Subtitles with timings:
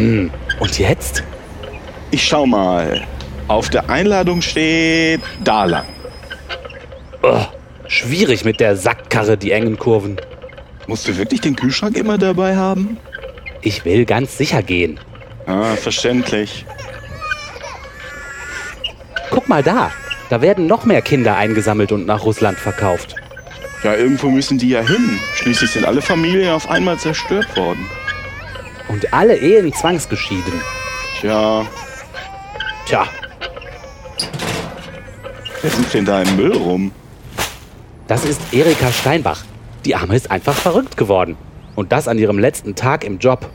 [0.00, 0.30] Hm,
[0.60, 1.22] und jetzt?
[2.10, 3.06] Ich schau mal.
[3.48, 5.84] Auf der Einladung steht da lang.
[7.22, 7.44] Oh,
[7.86, 10.16] schwierig mit der Sackkarre, die engen Kurven.
[10.86, 12.96] Musst du wirklich den Kühlschrank immer dabei haben?
[13.60, 14.98] Ich will ganz sicher gehen.
[15.46, 16.64] Ah, verständlich.
[19.28, 19.92] Guck mal da.
[20.30, 23.16] Da werden noch mehr Kinder eingesammelt und nach Russland verkauft.
[23.84, 25.18] Ja, irgendwo müssen die ja hin.
[25.34, 27.84] Schließlich sind alle Familien auf einmal zerstört worden.
[28.90, 30.60] Und alle Ehen zwangsgeschieden.
[31.20, 31.64] Tja,
[32.86, 33.06] Tja,
[35.62, 36.90] wer sind denn da im Müll rum?
[38.08, 39.44] das ist Erika Steinbach.
[39.84, 41.36] Die Arme ist einfach verrückt geworden.
[41.76, 43.48] Und das an ihrem letzten Tag im Job.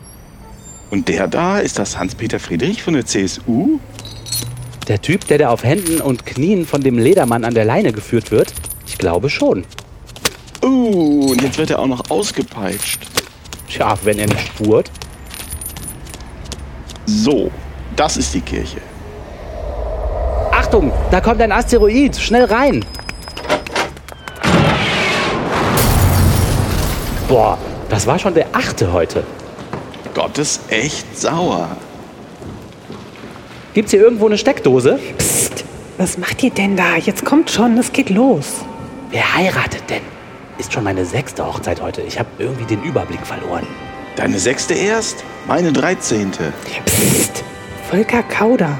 [0.89, 3.79] Und der da, ist das Hans-Peter Friedrich von der CSU?
[4.87, 8.31] Der Typ, der da auf Händen und Knien von dem Ledermann an der Leine geführt
[8.31, 8.53] wird?
[8.87, 9.65] Ich glaube schon.
[10.63, 13.01] Uh, und jetzt wird er auch noch ausgepeitscht.
[13.67, 14.89] Tja, wenn er nicht spurt.
[17.05, 17.51] So,
[17.95, 18.81] das ist die Kirche.
[20.51, 22.17] Achtung, da kommt ein Asteroid.
[22.17, 22.83] Schnell rein.
[27.27, 27.57] Boah,
[27.89, 29.23] das war schon der achte heute.
[30.13, 31.67] Gott ist echt sauer.
[33.73, 34.99] Gibt's hier irgendwo eine Steckdose?
[35.17, 35.65] Psst,
[35.97, 36.95] was macht ihr denn da?
[36.95, 38.63] Jetzt kommt schon, es geht los.
[39.11, 40.01] Wer heiratet denn?
[40.57, 42.01] Ist schon meine sechste Hochzeit heute.
[42.01, 43.67] Ich habe irgendwie den Überblick verloren.
[44.15, 45.23] Deine sechste erst?
[45.47, 46.53] Meine dreizehnte.
[46.85, 47.43] Psst,
[47.89, 48.79] Volker Kauder.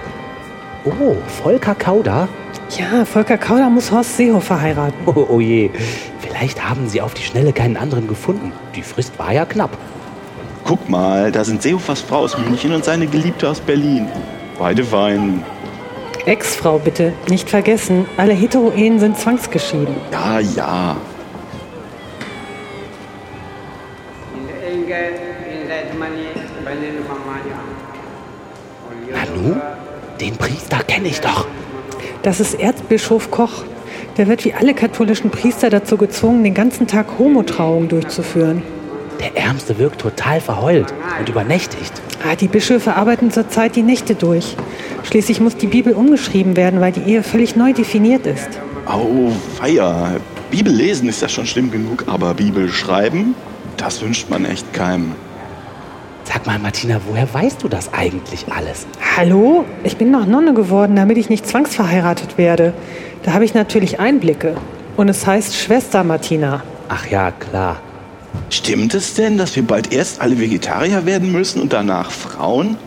[0.85, 2.27] Oh, Volker Kauder?
[2.77, 4.95] Ja, Volker Kauder muss Horst Seehofer heiraten.
[5.05, 5.69] Oh, oh je.
[6.19, 8.53] Vielleicht haben sie auf die Schnelle keinen anderen gefunden.
[8.75, 9.77] Die Frist war ja knapp.
[10.63, 14.07] Guck mal, da sind Seehofers Frau aus München und seine Geliebte aus Berlin.
[14.57, 15.43] Beide weinen.
[16.25, 19.95] Ex-Frau bitte, nicht vergessen, alle Heteroehen sind zwangsgeschieden.
[20.11, 20.97] Ja, ja.
[30.19, 31.47] Den Priester kenne ich doch.
[32.23, 33.63] Das ist Erzbischof Koch.
[34.17, 38.63] Der wird wie alle katholischen Priester dazu gezwungen, den ganzen Tag Homotrauung durchzuführen.
[39.19, 41.93] Der Ärmste wirkt total verheult und übernächtigt.
[42.27, 44.55] Ah, die Bischöfe arbeiten zurzeit die Nächte durch.
[45.03, 48.49] Schließlich muss die Bibel umgeschrieben werden, weil die Ehe völlig neu definiert ist.
[48.85, 50.17] Au, Feier.
[50.51, 53.35] Bibel lesen ist ja schon schlimm genug, aber Bibel schreiben,
[53.77, 55.13] das wünscht man echt keinem.
[56.25, 58.87] Sag mal, Martina, woher weißt du das eigentlich alles?
[59.15, 59.63] Hallo?
[59.83, 62.73] Ich bin noch Nonne geworden, damit ich nicht zwangsverheiratet werde.
[63.23, 64.55] Da habe ich natürlich Einblicke.
[64.97, 66.63] Und es heißt Schwester Martina.
[66.89, 67.77] Ach ja, klar.
[68.49, 72.77] Stimmt es denn, dass wir bald erst alle Vegetarier werden müssen und danach Frauen?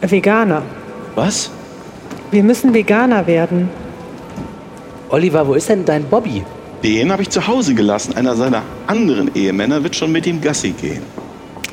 [0.00, 0.62] Veganer.
[1.14, 1.50] Was?
[2.30, 3.68] Wir müssen Veganer werden.
[5.10, 6.42] Oliver, wo ist denn dein Bobby?
[6.82, 8.16] Den habe ich zu Hause gelassen.
[8.16, 11.02] Einer seiner anderen Ehemänner wird schon mit ihm Gassi gehen.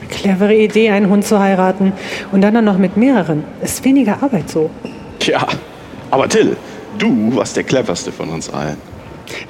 [0.10, 1.94] Clevere Idee, einen Hund zu heiraten.
[2.32, 3.44] Und dann noch mit mehreren.
[3.62, 4.70] Ist weniger Arbeit so.
[5.20, 5.46] Tja,
[6.12, 6.58] aber Till,
[6.98, 8.78] du warst der cleverste von uns allen.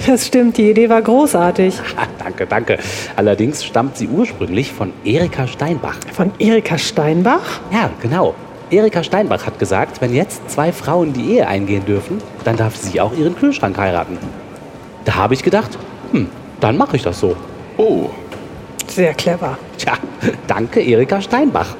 [0.06, 1.76] Das stimmt, die Idee war großartig.
[2.20, 2.78] Danke, danke.
[3.16, 5.96] Allerdings stammt sie ursprünglich von Erika Steinbach.
[6.14, 7.62] Von Erika Steinbach?
[7.72, 8.36] Ja, genau.
[8.72, 13.02] Erika Steinbach hat gesagt, wenn jetzt zwei Frauen die Ehe eingehen dürfen, dann darf sie
[13.02, 14.18] auch ihren Kühlschrank heiraten.
[15.06, 15.78] Da habe ich gedacht,
[16.12, 16.28] hm,
[16.60, 17.36] dann mache ich das so.
[17.78, 18.10] Oh,
[19.00, 19.58] Sehr clever.
[19.78, 19.94] Tja,
[20.46, 21.74] danke Erika Steinbach.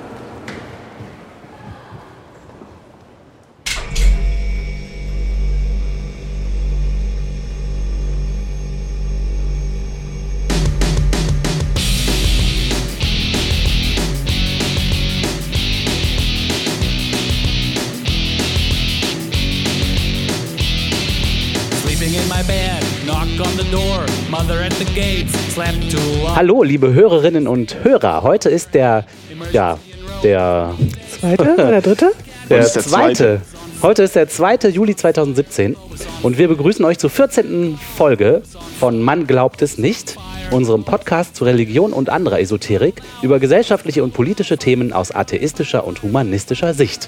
[26.40, 28.24] Hallo, liebe Hörerinnen und Hörer.
[28.24, 29.04] Heute ist der,
[29.52, 29.78] ja,
[30.24, 30.74] der,
[31.20, 32.12] Zweite oder dritte?
[32.50, 33.42] der, der zweite.
[33.82, 34.72] Heute ist der 2.
[34.72, 35.78] Juli 2017
[36.22, 37.80] und wir begrüßen euch zur 14.
[37.96, 38.42] Folge
[38.78, 40.18] von Man glaubt es nicht,
[40.52, 46.04] unserem Podcast zu Religion und anderer Esoterik über gesellschaftliche und politische Themen aus atheistischer und
[46.04, 47.08] humanistischer Sicht.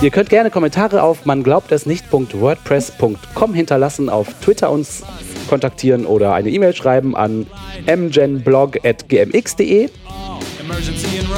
[0.00, 5.04] Ihr könnt gerne Kommentare auf man glaubt es nicht.wordpress.com hinterlassen, auf Twitter uns
[5.48, 7.46] kontaktieren oder eine E-Mail schreiben an
[7.86, 9.88] mgenblog.gmx.de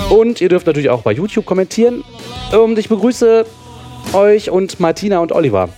[0.08, 2.02] und ihr dürft natürlich auch bei YouTube kommentieren.
[2.52, 3.44] Und ich begrüße
[4.12, 5.68] euch und Martina und Oliver.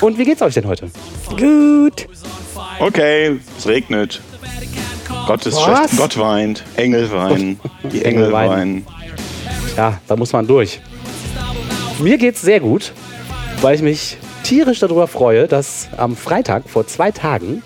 [0.00, 0.90] Und wie geht's euch denn heute?
[1.30, 2.06] Gut.
[2.80, 4.20] okay, es regnet.
[5.26, 5.64] Gott ist Was?
[5.64, 5.96] schlecht.
[5.96, 6.64] Gott weint.
[6.76, 7.60] Engel weinen.
[7.84, 8.50] Die Engel Engel weinen.
[8.50, 8.86] weinen.
[9.76, 10.80] Ja, da muss man durch.
[11.98, 12.92] Mir geht's sehr gut,
[13.60, 17.62] weil ich mich tierisch darüber freue, dass am Freitag vor zwei Tagen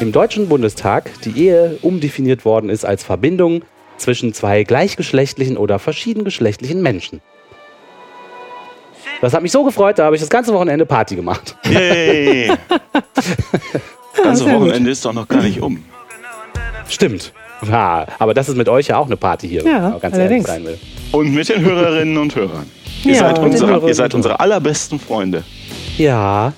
[0.00, 3.62] im Deutschen Bundestag die Ehe umdefiniert worden ist als Verbindung
[3.96, 7.20] zwischen zwei gleichgeschlechtlichen oder verschiedengeschlechtlichen Menschen.
[9.20, 11.56] Das hat mich so gefreut, da habe ich das ganze Wochenende Party gemacht.
[11.64, 12.52] Yay!
[13.12, 13.24] Das
[14.22, 14.44] ganze.
[14.52, 15.82] Wochenende ist doch noch gar nicht um.
[16.88, 17.32] Stimmt.
[17.68, 20.14] Ja, aber das ist mit euch ja auch eine Party hier, Ja, wenn man ganz
[20.14, 20.46] allerdings.
[20.48, 20.78] ehrlich sein will.
[21.12, 22.70] Und mit den Hörerinnen und Hörern.
[23.04, 25.42] Ihr, Ja, seid, unsere, Hörerinnen ihr seid unsere allerbesten Freunde.
[25.96, 26.52] Ja.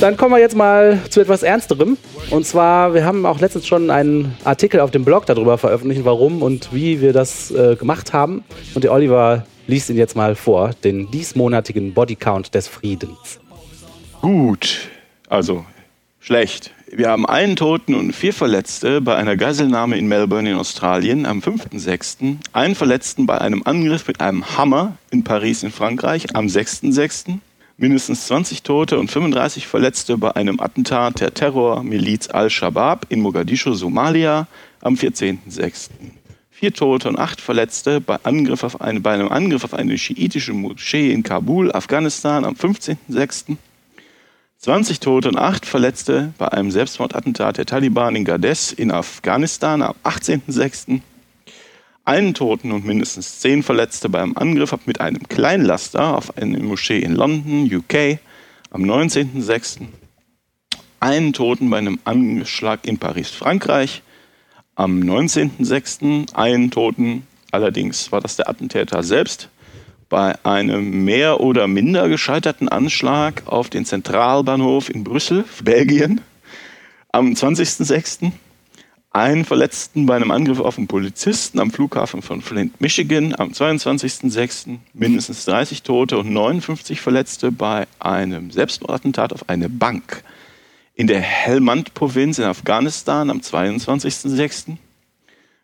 [0.00, 1.96] Dann kommen wir jetzt mal zu etwas Ernsterem.
[2.30, 6.42] Und zwar, wir haben auch letztens schon einen Artikel auf dem Blog darüber veröffentlicht, warum
[6.42, 8.44] und wie wir das äh, gemacht haben.
[8.74, 13.40] Und der Oliver liest ihn jetzt mal vor, den diesmonatigen Bodycount des Friedens.
[14.20, 14.88] Gut,
[15.28, 15.64] also
[16.20, 16.72] schlecht.
[16.90, 21.40] Wir haben einen Toten und vier Verletzte bei einer Geiselnahme in Melbourne in Australien am
[21.40, 27.38] 5.6., einen Verletzten bei einem Angriff mit einem Hammer in Paris in Frankreich am 6.6.,
[27.76, 34.46] mindestens 20 Tote und 35 Verletzte bei einem Attentat der Terrormiliz Al-Shabaab in Mogadischu, Somalia
[34.80, 35.90] am 14.6.
[36.56, 40.52] Vier Tote und acht Verletzte bei, Angriff auf eine, bei einem Angriff auf eine schiitische
[40.52, 43.56] Moschee in Kabul, Afghanistan am 15.6.
[44.58, 49.96] 20 Tote und 8 Verletzte bei einem Selbstmordattentat der Taliban in Gades in Afghanistan am
[50.04, 51.00] 18.06.
[52.04, 57.00] Einen Toten und mindestens 10 Verletzte bei einem Angriff mit einem Kleinlaster auf eine Moschee
[57.00, 58.20] in London, UK
[58.70, 59.80] am 19.06.
[61.00, 64.02] Einen Toten bei einem Anschlag in Paris, Frankreich
[64.74, 66.34] am 19.06.
[66.34, 69.48] Einen Toten, allerdings war das der Attentäter selbst,
[70.08, 76.20] bei einem mehr oder minder gescheiterten Anschlag auf den Zentralbahnhof in Brüssel, Belgien,
[77.10, 78.32] am 20.06.
[79.10, 84.78] Einen Verletzten bei einem Angriff auf einen Polizisten am Flughafen von Flint, Michigan, am 22.06.
[84.92, 90.24] Mindestens 30 Tote und 59 Verletzte bei einem Selbstmordattentat auf eine Bank.
[90.96, 94.76] In der Helmand-Provinz in Afghanistan am 22.06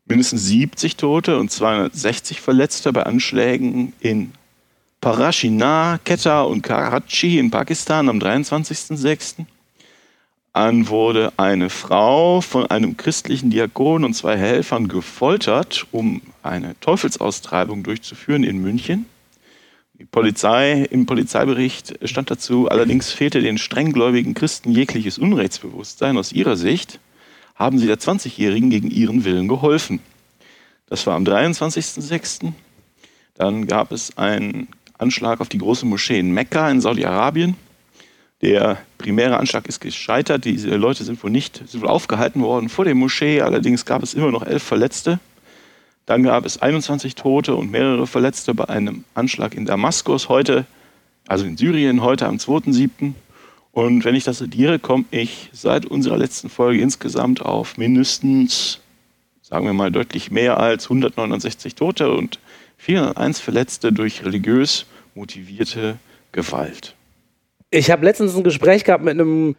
[0.07, 4.33] mindestens 70 Tote und 260 Verletzte bei Anschlägen in
[5.01, 9.47] Parashina, Quetta und Karachi in Pakistan am 23.06.
[10.53, 17.85] An wurde eine Frau von einem christlichen Diakon und zwei Helfern gefoltert, um eine Teufelsaustreibung
[17.85, 19.07] durchzuführen in München.
[20.11, 26.17] Polizei, Im Polizeibericht stand dazu, allerdings fehlte den strenggläubigen Christen jegliches Unrechtsbewusstsein.
[26.17, 27.01] Aus ihrer Sicht
[27.55, 30.01] haben sie der 20-Jährigen gegen ihren Willen geholfen.
[30.87, 32.53] Das war am 23.06.
[33.35, 34.69] Dann gab es einen
[34.99, 37.57] Anschlag auf die große Moschee in Mekka in Saudi-Arabien.
[38.43, 40.47] Der primäre Anschlag ist gescheitert.
[40.47, 43.43] Diese Leute sind wohl nicht sind wohl aufgehalten worden vor der Moschee.
[43.43, 45.21] Allerdings gab es immer noch elf Verletzte.
[46.11, 50.67] Dann gab es 21 Tote und mehrere Verletzte bei einem Anschlag in Damaskus heute,
[51.29, 53.13] also in Syrien heute am 2.7.
[53.71, 58.81] Und wenn ich das addiere, komme ich seit unserer letzten Folge insgesamt auf mindestens,
[59.41, 62.41] sagen wir mal, deutlich mehr als 169 Tote und
[62.79, 65.97] 401 Verletzte durch religiös motivierte
[66.33, 66.97] Gewalt.
[67.71, 69.55] Ich habe letztens ein Gespräch gehabt mit einem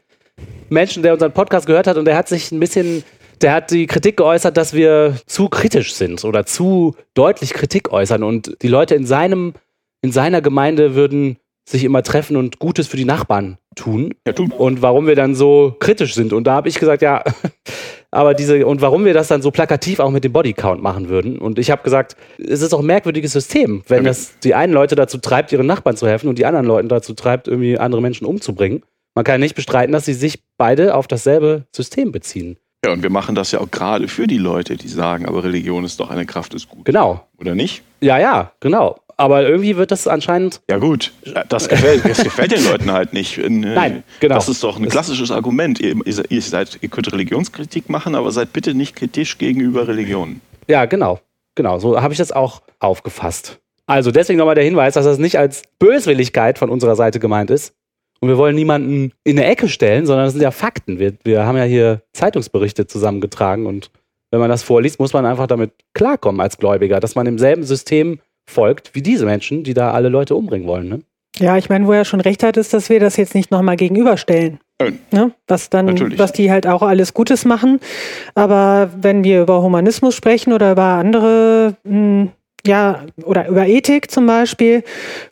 [0.70, 3.06] Menschen, der unseren Podcast gehört hat und der hat sich ein bisschen,
[3.42, 8.24] der hat die Kritik geäußert, dass wir zu kritisch sind oder zu deutlich Kritik äußern
[8.24, 9.54] und die Leute in seinem,
[10.02, 14.14] in seiner Gemeinde würden sich immer treffen und Gutes für die Nachbarn tun.
[14.26, 14.52] Ja, tun.
[14.52, 16.34] Und warum wir dann so kritisch sind.
[16.34, 17.24] Und da habe ich gesagt, ja,
[18.12, 21.38] aber diese, und warum wir das dann so plakativ auch mit dem Bodycount machen würden.
[21.38, 24.96] Und ich habe gesagt, es ist auch ein merkwürdiges System, wenn das die einen Leute
[24.96, 28.26] dazu treibt, ihren Nachbarn zu helfen und die anderen Leute dazu treibt, irgendwie andere Menschen
[28.26, 28.84] umzubringen.
[29.16, 32.58] Man kann nicht bestreiten, dass sie sich beide auf dasselbe System beziehen.
[32.84, 35.84] Ja, und wir machen das ja auch gerade für die Leute, die sagen, aber Religion
[35.84, 36.84] ist doch eine Kraft des Guten.
[36.84, 37.28] Genau.
[37.38, 37.84] Oder nicht?
[38.00, 38.98] Ja, ja, genau.
[39.18, 40.62] Aber irgendwie wird das anscheinend.
[40.68, 41.14] Ja gut,
[41.48, 43.38] das gefällt, das gefällt den Leuten halt nicht.
[43.38, 44.34] Nein, genau.
[44.34, 45.80] Das ist doch ein klassisches Argument.
[45.80, 50.42] Ihr, ihr, ihr, seid, ihr könnt Religionskritik machen, aber seid bitte nicht kritisch gegenüber Religionen.
[50.68, 51.20] Ja, genau.
[51.54, 51.78] Genau.
[51.78, 53.60] So habe ich das auch aufgefasst.
[53.86, 57.76] Also deswegen nochmal der Hinweis, dass das nicht als Böswilligkeit von unserer Seite gemeint ist.
[58.22, 61.00] Und wir wollen niemanden in eine Ecke stellen, sondern das sind ja Fakten.
[61.00, 63.92] Wir, wir haben ja hier Zeitungsberichte zusammengetragen und
[64.32, 67.64] wenn man das vorliest, muss man einfach damit klarkommen als Gläubiger, dass man im selben
[67.64, 70.88] System folgt wie diese Menschen, die da alle Leute umbringen wollen.
[70.88, 71.00] Ne?
[71.38, 73.76] Ja, ich meine, wo er schon recht hat, ist, dass wir das jetzt nicht nochmal
[73.76, 74.60] gegenüberstellen.
[75.12, 75.32] Ne?
[75.48, 76.18] Was dann, Natürlich.
[76.18, 77.80] was die halt auch alles Gutes machen.
[78.36, 82.30] Aber wenn wir über Humanismus sprechen oder über andere, mh,
[82.66, 84.84] ja, oder über Ethik zum Beispiel,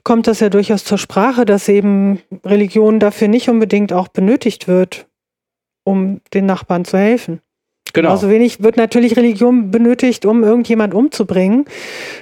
[0.03, 5.07] kommt das ja durchaus zur Sprache, dass eben Religion dafür nicht unbedingt auch benötigt wird,
[5.83, 7.41] um den Nachbarn zu helfen.
[7.93, 8.09] Genau.
[8.09, 11.65] Genauso wenig wird natürlich Religion benötigt, um irgendjemand umzubringen.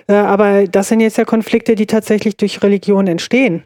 [0.07, 3.63] Äh, aber das sind jetzt ja Konflikte, die tatsächlich durch Religion entstehen.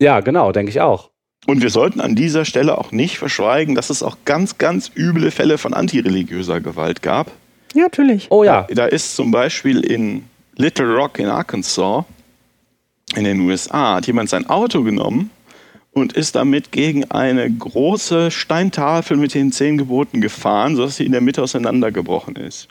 [0.00, 1.10] Ja, genau, denke ich auch.
[1.46, 5.30] Und wir sollten an dieser Stelle auch nicht verschweigen, dass es auch ganz, ganz üble
[5.30, 7.30] Fälle von antireligiöser Gewalt gab.
[7.74, 8.26] Ja, natürlich.
[8.30, 8.66] Oh ja.
[8.70, 10.24] Da ist zum Beispiel in
[10.56, 12.04] Little Rock in Arkansas
[13.16, 15.30] in den USA hat jemand sein Auto genommen
[15.92, 21.12] und ist damit gegen eine große Steintafel mit den zehn Geboten gefahren, sodass sie in
[21.12, 22.68] der Mitte auseinandergebrochen ist.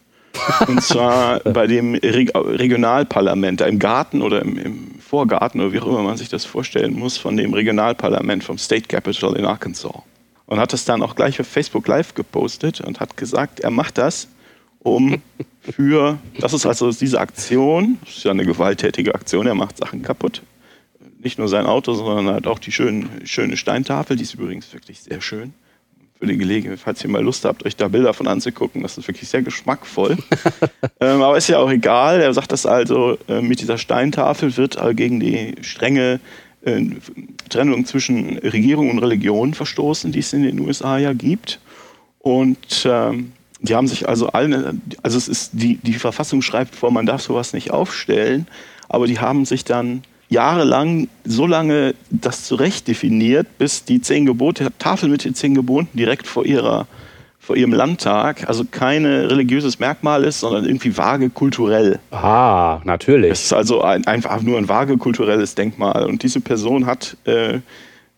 [0.67, 5.87] Und zwar bei dem Reg Regionalparlament, im Garten oder im, im, Vorgarten oder wie auch
[5.87, 10.03] immer man sich das vorstellen muss, von dem Regionalparlament vom State Capitol in Arkansas.
[10.45, 13.97] Und hat das dann auch gleich auf Facebook Live gepostet und hat gesagt, er macht
[13.97, 14.27] das,
[14.79, 15.21] um
[15.61, 20.01] für, das ist also diese Aktion, das ist ja eine gewalttätige Aktion, er macht Sachen
[20.01, 20.41] kaputt.
[21.21, 25.01] Nicht nur sein Auto, sondern halt auch die schöne, schöne Steintafel, die ist übrigens wirklich
[25.01, 25.53] sehr schön
[26.19, 28.83] für die Gelegenheit, falls ihr mal Lust habt, euch da Bilder von anzugucken.
[28.83, 30.17] Das ist wirklich sehr geschmackvoll.
[30.99, 32.21] ähm, aber ist ja auch egal.
[32.21, 36.19] Er sagt das also, äh, mit dieser Steintafel wird äh, gegen die strenge
[36.63, 36.81] äh,
[37.47, 41.61] Trennung zwischen Regierung und Religion verstoßen, die es in den USA ja gibt.
[42.19, 46.91] Und ähm, die haben sich also alle, also es ist, die, die Verfassung schreibt vor,
[46.91, 48.47] man darf sowas nicht aufstellen,
[48.87, 54.67] aber die haben sich dann jahrelang so lange das zurecht definiert, bis die zehn Gebote,
[54.77, 56.87] Tafel mit den zehn Geboten direkt vor ihrer
[57.49, 61.97] vor ihrem Landtag, also kein religiöses Merkmal ist, sondern irgendwie vage kulturell.
[62.11, 63.31] Ah, natürlich.
[63.31, 66.05] Es ist also ein, einfach nur ein vage kulturelles Denkmal.
[66.05, 67.61] Und diese Person hat äh,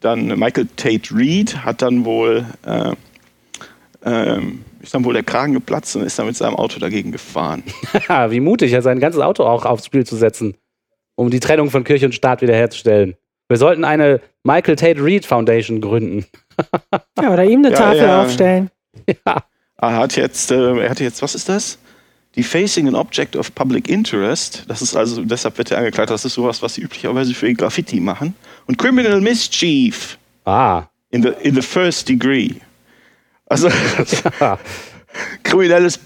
[0.02, 2.92] dann, Michael Tate Reed, hat dann wohl, äh,
[4.04, 4.42] äh,
[4.82, 7.64] ist dann wohl der Kragen geplatzt und ist dann mit seinem Auto dagegen gefahren.
[8.30, 10.56] Wie mutig, ja, sein ganzes Auto auch aufs Spiel zu setzen
[11.16, 13.16] um die Trennung von Kirche und Staat wiederherzustellen.
[13.48, 16.26] Wir sollten eine Michael Tate Reed Foundation gründen.
[17.22, 18.24] ja, oder ihm eine Ja, Tafel ja.
[18.24, 18.72] aufstellen.
[19.08, 19.44] Ja.
[19.78, 21.78] Er hat jetzt, äh, er hat jetzt, was ist das?
[22.36, 24.64] Defacing an Object of Public Interest.
[24.68, 28.00] Das ist also, deshalb wird er angeklagt, das ist sowas, was sie üblicherweise für Graffiti
[28.00, 28.34] machen.
[28.68, 30.84] Und Criminal Mischief Ah.
[31.12, 32.56] in the, in the first degree.
[33.52, 33.68] Also,
[34.40, 34.58] Ja.
[35.44, 36.00] kriminelles,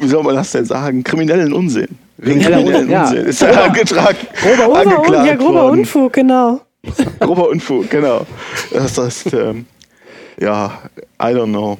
[0.00, 1.04] wie soll man das denn sagen?
[1.04, 1.88] Kriminellen Unsinn.
[2.20, 3.02] Kriminellen Un- ja.
[3.08, 4.16] Unsinn ist er angetragen.
[4.42, 5.78] Grober, Un angeklagt ja, grober worden.
[5.80, 6.60] Unfug, genau.
[7.20, 8.26] Grober Unfug, genau.
[8.72, 9.66] Das heißt, ähm,
[10.40, 10.78] ja,
[11.20, 11.78] I don't know.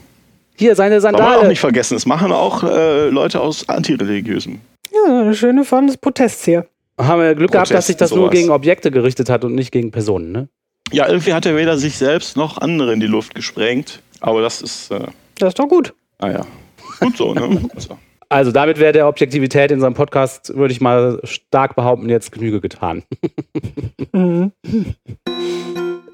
[0.56, 1.48] Hier, seine Soll man auch Sandale.
[1.48, 4.60] nicht vergessen, es machen auch äh, Leute aus antireligiösem.
[4.92, 6.66] Ja, eine schöne Form des Protests hier.
[7.00, 8.32] Haben wir Glück gehabt, dass sich das nur sowas.
[8.34, 10.48] gegen Objekte gerichtet hat und nicht gegen Personen, ne?
[10.92, 14.00] Ja, irgendwie hat er weder sich selbst noch andere in die Luft gesprengt.
[14.24, 15.00] Aber das ist, äh,
[15.38, 15.92] Das ist doch gut.
[16.18, 16.46] naja,
[16.98, 17.40] gut so, ne?
[17.72, 17.98] Gut so.
[18.30, 22.60] Also damit wäre der Objektivität in unserem Podcast, würde ich mal stark behaupten, jetzt Genüge
[22.60, 23.02] getan.
[24.12, 24.52] Mhm.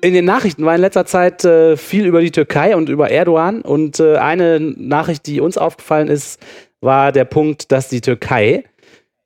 [0.00, 3.60] In den Nachrichten war in letzter Zeit äh, viel über die Türkei und über Erdogan.
[3.60, 6.40] Und äh, eine Nachricht, die uns aufgefallen ist,
[6.80, 8.64] war der Punkt, dass die Türkei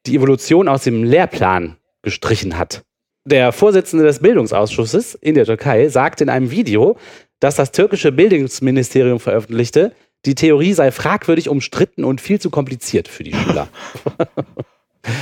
[0.07, 2.83] die Evolution aus dem Lehrplan gestrichen hat.
[3.25, 6.97] Der Vorsitzende des Bildungsausschusses in der Türkei sagte in einem Video,
[7.41, 9.93] dass das türkische Bildungsministerium veröffentlichte,
[10.25, 13.69] die Theorie sei fragwürdig umstritten und viel zu kompliziert für die Schüler.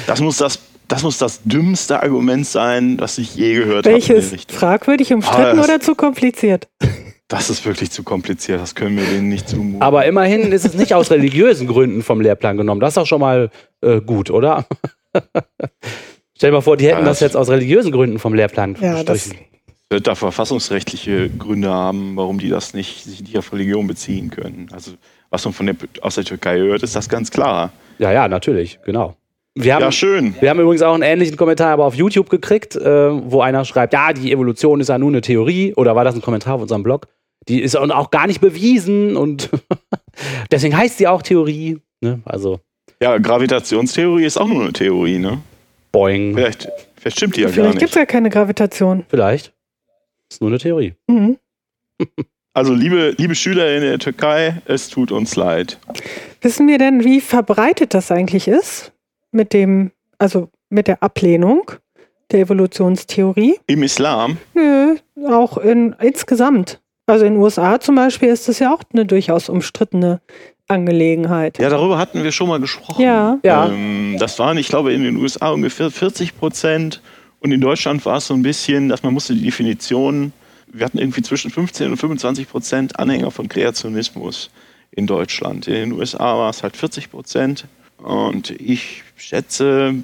[0.07, 3.95] Das muss das, das muss das dümmste Argument sein, das ich je gehört habe.
[3.97, 4.33] Welches?
[4.49, 6.69] Fragwürdig umstritten Ah, das- oder zu kompliziert?
[7.29, 9.81] Das ist wirklich zu kompliziert, das können wir denen nicht zumuten.
[9.81, 12.79] Aber immerhin ist es nicht aus religiösen Gründen vom Lehrplan genommen.
[12.81, 13.51] Das ist auch schon mal
[13.81, 14.67] äh, gut, oder?
[16.37, 18.77] Stell dir mal vor, die hätten Ja, das das- jetzt aus religiösen Gründen vom Lehrplan
[18.81, 19.47] Ja, das, gestrichen.
[19.93, 24.67] Wird da verfassungsrechtliche Gründe haben, warum die das nicht, sich nicht auf Religion beziehen können.
[24.73, 24.93] Also,
[25.31, 27.71] was man von der, aus der Türkei hört, ist das ganz klar.
[27.99, 29.15] Ja, ja, natürlich, genau.
[29.55, 30.35] Wir haben, Ja, schön.
[30.41, 33.93] wir haben übrigens auch einen ähnlichen Kommentar aber auf YouTube gekriegt, äh, wo einer schreibt,
[33.93, 35.75] ja, die Evolution ist ja nur eine Theorie.
[35.75, 37.07] Oder war das ein Kommentar auf unserem Blog?
[37.49, 39.51] Die ist auch auch gar nicht bewiesen und
[40.51, 41.79] deswegen heißt sie auch Theorie.
[42.01, 42.21] Ne?
[42.25, 42.61] Also,
[43.03, 45.39] Ja, Gravitationstheorie ist auch nur eine Theorie, ne?
[45.93, 46.35] boing.
[46.35, 48.01] Vielleicht, vielleicht stimmt die ja gar vielleicht gibt es nicht.
[48.01, 49.05] ja keine Gravitation.
[49.09, 49.53] Vielleicht.
[50.33, 50.95] Ist nur eine Theorie.
[51.07, 51.39] Mhm.
[52.55, 55.79] Also, liebe, liebe Schüler in der Türkei, es tut uns leid.
[56.43, 58.93] Wissen wir denn, wie verbreitet das eigentlich ist
[59.31, 61.71] mit dem, also mit der Ablehnung
[62.31, 63.59] der Evolutionstheorie?
[63.69, 64.97] Im Islam, Nö,
[65.27, 66.83] auch in, insgesamt.
[67.07, 70.21] Also in den USA zum Beispiel ist das ja auch eine durchaus umstrittene
[70.69, 71.59] Angelegenheit.
[71.59, 73.01] ja, darüber hatten wir schon mal gesprochen.
[73.01, 73.39] Ja.
[73.43, 73.69] Ja.
[73.69, 77.01] Ähm, das waren, ich glaube, in den USA ungefähr 40 Prozent
[77.43, 80.33] und in Deutschland war es so ein bisschen, dass man musste die Definition,
[80.69, 84.51] wir hatten irgendwie zwischen 15 und 25 Prozent Anhänger von Kreationismus
[84.93, 85.67] in Deutschland.
[85.67, 87.67] In den USA war es halt 40 Prozent
[87.99, 89.95] und ich schätze,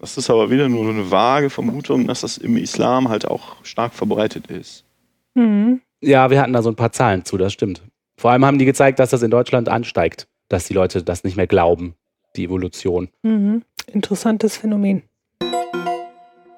[0.00, 3.92] das ist aber wieder nur eine vage Vermutung, dass das im Islam halt auch stark
[3.92, 4.84] verbreitet ist.
[5.34, 5.82] Mhm.
[6.00, 7.82] Ja, wir hatten da so ein paar Zahlen zu, das stimmt.
[8.16, 11.36] Vor allem haben die gezeigt, dass das in Deutschland ansteigt, dass die Leute das nicht
[11.36, 11.96] mehr glauben,
[12.34, 13.10] die Evolution.
[13.22, 13.62] Mhm.
[13.92, 15.02] Interessantes Phänomen.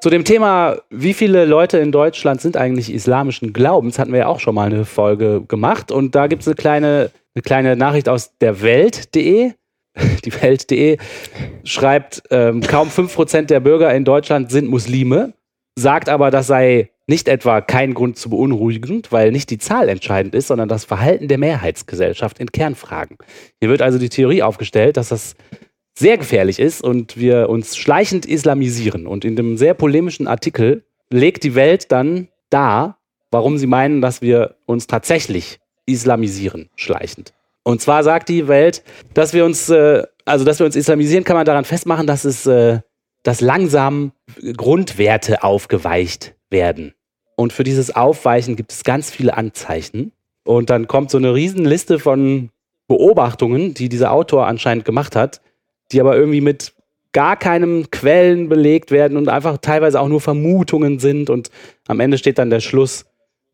[0.00, 4.26] Zu dem Thema, wie viele Leute in Deutschland sind eigentlich islamischen Glaubens, hatten wir ja
[4.28, 5.92] auch schon mal eine Folge gemacht.
[5.92, 9.52] Und da gibt es eine kleine, eine kleine Nachricht aus der Welt.de.
[10.24, 10.96] Die Welt.de
[11.64, 15.34] schreibt, ähm, kaum 5% der Bürger in Deutschland sind Muslime,
[15.78, 20.34] sagt aber, das sei nicht etwa kein Grund zu beunruhigen, weil nicht die Zahl entscheidend
[20.34, 23.18] ist, sondern das Verhalten der Mehrheitsgesellschaft in Kernfragen.
[23.60, 25.34] Hier wird also die Theorie aufgestellt, dass das
[25.94, 29.06] sehr gefährlich ist und wir uns schleichend islamisieren.
[29.06, 32.98] Und in dem sehr polemischen Artikel legt die Welt dann dar,
[33.30, 37.32] warum sie meinen, dass wir uns tatsächlich islamisieren, schleichend.
[37.62, 38.82] Und zwar sagt die Welt,
[39.14, 42.46] dass wir uns, äh, also dass wir uns islamisieren, kann man daran festmachen, dass es,
[42.46, 42.80] äh,
[43.22, 44.12] dass langsam
[44.56, 46.94] Grundwerte aufgeweicht werden.
[47.36, 50.12] Und für dieses Aufweichen gibt es ganz viele Anzeichen.
[50.44, 52.50] Und dann kommt so eine Riesenliste von
[52.88, 55.40] Beobachtungen, die dieser Autor anscheinend gemacht hat,
[55.92, 56.72] die aber irgendwie mit
[57.12, 61.28] gar keinem Quellen belegt werden und einfach teilweise auch nur Vermutungen sind.
[61.28, 61.50] Und
[61.88, 63.06] am Ende steht dann der Schluss,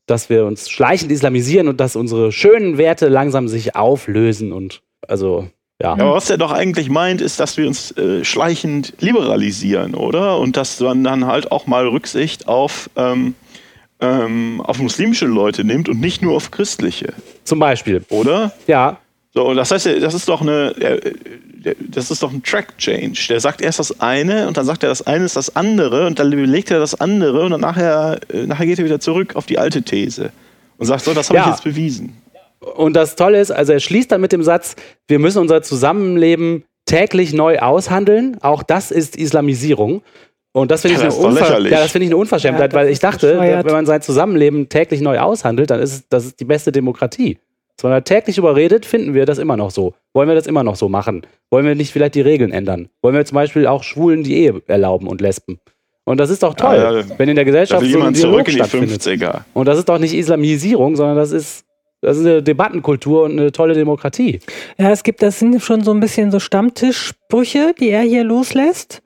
[0.06, 5.48] dass wir uns schleichend islamisieren und dass unsere schönen Werte langsam sich auflösen und also
[5.80, 5.92] ja.
[5.92, 10.38] Aber was er doch eigentlich meint, ist, dass wir uns äh, schleichend liberalisieren, oder?
[10.38, 13.34] Und dass man dann halt auch mal Rücksicht auf ähm,
[14.00, 17.12] ähm, auf muslimische Leute nimmt und nicht nur auf christliche.
[17.44, 18.04] Zum Beispiel.
[18.08, 18.52] Oder?
[18.66, 18.98] Ja.
[19.36, 20.74] So, das heißt, das ist doch eine,
[21.78, 23.26] das ist doch ein Track Change.
[23.28, 26.18] Der sagt erst das eine und dann sagt er, das eine ist das andere und
[26.18, 29.44] dann belegt er das andere und dann nachher, äh, nachher geht er wieder zurück auf
[29.44, 30.30] die alte These
[30.78, 31.44] und sagt, so, das habe ja.
[31.44, 32.16] ich jetzt bewiesen.
[32.76, 34.74] Und das Tolle ist, also er schließt dann mit dem Satz,
[35.06, 38.38] wir müssen unser Zusammenleben täglich neu aushandeln.
[38.40, 40.00] Auch das ist Islamisierung.
[40.52, 43.66] Und das finde ich, ja, ja, find ich eine Unverschämtheit, ja, weil ich dachte, wenn
[43.66, 47.36] man sein Zusammenleben täglich neu aushandelt, dann ist es, das ist die beste Demokratie.
[47.82, 49.94] Wenn man täglich überredet, finden wir das immer noch so.
[50.14, 51.26] Wollen wir das immer noch so machen?
[51.50, 52.88] Wollen wir nicht vielleicht die Regeln ändern?
[53.02, 55.60] Wollen wir zum Beispiel auch Schwulen die Ehe erlauben und Lesben?
[56.04, 59.02] Und das ist doch toll, ja, wenn in der Gesellschaft so ein Dialog stattfindet.
[59.02, 59.40] 50er.
[59.54, 61.66] Und das ist doch nicht Islamisierung, sondern das ist
[62.02, 64.40] das ist eine Debattenkultur und eine tolle Demokratie.
[64.78, 69.02] Ja, es gibt, das sind schon so ein bisschen so Stammtischsprüche, die er hier loslässt.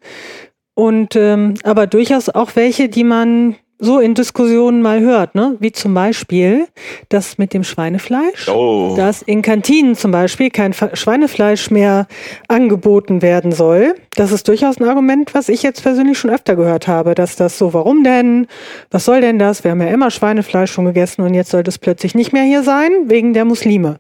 [0.75, 5.57] Und ähm, aber durchaus auch welche, die man so in Diskussionen mal hört, ne?
[5.59, 6.69] Wie zum Beispiel
[7.09, 8.95] das mit dem Schweinefleisch, oh.
[8.97, 12.07] dass in Kantinen zum Beispiel kein Schweinefleisch mehr
[12.47, 13.95] angeboten werden soll.
[14.17, 17.57] Das ist durchaus ein Argument, was ich jetzt persönlich schon öfter gehört habe, dass das
[17.59, 18.47] so, warum denn?
[18.91, 19.65] Was soll denn das?
[19.65, 22.63] Wir haben ja immer Schweinefleisch schon gegessen und jetzt soll das plötzlich nicht mehr hier
[22.63, 23.99] sein, wegen der Muslime.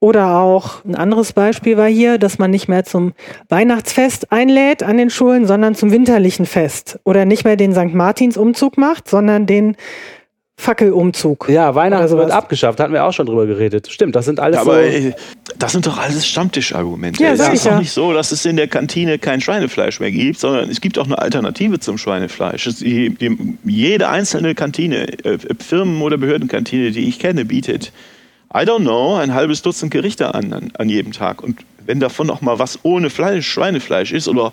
[0.00, 3.12] Oder auch ein anderes Beispiel war hier, dass man nicht mehr zum
[3.48, 6.98] Weihnachtsfest einlädt an den Schulen, sondern zum winterlichen Fest.
[7.04, 7.94] Oder nicht mehr den St.
[7.94, 9.76] Martins Umzug macht, sondern den
[10.56, 11.48] Fackelumzug.
[11.48, 13.88] Ja, Weihnachten wird abgeschafft, hatten wir auch schon drüber geredet.
[13.90, 14.80] Stimmt, das sind alles ja, aber, so.
[14.80, 15.14] Ey,
[15.58, 17.22] das sind doch alles Stammtischargumente.
[17.22, 20.38] Ja, es ist doch nicht so, dass es in der Kantine kein Schweinefleisch mehr gibt,
[20.38, 22.68] sondern es gibt auch eine Alternative zum Schweinefleisch.
[22.78, 27.92] Die, die, jede einzelne Kantine, äh, Firmen- oder Behördenkantine, die ich kenne, bietet
[28.54, 31.42] I don't know, ein halbes Dutzend Gerichte an, an, an jedem Tag.
[31.42, 34.52] Und wenn davon auch mal was ohne Fleisch, Schweinefleisch ist oder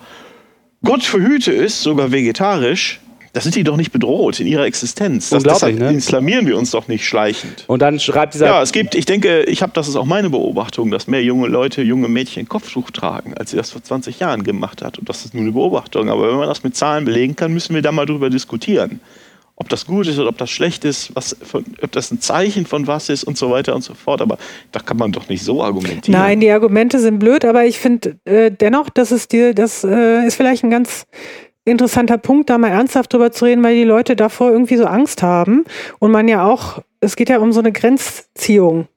[0.84, 3.02] Gott verhüte ist, sogar vegetarisch,
[3.34, 5.30] da sind die doch nicht bedroht in ihrer Existenz.
[5.30, 5.94] Das, deshalb ne?
[5.94, 7.66] islamieren wir uns doch nicht schleichend.
[7.68, 8.48] Und dann schreibt dieser.
[8.48, 11.48] Ja, es gibt, ich denke, ich habe, das ist auch meine Beobachtung, dass mehr junge
[11.48, 14.98] Leute, junge Mädchen Kopftuch tragen, als sie das vor 20 Jahren gemacht hat.
[14.98, 16.10] Und das ist nur eine Beobachtung.
[16.10, 19.00] Aber wenn man das mit Zahlen belegen kann, müssen wir da mal drüber diskutieren
[19.60, 21.36] ob das gut ist oder ob das schlecht ist, was,
[21.82, 24.22] ob das ein Zeichen von was ist und so weiter und so fort.
[24.22, 24.38] Aber
[24.72, 26.20] da kann man doch nicht so argumentieren.
[26.20, 30.26] Nein, die Argumente sind blöd, aber ich finde äh, dennoch, das ist die, das äh,
[30.26, 31.06] ist vielleicht ein ganz
[31.66, 35.22] interessanter Punkt, da mal ernsthaft drüber zu reden, weil die Leute davor irgendwie so Angst
[35.22, 35.66] haben
[36.00, 38.88] und man ja auch, es geht ja um so eine Grenzziehung.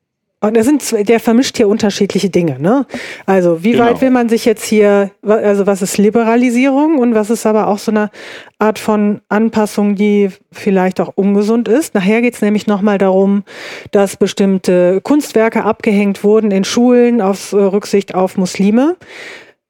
[0.43, 2.85] Und da sind, der vermischt hier unterschiedliche Dinge, ne?
[3.27, 3.85] Also, wie genau.
[3.85, 7.79] weit will man sich jetzt hier, also was ist Liberalisierung und was ist aber auch
[7.79, 8.11] so eine
[8.59, 11.95] Art von Anpassung, die vielleicht auch ungesund ist?
[11.95, 13.45] Nachher geht's nämlich nochmal darum,
[13.93, 18.97] dass bestimmte Kunstwerke abgehängt wurden in Schulen aus Rücksicht auf Muslime.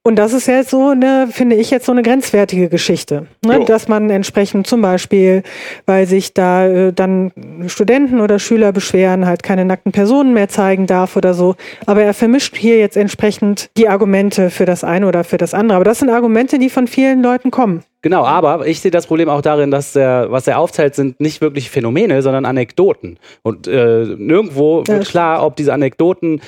[0.04, 3.64] Und das ist jetzt so eine, finde ich jetzt so eine grenzwertige Geschichte, ne?
[3.64, 5.44] dass man entsprechend zum Beispiel,
[5.86, 7.30] weil sich da äh, dann
[7.68, 11.54] Studenten oder Schüler beschweren, halt keine nackten Personen mehr zeigen darf oder so.
[11.86, 15.76] Aber er vermischt hier jetzt entsprechend die Argumente für das eine oder für das andere.
[15.76, 17.84] Aber das sind Argumente, die von vielen Leuten kommen.
[18.02, 21.40] Genau, aber ich sehe das Problem auch darin, dass der, was er aufzählt, sind nicht
[21.40, 23.20] wirklich Phänomene, sondern Anekdoten.
[23.42, 26.40] Und äh, nirgendwo wird klar, ob diese Anekdoten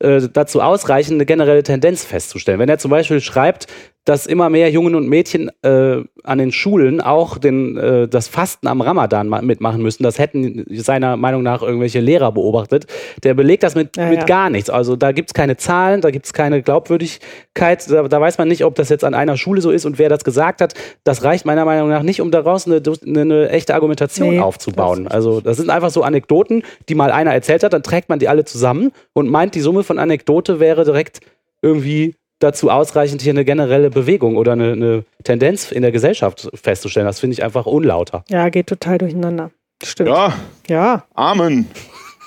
[0.00, 2.58] dazu ausreichen, eine generelle Tendenz festzustellen.
[2.58, 3.66] Wenn er zum Beispiel schreibt,
[4.06, 8.66] dass immer mehr Jungen und Mädchen äh, an den Schulen auch den, äh, das Fasten
[8.66, 10.02] am Ramadan ma- mitmachen müssen.
[10.04, 12.86] Das hätten seiner Meinung nach irgendwelche Lehrer beobachtet.
[13.24, 14.24] Der belegt das mit, Ja, mit ja.
[14.24, 14.70] gar nichts.
[14.70, 17.90] Also da gibt's keine Zahlen, da gibt's keine Glaubwürdigkeit.
[17.90, 20.08] Da, da weiß man nicht, ob das jetzt an einer Schule so ist und wer
[20.08, 20.74] das gesagt hat.
[21.04, 25.08] Das reicht meiner Meinung nach nicht, um daraus eine, eine, eine echte Argumentation Nee, aufzubauen.
[25.08, 28.28] Also das sind einfach so Anekdoten, die mal einer erzählt hat, dann trägt man die
[28.28, 31.20] alle zusammen und meint, die Summe von Anekdote wäre direkt
[31.62, 37.06] irgendwie dazu ausreichend, hier eine generelle Bewegung oder eine, eine Tendenz in der Gesellschaft festzustellen.
[37.06, 38.24] Das finde ich einfach unlauter.
[38.28, 39.52] Ja, geht total durcheinander.
[39.82, 40.08] Stimmt.
[40.08, 40.34] Ja,
[40.68, 41.68] ja Amen.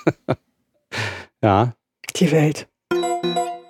[1.42, 1.74] Ja.
[2.16, 2.68] die Welt.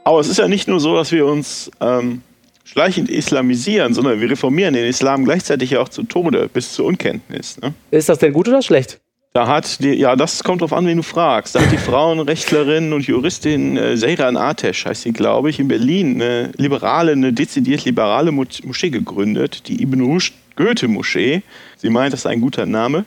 [0.03, 2.21] Aber es ist ja nicht nur so, dass wir uns ähm,
[2.63, 7.59] schleichend islamisieren, sondern wir reformieren den Islam gleichzeitig ja auch zu Tode, bis zur Unkenntnis.
[7.59, 7.73] Ne?
[7.89, 8.99] Ist das denn gut oder schlecht?
[9.35, 11.55] Da hat die, ja, das kommt drauf an, wen du fragst.
[11.55, 16.21] Da hat die Frauenrechtlerin und Juristin äh, Seyran Atesh, heißt sie, glaube ich, in Berlin
[16.21, 21.41] eine liberale, eine dezidiert liberale Mo- Moschee gegründet, die Ibn Rushd Goethe-Moschee.
[21.77, 23.05] Sie meint, das ist ein guter Name,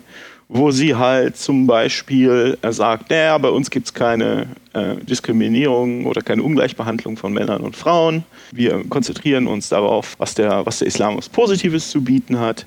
[0.49, 6.07] wo sie halt zum Beispiel äh, sagt, naja, bei uns gibt es keine äh, Diskriminierung
[6.07, 8.25] oder keine Ungleichbehandlung von Männern und Frauen.
[8.51, 12.67] Wir konzentrieren uns darauf, was der, was der Islam was Positives zu bieten hat.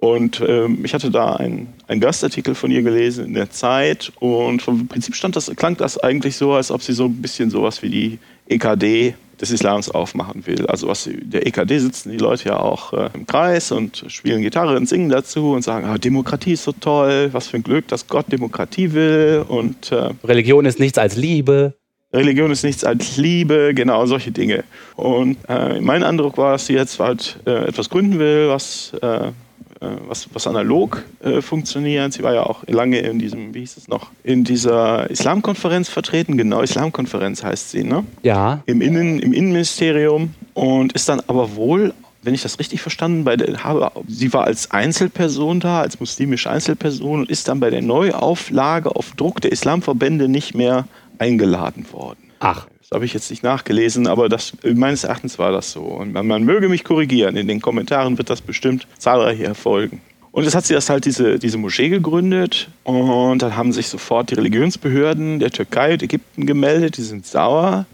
[0.00, 4.86] Und ähm, ich hatte da einen, Gastartikel von ihr gelesen in der Zeit und vom
[4.86, 7.90] Prinzip stand das, klang das eigentlich so, als ob sie so ein bisschen sowas wie
[7.90, 10.66] die EKD des Islams aufmachen will.
[10.66, 14.76] Also was der EKD sitzen die Leute ja auch äh, im Kreis und spielen Gitarre
[14.76, 18.06] und singen dazu und sagen, ah, Demokratie ist so toll, was für ein Glück, dass
[18.06, 21.74] Gott Demokratie will und äh, Religion ist nichts als Liebe.
[22.12, 24.64] Religion ist nichts als Liebe, genau solche Dinge.
[24.94, 29.32] Und äh, mein Eindruck war, dass sie jetzt halt äh, etwas gründen will, was, äh,
[29.80, 32.12] was, was analog äh, funktioniert.
[32.12, 36.36] Sie war ja auch lange in diesem, wie hieß es noch, in dieser Islamkonferenz vertreten.
[36.36, 38.04] Genau, Islamkonferenz heißt sie, ne?
[38.22, 38.62] Ja.
[38.66, 43.36] Im, Innen, im Innenministerium und ist dann aber wohl, wenn ich das richtig verstanden bei
[43.36, 47.82] der, habe, sie war als Einzelperson da, als muslimische Einzelperson und ist dann bei der
[47.82, 50.86] Neuauflage auf Druck der Islamverbände nicht mehr
[51.18, 52.18] eingeladen worden.
[52.40, 52.66] Ach.
[52.88, 55.82] Das habe ich jetzt nicht nachgelesen, aber das, meines Erachtens war das so.
[55.82, 57.36] Und man, man möge mich korrigieren.
[57.36, 60.00] In den Kommentaren wird das bestimmt zahlreich erfolgen.
[60.32, 64.30] Und jetzt hat sie das halt diese, diese Moschee gegründet und dann haben sich sofort
[64.30, 67.86] die Religionsbehörden der Türkei und Ägypten gemeldet, die sind sauer.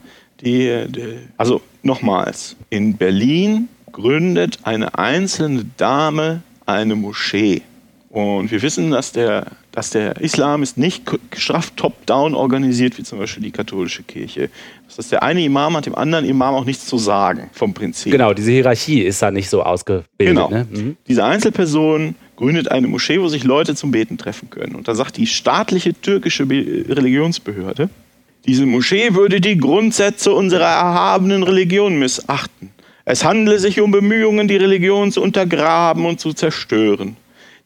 [0.43, 7.63] Die, die, also nochmals, in Berlin gründet eine einzelne Dame eine Moschee.
[8.11, 11.03] Und wir wissen, dass der, dass der Islam ist nicht
[11.37, 14.49] straff top-down organisiert, wie zum Beispiel die katholische Kirche.
[14.87, 18.13] Das heißt, der eine Imam hat dem anderen Imam auch nichts zu sagen, vom Prinzip.
[18.13, 20.07] Genau, diese Hierarchie ist da nicht so ausgebildet.
[20.19, 20.49] Genau.
[20.49, 20.69] Ne?
[20.71, 20.97] Mhm.
[21.09, 24.77] Diese Einzelperson gründet eine Moschee, wo sich Leute zum Beten treffen können.
[24.77, 27.91] Und da sagt die staatliche türkische Be Religionsbehörde,
[28.47, 32.71] diese Moschee würde die Grundsätze unserer erhabenen Religion missachten.
[33.05, 37.17] Es handele sich um Bemühungen, die Religion zu untergraben und zu zerstören.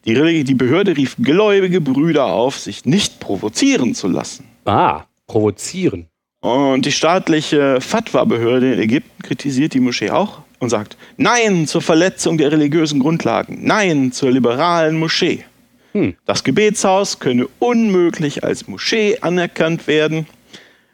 [0.04, 4.46] Die, die Behörde rief gläubige Brüder auf, sich nicht provozieren zu lassen.
[4.64, 6.06] Ah, provozieren.
[6.40, 12.38] Und die staatliche Fatwa-Behörde in Ägypten kritisiert die Moschee auch und sagt Nein zur Verletzung
[12.38, 15.44] der religiösen Grundlagen, Nein zur liberalen Moschee.
[15.92, 16.14] Hm.
[16.26, 20.26] Das Gebetshaus könne unmöglich als Moschee anerkannt werden.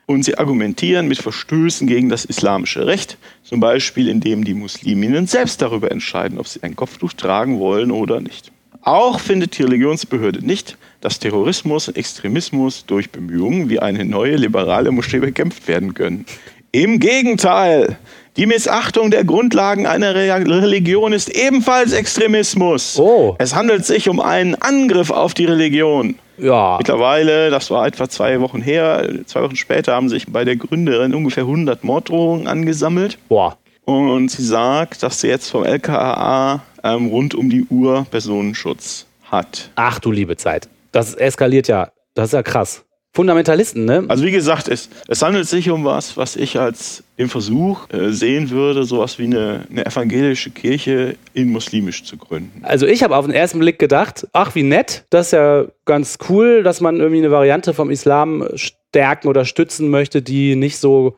[0.06, 5.62] Und sie argumentieren mit Verstößen gegen das islamische Recht, zum Beispiel indem die Musliminnen selbst
[5.62, 8.52] darüber entscheiden, ob sie ein Kopftuch tragen wollen oder nicht.
[8.84, 14.90] Auch findet die Religionsbehörde nicht, dass Terrorismus und Extremismus durch Bemühungen wie eine neue liberale
[14.90, 16.26] Moschee bekämpft werden können.
[16.70, 17.96] Im Gegenteil,
[18.36, 22.98] die Missachtung der Grundlagen einer Re Religion ist ebenfalls Extremismus.
[22.98, 23.36] Oh.
[23.38, 26.16] Es handelt sich um einen Angriff auf die Religion.
[26.36, 26.76] Ja.
[26.76, 31.14] Mittlerweile, das war etwa zwei Wochen her, zwei Wochen später haben sich bei der Gründerin
[31.14, 33.16] ungefähr 100 Morddrohungen angesammelt.
[33.28, 33.56] Boah.
[33.84, 39.70] Und sie sagt, dass sie jetzt vom LKAA ähm, rund um die Uhr Personenschutz hat.
[39.74, 40.68] Ach du liebe Zeit.
[40.92, 41.90] Das eskaliert ja.
[42.14, 42.84] Das ist ja krass.
[43.14, 44.04] Fundamentalisten, ne?
[44.08, 48.10] Also wie gesagt, es, es handelt sich um was, was ich als den Versuch äh,
[48.10, 52.64] sehen würde, sowas wie eine, eine evangelische Kirche in muslimisch zu gründen.
[52.64, 56.18] Also ich habe auf den ersten Blick gedacht, ach wie nett, das ist ja ganz
[56.28, 61.16] cool, dass man irgendwie eine Variante vom Islam stärken oder stützen möchte, die nicht so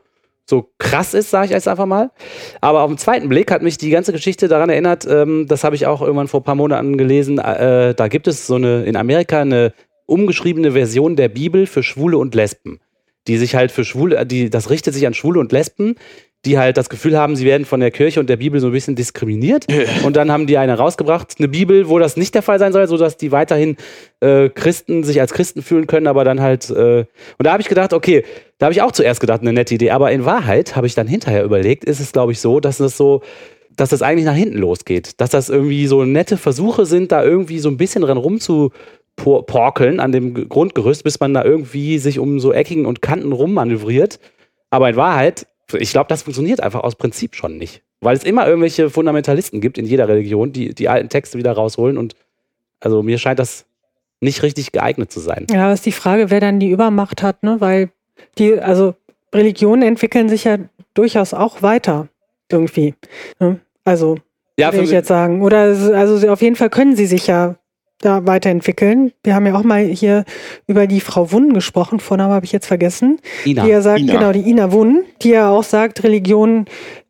[0.49, 2.11] so krass ist, sage ich jetzt einfach mal.
[2.61, 5.75] Aber auf den zweiten Blick hat mich die ganze Geschichte daran erinnert, ähm, das habe
[5.75, 8.95] ich auch irgendwann vor ein paar Monaten gelesen, äh, da gibt es so eine in
[8.95, 9.73] Amerika eine
[10.05, 12.79] umgeschriebene Version der Bibel für Schwule und Lesben,
[13.27, 15.95] die sich halt für Schwule, die das richtet sich an Schwule und Lesben,
[16.45, 18.73] die halt das Gefühl haben, sie werden von der Kirche und der Bibel so ein
[18.73, 19.65] bisschen diskriminiert.
[20.03, 22.87] Und dann haben die eine rausgebracht, eine Bibel, wo das nicht der Fall sein soll,
[22.87, 23.75] sodass die weiterhin
[24.21, 26.69] äh, Christen sich als Christen fühlen können, aber dann halt.
[26.69, 27.07] Äh, und
[27.43, 28.23] da habe ich gedacht, okay,
[28.59, 29.91] da habe ich auch zuerst gedacht, eine nette Idee.
[29.91, 32.95] Aber in Wahrheit habe ich dann hinterher überlegt, ist es, glaube ich, so, dass es
[32.95, 33.21] so
[33.77, 35.21] dass das eigentlich nach hinten losgeht.
[35.21, 40.11] Dass das irgendwie so nette Versuche sind, da irgendwie so ein bisschen dran rumzuporkeln an
[40.11, 44.19] dem Grundgerüst, bis man da irgendwie sich um so Ecken und Kanten rummanövriert.
[44.71, 47.81] Aber in Wahrheit, ich glaube, das funktioniert einfach aus Prinzip schon nicht.
[47.99, 51.97] Weil es immer irgendwelche Fundamentalisten gibt in jeder Religion, die die alten Texte wieder rausholen.
[51.97, 52.15] Und
[52.79, 53.65] also mir scheint das
[54.21, 55.47] nicht richtig geeignet zu sein.
[55.51, 57.57] Ja, ist die Frage, wer dann die Übermacht hat, ne?
[57.59, 57.89] Weil
[58.37, 58.95] die, also
[59.33, 60.57] Religionen entwickeln sich ja
[60.93, 62.07] durchaus auch weiter
[62.51, 62.95] irgendwie.
[63.39, 63.59] Ne?
[63.83, 64.17] Also
[64.57, 65.41] Ja, würde ich jetzt sagen.
[65.41, 67.55] Oder also auf jeden Fall können sie sich ja
[67.99, 69.11] da weiterentwickeln.
[69.23, 70.23] Wir haben ja auch mal hier
[70.67, 73.19] über die Frau Wunn gesprochen, Vorname habe ich jetzt vergessen.
[73.45, 73.63] Ina.
[73.63, 74.13] Die ja sagt, Ina.
[74.13, 76.65] genau, die Ina Wunn, die ja auch sagt, Religionen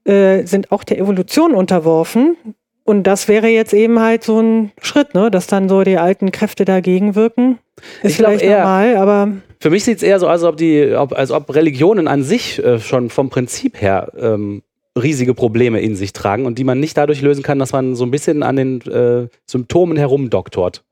[0.05, 2.37] äh, sind auch der Evolution unterworfen.
[2.85, 6.31] Und das wäre jetzt eben halt so ein Schritt, ne, dass dann so die alten
[6.31, 7.59] Kräfte dagegen wirken.
[8.01, 10.55] Ist Ich vielleicht eher- normal, aber Für mich sieht es eher so aus, als ob,
[10.55, 14.61] die, ob, als ob Religionen an sich äh, schon vom Prinzip her ähm,
[14.97, 18.05] riesige Probleme in sich tragen und die man nicht dadurch lösen kann, dass man so
[18.05, 20.83] ein bisschen an den äh, Symptomen herumdoktort.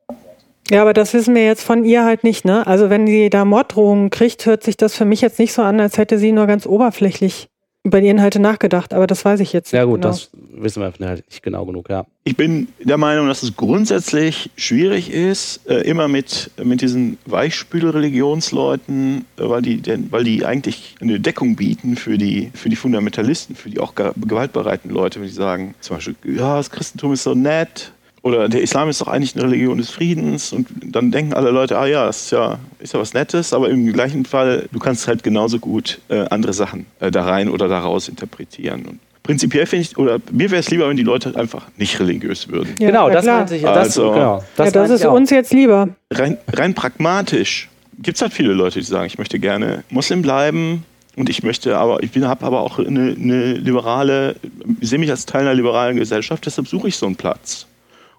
[0.70, 2.66] Ja, aber das wissen wir jetzt von ihr halt nicht, ne?
[2.66, 5.80] Also wenn sie da Morddrohungen kriegt, hört sich das für mich jetzt nicht so an,
[5.80, 7.48] als hätte sie nur ganz oberflächlich
[7.86, 10.08] über die Inhalte nachgedacht, aber das weiß ich jetzt Ja nicht gut, genau.
[10.12, 12.04] das wissen wir halt nicht genau genug, ja.
[12.24, 19.24] Ich bin der Meinung, dass es grundsätzlich schwierig ist, äh, immer mit, mit diesen Weichspül-Religionsleuten,
[19.38, 23.54] äh, weil, die, denn, weil die eigentlich eine Deckung bieten für die, für die Fundamentalisten,
[23.54, 27.22] für die auch ge- gewaltbereiten Leute, wenn die sagen, zum Beispiel, ja, das Christentum ist
[27.22, 27.92] so nett
[28.26, 31.78] oder der Islam ist doch eigentlich eine Religion des Friedens und dann denken alle Leute,
[31.78, 35.06] ah ja, das ist ja, ist ja was Nettes, aber im gleichen Fall, du kannst
[35.06, 38.84] halt genauso gut äh, andere Sachen äh, da rein oder daraus interpretieren.
[38.86, 42.48] Und prinzipiell finde ich, oder mir wäre es lieber, wenn die Leute einfach nicht religiös
[42.48, 42.74] würden.
[42.80, 43.62] Ja, genau, ja, das meinte ich.
[43.62, 45.88] Das, Also- genau, ja, das ist uns jetzt lieber.
[46.12, 47.68] rein, rein pragmatisch
[48.02, 50.84] gibt es halt viele Leute, die sagen, ich möchte gerne Muslim bleiben
[51.14, 54.34] und ich möchte aber, ich habe aber auch eine, eine liberale,
[54.80, 57.66] ich sehe mich als Teil einer liberalen Gesellschaft, deshalb suche ich so einen Platz.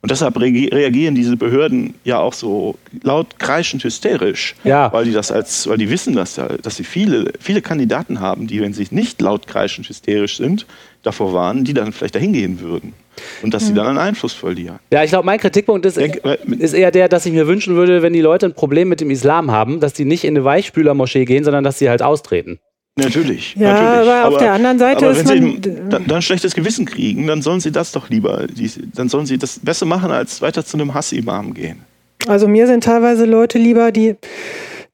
[0.01, 4.91] Und deshalb reagi- reagieren diese Behörden ja auch so laut kreischend hysterisch, Ja.
[4.93, 8.61] weil die das als, weil die wissen, dass, dass sie viele, viele Kandidaten haben, die,
[8.61, 10.65] wenn sie nicht laut kreischend hysterisch sind,
[11.03, 12.93] davor warnen, die dann vielleicht dahin gehen würden.
[13.41, 14.77] Und dass sie dann an Einfluss verlieren.
[14.93, 16.21] Ja, ich glaube, mein Kritikpunkt ist, Denk-
[16.59, 19.09] ist eher der, dass ich mir wünschen würde, wenn die Leute ein Problem mit dem
[19.09, 22.59] Islam haben, dass die nicht in eine Weichspülermoschee gehen, sondern dass sie halt austreten.
[22.97, 23.55] Natürlich.
[23.55, 24.11] Ja, natürlich.
[24.13, 26.85] aber auf der anderen Seite aber ist wenn man- sie dann, dann ein schlechtes Gewissen
[26.85, 28.47] kriegen, dann sollen sie das doch lieber,
[28.95, 31.83] dann sollen sie das besser machen, als weiter zu einem Hassimam gehen.
[32.27, 34.15] Also mir sind teilweise Leute lieber, die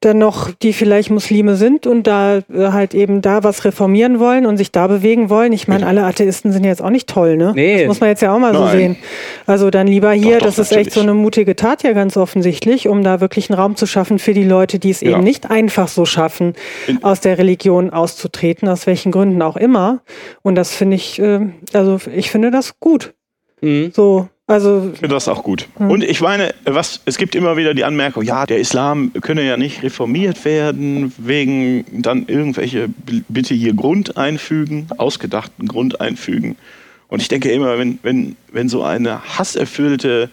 [0.04, 4.46] dann noch, die vielleicht Muslime sind und da äh, halt eben da was reformieren wollen
[4.46, 5.52] und sich da bewegen wollen.
[5.52, 7.52] Ich meine, alle Atheisten sind jetzt auch nicht toll, ne?
[7.54, 7.78] Nee.
[7.78, 8.76] Das muss man jetzt ja auch mal so Nein.
[8.76, 8.96] sehen.
[9.46, 12.16] Also dann lieber hier, Doch, doch, das ist echt so eine mutige Tat ja ganz
[12.16, 15.10] offensichtlich, um da wirklich einen Raum zu schaffen für die Leute, die es Ja.
[15.12, 16.54] eben nicht einfach so schaffen,
[17.02, 20.02] aus der Religion auszutreten, aus welchen Gründen auch immer.
[20.42, 21.40] Und das finde ich, äh,
[21.72, 23.14] also ich finde das gut.
[23.60, 23.92] Mhm.
[23.94, 25.68] So, also das auch gut.
[25.78, 29.56] Und ich meine, was, es gibt immer wieder die Anmerkung, ja, der Islam könne ja
[29.56, 32.88] nicht reformiert werden, wegen dann irgendwelche,
[33.28, 36.56] bitte hier Grund einfügen, ausgedachten Grund einfügen.
[37.08, 40.30] Und ich denke immer, wenn, wenn, wenn so eine hasserfüllte,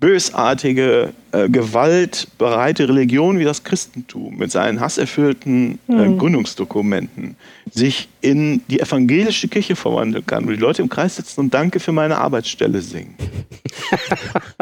[0.00, 7.36] bösartige, äh, gewaltbereite Religion wie das Christentum mit seinen hasserfüllten äh, Gründungsdokumenten
[7.70, 11.80] sich in die evangelische Kirche verwandeln kann, wo die Leute im Kreis sitzen und Danke
[11.80, 13.14] für meine Arbeitsstelle singen,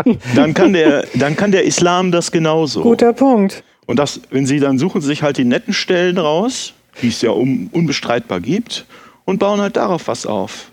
[0.35, 2.83] dann kann der, dann kann der Islam das genauso.
[2.83, 3.63] guter Punkt.
[3.87, 7.23] Und das, wenn sie dann suchen sie sich halt die netten Stellen raus, die es
[7.23, 8.85] ja un, unbestreitbar gibt,
[9.25, 10.71] und bauen halt darauf was auf.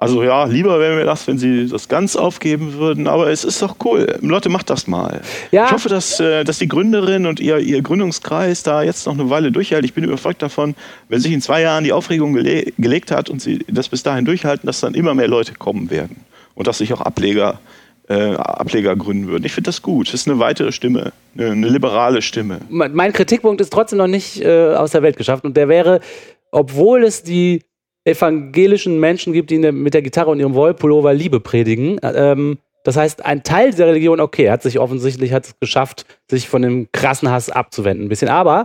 [0.00, 3.60] Also ja, lieber wäre mir das, wenn sie das ganz aufgeben würden, aber es ist
[3.60, 4.18] doch cool.
[4.22, 5.20] Leute, macht das mal.
[5.52, 5.66] Ja.
[5.66, 9.28] Ich hoffe, dass, äh, dass die Gründerin und ihr, ihr Gründungskreis da jetzt noch eine
[9.28, 9.84] Weile durchhalten.
[9.84, 10.74] Ich bin überzeugt davon,
[11.10, 14.24] wenn sich in zwei Jahren die Aufregung gele gelegt hat und sie das bis dahin
[14.24, 16.24] durchhalten, dass dann immer mehr Leute kommen werden.
[16.54, 17.60] Und dass sich auch Ableger,
[18.08, 19.44] äh, Ableger gründen würden.
[19.44, 20.08] Ich finde das gut.
[20.08, 22.60] Das ist eine weitere Stimme, eine, eine liberale Stimme.
[22.70, 26.00] Mein mein Kritikpunkt ist trotzdem noch nicht äh, aus der Welt geschafft und der wäre,
[26.52, 27.60] obwohl es die
[28.04, 32.58] evangelischen Menschen gibt, die der, mit der Gitarre und ihrem Wollpullover Liebe predigen, äh, ähm,
[32.82, 36.62] das heißt, ein Teil dieser Religion, okay, hat sich offensichtlich hat es geschafft, sich von
[36.62, 38.28] dem krassen Hass abzuwenden, ein bisschen.
[38.28, 38.64] Aber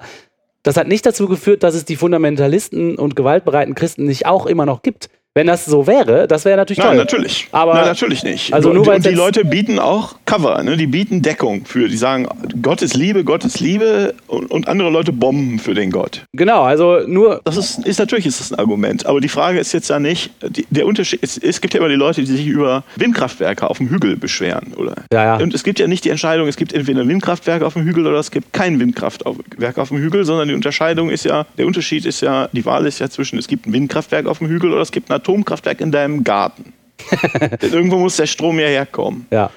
[0.63, 4.65] das hat nicht dazu geführt, dass es die Fundamentalisten und gewaltbereiten Christen nicht auch immer
[4.65, 5.09] noch gibt.
[5.37, 6.95] Wenn das so wäre, das wäre natürlich Nein, toll.
[6.95, 7.49] natürlich.
[7.51, 8.53] Aber Nein, natürlich nicht.
[8.53, 10.77] Also nur und, die Leute bieten auch Cover, ne?
[10.77, 12.25] die bieten Deckung für, die sagen,
[12.61, 16.23] Gott ist Liebe, Gott ist Liebe und, und andere Leute bomben für den Gott.
[16.31, 19.73] Genau, also nur Das ist, ist natürlich ist das ein Argument, aber die Frage ist
[19.73, 22.47] jetzt ja nicht, die, der Unterschied, es, es gibt ja immer die Leute, die sich
[22.47, 24.95] über Windkraftwerke auf dem Hügel beschweren, oder?
[25.11, 25.43] Ja, ja.
[25.43, 28.07] Und es gibt ja nicht die Entscheidung, es gibt entweder ein Windkraftwerk auf dem Hügel
[28.07, 32.05] oder es gibt kein Windkraftwerk auf dem Hügel, sondern die Unterscheidung ist ja, der Unterschied
[32.05, 34.81] ist ja, die Wahl ist ja zwischen, es gibt ein Windkraftwerk auf dem Hügel oder
[34.81, 36.73] es gibt ein Atomkraftwerk in deinem Garten.
[37.61, 39.25] Denn irgendwo muss der Strom ja herkommen.
[39.31, 39.49] Ja.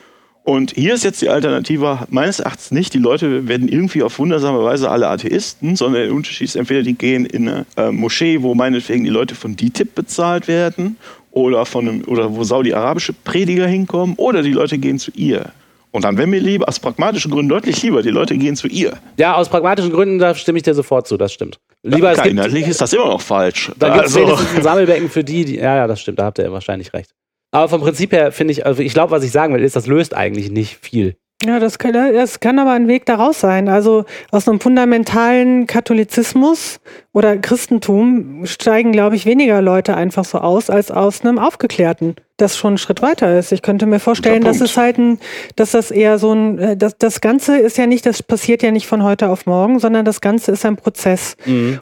[0.48, 4.64] Und hier ist jetzt die Alternative meines Erachtens nicht, die Leute werden irgendwie auf wundersame
[4.64, 8.54] Weise alle Atheisten, sondern der Unterschied ist entweder die gehen in eine äh, Moschee, wo
[8.54, 10.96] meinetwegen die Leute von DITIB bezahlt werden
[11.32, 15.52] oder, von einem, oder wo saudi-arabische Prediger hinkommen oder die Leute gehen zu ihr.
[15.98, 18.96] Und dann wäre mir lieber, aus pragmatischen Gründen deutlich lieber, die Leute gehen zu ihr.
[19.16, 21.58] Ja, aus pragmatischen Gründen, da stimme ich dir sofort zu, das stimmt.
[21.82, 23.72] Lieber, es Klar, gibt, inhaltlich ist das immer noch falsch.
[23.78, 26.24] da gibt es Also- wenigstens ein Sammelbecken für die, die, ja, ja, das stimmt, da
[26.26, 27.10] habt ihr wahrscheinlich recht.
[27.50, 29.86] Aber vom Prinzip her finde ich, also ich glaube, was ich sagen will, ist, das
[29.88, 31.16] löst eigentlich nicht viel.
[31.44, 33.68] Ja, das kann, das kann aber ein Weg daraus sein.
[33.68, 36.80] Also aus einem fundamentalen Katholizismus
[37.12, 42.56] oder Christentum steigen, glaube ich, weniger Leute einfach so aus, als aus einem aufgeklärten, das
[42.56, 43.50] schon einen Schritt weiter ist.
[43.50, 45.18] Ich könnte mir vorstellen, dass es halt ein,
[45.56, 48.70] dass das eher so ein, äh, das, das Ganze ist ja nicht, das passiert ja
[48.70, 51.36] nicht von heute auf morgen, sondern das Ganze ist ein Prozess.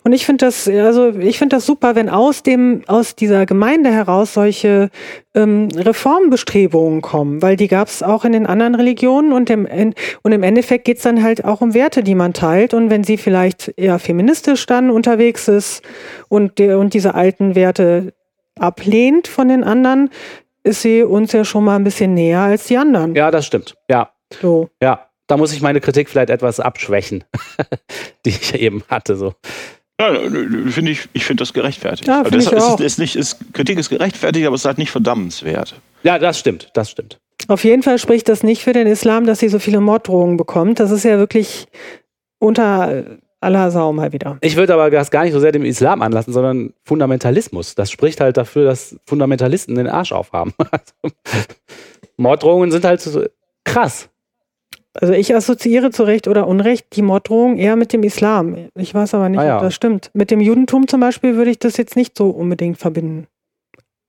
[0.05, 3.91] Und ich finde das, also ich finde das super, wenn aus dem, aus dieser Gemeinde
[3.91, 4.91] heraus solche
[5.35, 9.95] ähm, Reformbestrebungen kommen, weil die gab es auch in den anderen Religionen und im, en-
[10.23, 12.75] und im Endeffekt geht es dann halt auch um Werte, die man teilt.
[12.75, 15.83] Und wenn sie vielleicht eher feministisch dann unterwegs ist
[16.29, 18.13] und, und diese alten Werte
[18.59, 20.11] ablehnt von den anderen,
[20.63, 23.15] ist sie uns ja schon mal ein bisschen näher als die anderen.
[23.15, 23.75] Ja, das stimmt.
[23.91, 24.71] Ja, So.
[24.83, 25.03] ja.
[25.29, 27.25] Da muss ich meine Kritik vielleicht etwas abschwächen,
[28.25, 29.17] die ich eben hatte.
[29.17, 29.35] So.
[30.01, 30.15] Ja,
[30.69, 32.07] finde ich, ich finde das gerechtfertigt.
[32.07, 32.79] Ja, Also finde ich ist, auch.
[32.79, 35.75] ist nicht, ist, Kritik ist gerechtfertigt, aber es ist halt nicht verdammenswert.
[36.05, 37.19] Ja, das stimmt, das stimmt.
[37.49, 40.81] Auf jeden Fall spricht das nicht für den Islam, dass sie so viele Morddrohungen bekommt.
[40.81, 41.67] Das ist ja wirklich
[42.39, 43.05] unter
[43.41, 44.39] aller Sau mal wieder.
[44.41, 47.75] Ich würde aber das gar nicht so sehr dem Islam anlassen, sondern Fundamentalismus.
[47.75, 50.53] Das spricht halt dafür, dass Fundamentalisten den Arsch aufhaben.
[50.71, 51.15] Also,
[52.17, 53.25] Morddrohungen sind halt so
[53.65, 54.09] krass.
[54.95, 58.57] Also ich assoziiere zu Recht oder Unrecht die Morddrohung eher mit dem Islam.
[58.75, 59.57] Ich weiß aber nicht, Ah, ja.
[59.57, 60.11] ob das stimmt.
[60.15, 63.27] Mit dem Judentum zum Beispiel würde ich das jetzt nicht so unbedingt verbinden.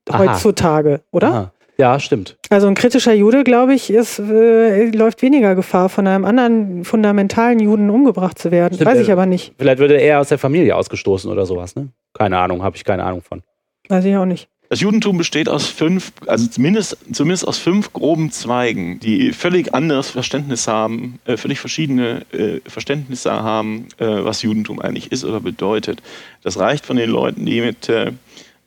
[0.08, 0.18] Aha.
[0.20, 1.28] Heutzutage, oder?
[1.28, 1.52] Aha.
[1.80, 2.36] Ja, stimmt.
[2.50, 7.60] Also ein kritischer Jude, glaube ich, ist, äh, läuft weniger Gefahr, von einem anderen fundamentalen
[7.60, 8.74] Juden umgebracht zu werden.
[8.74, 9.52] Stimmt, weiß ich äh, aber nicht.
[9.58, 11.88] Vielleicht würde er aus der Familie ausgestoßen oder sowas, ne?
[12.14, 13.42] Keine Ahnung, habe ich keine Ahnung von.
[13.88, 14.48] Weiß ich auch nicht.
[14.70, 20.10] Das Judentum besteht aus fünf, also zumindest, zumindest aus fünf groben Zweigen, die völlig anderes
[20.10, 26.02] Verständnis haben, äh, völlig verschiedene äh, Verständnisse haben, äh, was Judentum eigentlich ist oder bedeutet.
[26.42, 28.12] Das reicht von den Leuten, die mit, äh,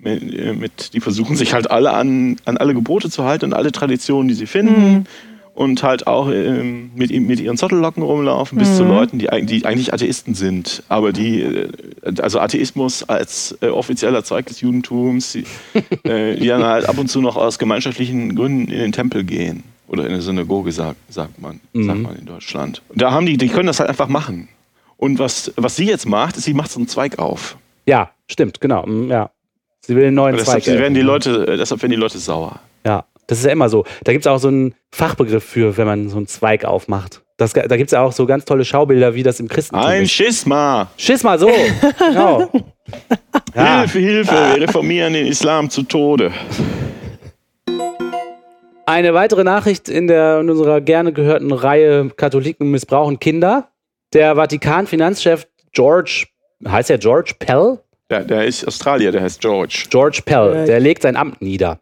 [0.04, 3.54] mit, äh, mit die versuchen sich halt alle an, an alle Gebote zu halten und
[3.54, 5.06] alle Traditionen, die sie finden.
[5.54, 9.94] Und halt auch ähm, mit, mit ihren Zottellocken rumlaufen, bis zu Leuten, die, die eigentlich
[9.94, 11.68] Atheisten sind, aber die, äh,
[12.22, 15.44] also Atheismus als äh, offizieller Zweig des Judentums, die,
[16.10, 19.64] äh, die dann halt ab und zu noch aus gemeinschaftlichen Gründen in den Tempel gehen.
[19.90, 22.82] Oder in eine Synagoge, sagt, sagt, man, sagt man in Deutschland.
[22.88, 24.48] Und da haben die, die können das halt einfach machen.
[24.96, 27.58] Und was, was sie jetzt macht, ist, sie macht so einen Zweig auf.
[27.86, 28.86] Ja, stimmt, genau.
[28.86, 29.32] mm, Ja.
[29.82, 30.78] Sie will einen neuen deshalb Zweig.
[30.80, 31.02] werden die.
[31.02, 32.60] Leute, äh, deshalb werden die Leute sauer.
[32.86, 33.86] Ja, das ist ja immer so.
[34.04, 37.22] Da gibt es auch so einen Fachbegriff für, wenn man so einen Zweig aufmacht.
[37.38, 40.04] Das, da gibt es ja auch so ganz tolle Schaubilder, wie das im Christentum Ein
[40.04, 40.12] ist.
[40.12, 40.92] Schisma!
[40.98, 41.50] Schiss mal so.
[41.98, 42.50] genau.
[43.56, 43.82] Ja.
[43.82, 46.32] Hilfe, Hilfe, wir reformieren den Islam zu Tode.
[48.86, 53.70] Eine weitere Nachricht in, der, in unserer gerne gehörten Reihe Katholiken missbrauchen Kinder.
[54.14, 56.28] Der Vatikan-Finanzchef George,
[56.68, 57.80] heißt er George Pell?
[58.12, 59.86] Der, der ist Australier, der heißt George.
[59.90, 61.80] George Pell, der legt sein Amt nieder.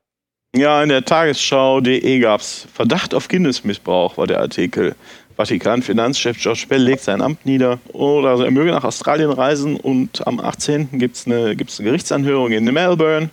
[0.56, 4.96] Ja, in der Tagesschau.de gab es Verdacht auf Kindesmissbrauch, war der Artikel.
[5.36, 7.80] Vatikan-Finanzchef George Pell legt sein Amt nieder.
[7.94, 11.00] Oder also er möge nach Australien reisen und am 18.
[11.00, 13.32] gibt es eine, gibt's eine Gerichtsanhörung in Melbourne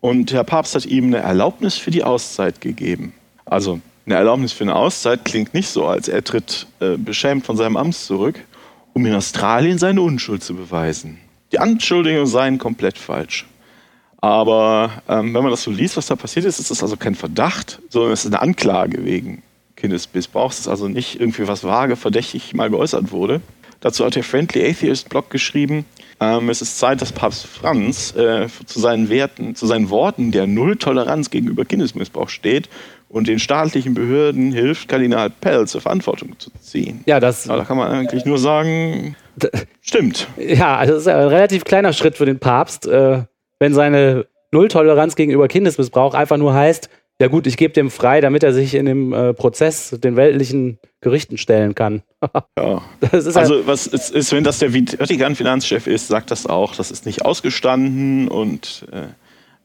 [0.00, 3.12] und der Papst hat ihm eine Erlaubnis für die Auszeit gegeben.
[3.44, 7.58] Also eine Erlaubnis für eine Auszeit klingt nicht so, als er tritt äh, beschämt von
[7.58, 8.40] seinem Amt zurück,
[8.94, 11.18] um in Australien seine Unschuld zu beweisen.
[11.52, 13.46] Die Anschuldigungen seien komplett falsch.
[14.20, 17.14] Aber ähm, wenn man das so liest, was da passiert ist, ist das also kein
[17.14, 19.42] Verdacht, sondern es ist eine Anklage wegen
[19.76, 20.54] Kindesmissbrauchs.
[20.54, 23.40] Es ist also nicht irgendwie was vage, verdächtig mal geäußert wurde.
[23.80, 25.84] Dazu hat der Friendly Atheist Blog geschrieben,
[26.20, 30.46] ähm, es ist Zeit, dass Papst Franz äh, zu seinen Werten, zu seinen Worten der
[30.46, 32.68] Nulltoleranz gegenüber Kindesmissbrauch steht
[33.08, 37.02] und den staatlichen Behörden hilft, Kardinal Pell zur Verantwortung zu ziehen.
[37.06, 39.16] Ja, das, Aber da kann man eigentlich nur sagen,
[39.80, 40.28] stimmt.
[40.36, 43.22] ja, also das ist ein relativ kleiner Schritt für den Papst, äh,
[43.58, 46.90] wenn seine Nulltoleranz gegenüber Kindesmissbrauch einfach nur heißt,
[47.20, 50.78] ja gut, ich gebe dem frei, damit er sich in dem äh, Prozess den weltlichen
[51.00, 52.02] Gerichten stellen kann.
[52.58, 52.82] Ja.
[53.00, 56.90] Ist halt, Also, was ist, ist, wenn das der Vatikan-Finanzchef ist, sagt das auch, das
[56.90, 59.06] ist nicht ausgestanden und äh,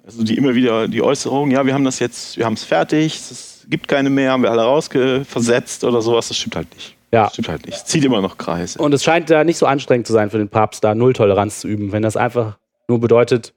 [0.06, 3.16] also die immer wieder die Äußerung, ja, wir haben das jetzt, wir haben es fertig,
[3.16, 6.97] es gibt keine mehr, haben wir alle rausversetzt oder sowas, das stimmt halt nicht.
[7.18, 7.24] Ja.
[7.24, 7.76] Das stimmt halt nicht.
[7.76, 8.78] Es zieht immer noch Kreise.
[8.78, 11.68] Und es scheint da nicht so anstrengend zu sein für den Papst, da Nulltoleranz zu
[11.68, 13.55] üben, wenn das einfach nur bedeutet,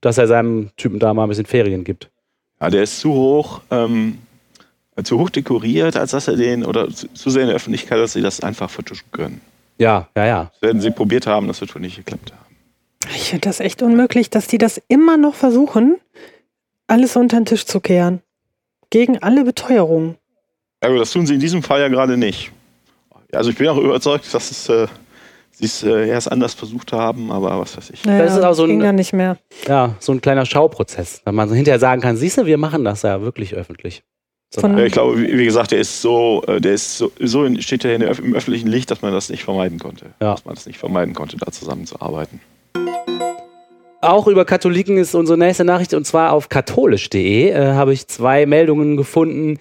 [0.00, 2.08] dass er seinem Typen da mal ein bisschen Ferien gibt.
[2.58, 4.16] Ja, der ist zu hoch, ähm,
[5.04, 8.14] zu hoch dekoriert, als dass er den, oder zu, zu sehr in der Öffentlichkeit, dass
[8.14, 9.42] sie das einfach vertuschen können.
[9.76, 10.50] Ja, ja, ja.
[10.52, 12.56] Das werden sie probiert haben, das wird wohl nicht geklappt haben.
[13.14, 15.96] Ich finde das echt unmöglich, dass die das immer noch versuchen,
[16.86, 18.22] alles unter den Tisch zu kehren.
[18.88, 20.16] Gegen alle Beteuerungen.
[20.82, 22.52] Ja, aber das tun sie in diesem Fall ja gerade nicht.
[23.34, 24.86] Also ich bin auch überzeugt, dass es, äh,
[25.52, 28.04] sie es äh, erst anders versucht haben, aber was weiß ich.
[28.04, 29.38] Naja, Das ist auch so ging ein- ja nicht mehr.
[29.66, 32.84] Ja, so ein kleiner Schauprozess, wenn man so hinterher sagen kann, siehst du, wir machen
[32.84, 34.02] das ja wirklich öffentlich.
[34.54, 37.86] So ich glaube, wie gesagt, der ist so, äh, der ist so, so in, steht
[37.86, 40.06] er der, im öffentlichen Licht, dass man das nicht vermeiden konnte.
[40.20, 40.32] Ja.
[40.32, 42.38] Dass man das nicht vermeiden konnte, da zusammenzuarbeiten.
[44.02, 48.44] Auch über Katholiken ist unsere nächste Nachricht und zwar auf katholisch.de äh, habe ich zwei
[48.44, 49.56] Meldungen gefunden,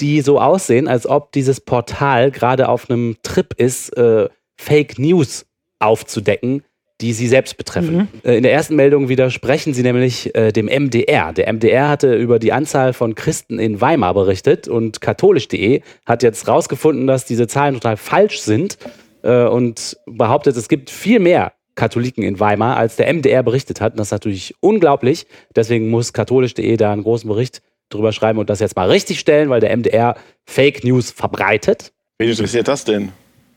[0.00, 5.46] die so aussehen, als ob dieses Portal gerade auf einem Trip ist, äh, Fake News
[5.78, 6.62] aufzudecken,
[7.00, 8.08] die sie selbst betreffen.
[8.24, 11.32] Äh, in der ersten Meldung widersprechen sie nämlich äh, dem MDR.
[11.32, 16.48] Der MDR hatte über die Anzahl von Christen in Weimar berichtet und katholisch.de hat jetzt
[16.48, 18.78] rausgefunden, dass diese Zahlen total falsch sind
[19.22, 23.92] äh, und behauptet, es gibt viel mehr Katholiken in Weimar, als der MDR berichtet hat.
[23.92, 25.28] Und das ist natürlich unglaublich.
[25.54, 29.48] Deswegen muss katholisch.de da einen großen Bericht drüber schreiben und das jetzt mal richtig stellen,
[29.50, 30.16] weil der MDR
[30.46, 31.92] Fake News verbreitet.
[32.18, 33.10] Wen interessiert das denn?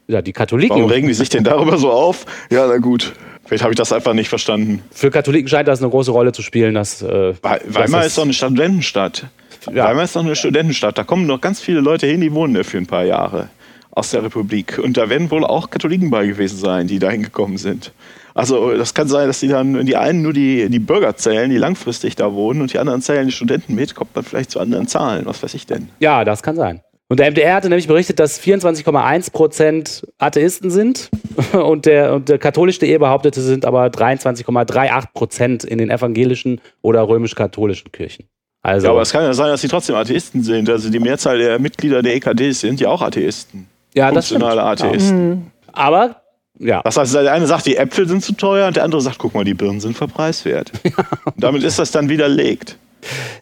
[0.08, 0.76] Ja, die Katholiken.
[0.78, 2.26] Warum regen die sich denn darüber so auf?
[2.52, 3.14] Ja, na gut.
[3.46, 4.82] Vielleicht habe ich das einfach nicht verstanden.
[4.92, 7.02] Für Katholiken scheint das eine große Rolle zu spielen, dass.
[7.02, 9.28] Äh, We- Weimar das ist doch eine Studentenstadt.
[9.74, 9.86] Ja.
[9.86, 10.98] Weimar ist doch eine Studentenstadt.
[10.98, 13.50] Da kommen doch ganz viele Leute hin, die wohnen da für ein paar Jahre
[13.92, 14.80] aus der Republik.
[14.80, 17.92] Und da werden wohl auch Katholiken bei gewesen sein, die da hingekommen sind.
[18.34, 21.58] Also das kann sein, dass die dann, die einen nur die, die Bürger zählen, die
[21.58, 24.88] langfristig da wohnen und die anderen zählen die Studenten mit, kommt man vielleicht zu anderen
[24.88, 25.26] Zahlen.
[25.26, 25.90] Was weiß ich denn?
[26.00, 26.82] Ja, das kann sein.
[27.12, 31.10] Und der MDR hatte nämlich berichtet, dass 24,1 Prozent Atheisten sind
[31.52, 37.92] und der, und der katholisch.de behauptete, sind aber 23,38 Prozent in den evangelischen oder römisch-katholischen
[37.92, 38.30] Kirchen.
[38.62, 40.70] Also, Ja, aber es kann ja sein, dass sie trotzdem Atheisten sind.
[40.70, 43.68] Also die Mehrzahl der Mitglieder der EKD sind ja auch Atheisten.
[43.94, 44.44] ja, das stimmt.
[44.44, 45.18] Funktionale Atheisten.
[45.18, 45.52] Hm.
[45.74, 46.21] Aber,
[46.62, 49.18] ja, Das heißt, der eine sagt, die Äpfel sind zu teuer und der andere sagt,
[49.18, 50.72] guck mal, die Birnen sind verpreiswert.
[51.38, 52.78] Damit ist das dann widerlegt.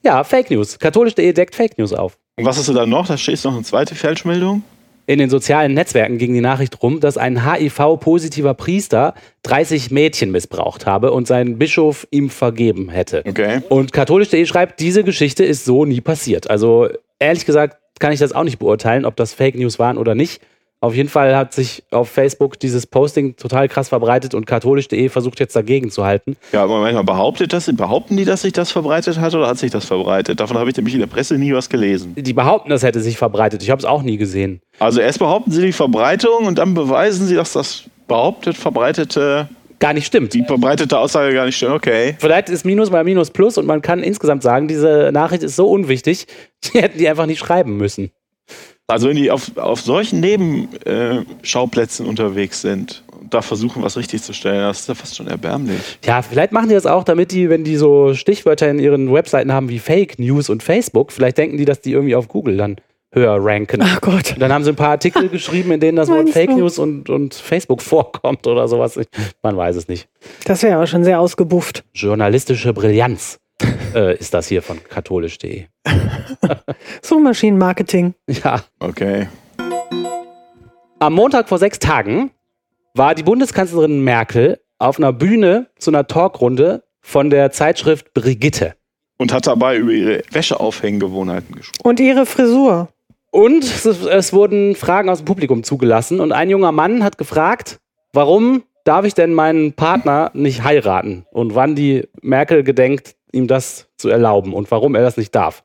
[0.04, 0.80] ja, Fake News.
[0.80, 2.18] Katholisch.de deckt Fake News auf.
[2.38, 3.08] Und was hast du da noch?
[3.08, 4.64] Da steht noch eine zweite Falschmeldung.
[5.06, 10.86] In den sozialen Netzwerken ging die Nachricht rum, dass ein HIV-positiver Priester 30 Mädchen missbraucht
[10.86, 13.24] habe und sein Bischof ihm vergeben hätte.
[13.28, 13.62] Okay.
[13.70, 16.50] Und katholisch.de schreibt, diese Geschichte ist so nie passiert.
[16.50, 20.14] Also ehrlich gesagt kann ich das auch nicht beurteilen, ob das Fake News waren oder
[20.16, 20.42] nicht.
[20.82, 25.42] Auf jeden Fall hat sich auf Facebook dieses Posting total krass verbreitet und katholisch.de versucht
[25.42, 26.38] jetzt dagegen zu halten.
[26.54, 29.72] Ja, aber manchmal behauptet das, behaupten die, dass sich das verbreitet hat oder hat sich
[29.72, 30.40] das verbreitet?
[30.40, 32.16] Davon habe ich nämlich in der Presse nie was gelesen.
[32.18, 33.62] Die behaupten, das hätte sich verbreitet.
[33.62, 34.62] Ich habe es auch nie gesehen.
[34.80, 39.50] Also erst behaupten sie die Verbreitung und dann beweisen sie, dass das behauptet verbreitete,
[39.80, 40.34] Gar nicht stimmt.
[40.34, 41.72] die verbreitete Aussage gar nicht stimmt.
[41.72, 42.16] Okay.
[42.20, 45.70] Vielleicht ist Minus mal Minus Plus und man kann insgesamt sagen, diese Nachricht ist so
[45.70, 46.28] unwichtig,
[46.66, 48.12] die hätten die einfach nicht schreiben müssen.
[48.90, 54.34] Also wenn die auf, auf solchen Nebenschauplätzen unterwegs sind und da versuchen, was richtig zu
[54.34, 55.80] stellen, das ist ja fast schon erbärmlich.
[56.04, 59.54] Ja, vielleicht machen die das auch, damit die, wenn die so Stichwörter in ihren Webseiten
[59.54, 62.78] haben wie Fake News und Facebook, vielleicht denken die, dass die irgendwie auf Google dann
[63.12, 63.82] höher ranken.
[63.84, 64.34] Ach Gott.
[64.34, 66.50] Und dann haben sie ein paar Artikel geschrieben, in denen das Wort Fake?
[66.50, 69.00] News und, und Facebook vorkommt oder sowas.
[69.44, 70.08] Man weiß es nicht.
[70.46, 71.84] Das wäre aber schon sehr ausgebufft.
[71.94, 73.40] Journalistische Brillanz
[73.94, 75.66] äh, ist das hier von katholisch.de.
[77.02, 78.14] Suchmaschinenmarketing.
[78.28, 78.64] Ja.
[78.80, 79.28] Okay.
[81.00, 82.32] Am Montag vor sechs Tagen
[82.94, 88.76] war die Bundeskanzlerin Merkel auf einer Bühne zu einer Talkrunde von der Zeitschrift Brigitte.
[89.18, 91.88] Und hat dabei über ihre Wäscheaufhänggewohnheiten gesprochen.
[91.88, 92.90] Und ihre Frisur.
[93.32, 97.80] Und es, es wurden Fragen aus dem Publikum zugelassen und ein junger Mann hat gefragt,
[98.14, 103.88] warum darf ich denn meinen Partner nicht heiraten und wann die Merkel gedenkt, ihm das
[103.98, 105.64] zu erlauben und warum er das nicht darf.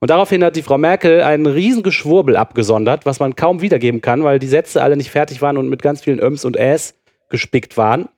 [0.00, 4.24] Und daraufhin hat die Frau Merkel einen riesen Geschwurbel abgesondert, was man kaum wiedergeben kann,
[4.24, 6.94] weil die Sätze alle nicht fertig waren und mit ganz vielen Öms und Äs
[7.28, 8.08] gespickt waren.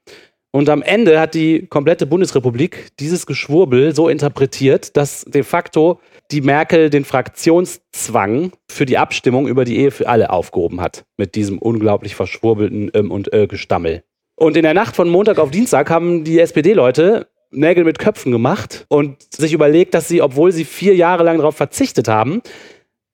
[0.52, 5.98] Und am Ende hat die komplette Bundesrepublik dieses Geschwurbel so interpretiert, dass de facto
[6.30, 11.06] die Merkel den Fraktionszwang für die Abstimmung über die Ehe für alle aufgehoben hat.
[11.16, 14.04] Mit diesem unglaublich verschwurbelten ähm und äh Gestammel.
[14.36, 18.84] Und in der Nacht von Montag auf Dienstag haben die SPD-Leute Nägel mit Köpfen gemacht
[18.88, 22.42] und sich überlegt, dass sie, obwohl sie vier Jahre lang darauf verzichtet haben,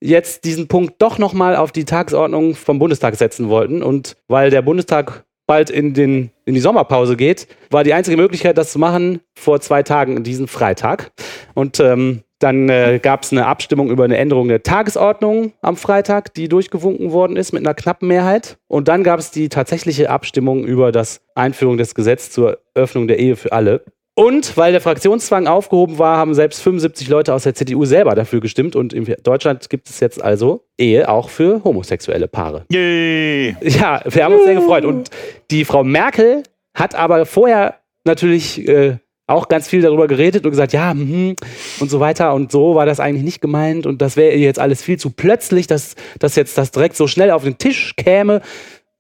[0.01, 3.83] jetzt diesen Punkt doch nochmal auf die Tagesordnung vom Bundestag setzen wollten.
[3.83, 8.57] Und weil der Bundestag bald in, den, in die Sommerpause geht, war die einzige Möglichkeit,
[8.57, 11.13] das zu machen, vor zwei Tagen, diesen Freitag.
[11.55, 16.35] Und ähm, dann äh, gab es eine Abstimmung über eine Änderung der Tagesordnung am Freitag,
[16.35, 18.57] die durchgewunken worden ist mit einer knappen Mehrheit.
[18.67, 23.19] Und dann gab es die tatsächliche Abstimmung über das Einführung des Gesetzes zur Öffnung der
[23.19, 23.85] Ehe für alle.
[24.15, 28.41] Und weil der Fraktionszwang aufgehoben war, haben selbst 75 Leute aus der CDU selber dafür
[28.41, 28.75] gestimmt.
[28.75, 32.65] Und in Deutschland gibt es jetzt also Ehe auch für homosexuelle Paare.
[32.71, 33.57] Yay!
[33.63, 34.85] Ja, wir haben uns sehr gefreut.
[34.85, 35.11] Und
[35.51, 36.43] die Frau Merkel
[36.75, 38.97] hat aber vorher natürlich äh,
[39.31, 41.37] auch ganz viel darüber geredet und gesagt, ja, hm,
[41.79, 42.35] und so weiter.
[42.35, 43.87] Und so war das eigentlich nicht gemeint.
[43.87, 47.31] Und das wäre jetzt alles viel zu plötzlich, dass, dass jetzt das direkt so schnell
[47.31, 48.43] auf den Tisch käme.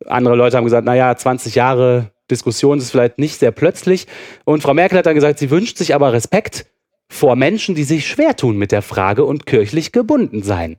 [0.07, 4.07] Andere Leute haben gesagt, naja, 20 Jahre Diskussion ist vielleicht nicht sehr plötzlich.
[4.45, 6.66] Und Frau Merkel hat dann gesagt, sie wünscht sich aber Respekt
[7.09, 10.78] vor Menschen, die sich schwer tun mit der Frage und kirchlich gebunden sein.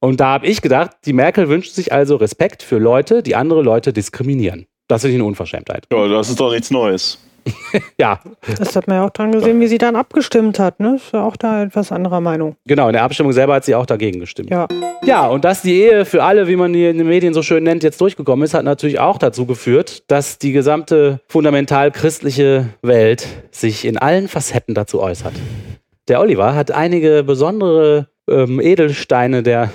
[0.00, 3.62] Und da habe ich gedacht, die Merkel wünscht sich also Respekt für Leute, die andere
[3.62, 4.66] Leute diskriminieren.
[4.86, 5.86] Das finde ich eine Unverschämtheit.
[5.92, 7.18] Ja, das ist doch nichts Neues.
[8.00, 8.20] Ja,
[8.58, 10.80] Das hat man ja auch dran gesehen, wie sie dann abgestimmt hat.
[10.80, 10.96] Ne?
[10.96, 12.56] Ist ja auch da etwas anderer Meinung.
[12.66, 14.50] genau, in der Abstimmung selber hat sie auch dagegen gestimmt.
[14.50, 14.66] Ja.
[15.04, 17.64] Ja, und dass die Ehe für alle, wie man die in den Medien so schön
[17.64, 23.26] nennt, jetzt durchgekommen ist, hat natürlich auch dazu geführt, dass die gesamte fundamental christliche Welt
[23.50, 25.34] sich in allen Facetten dazu äußert.
[26.08, 29.70] Der Oliver hat einige besondere ähm, Edelsteine der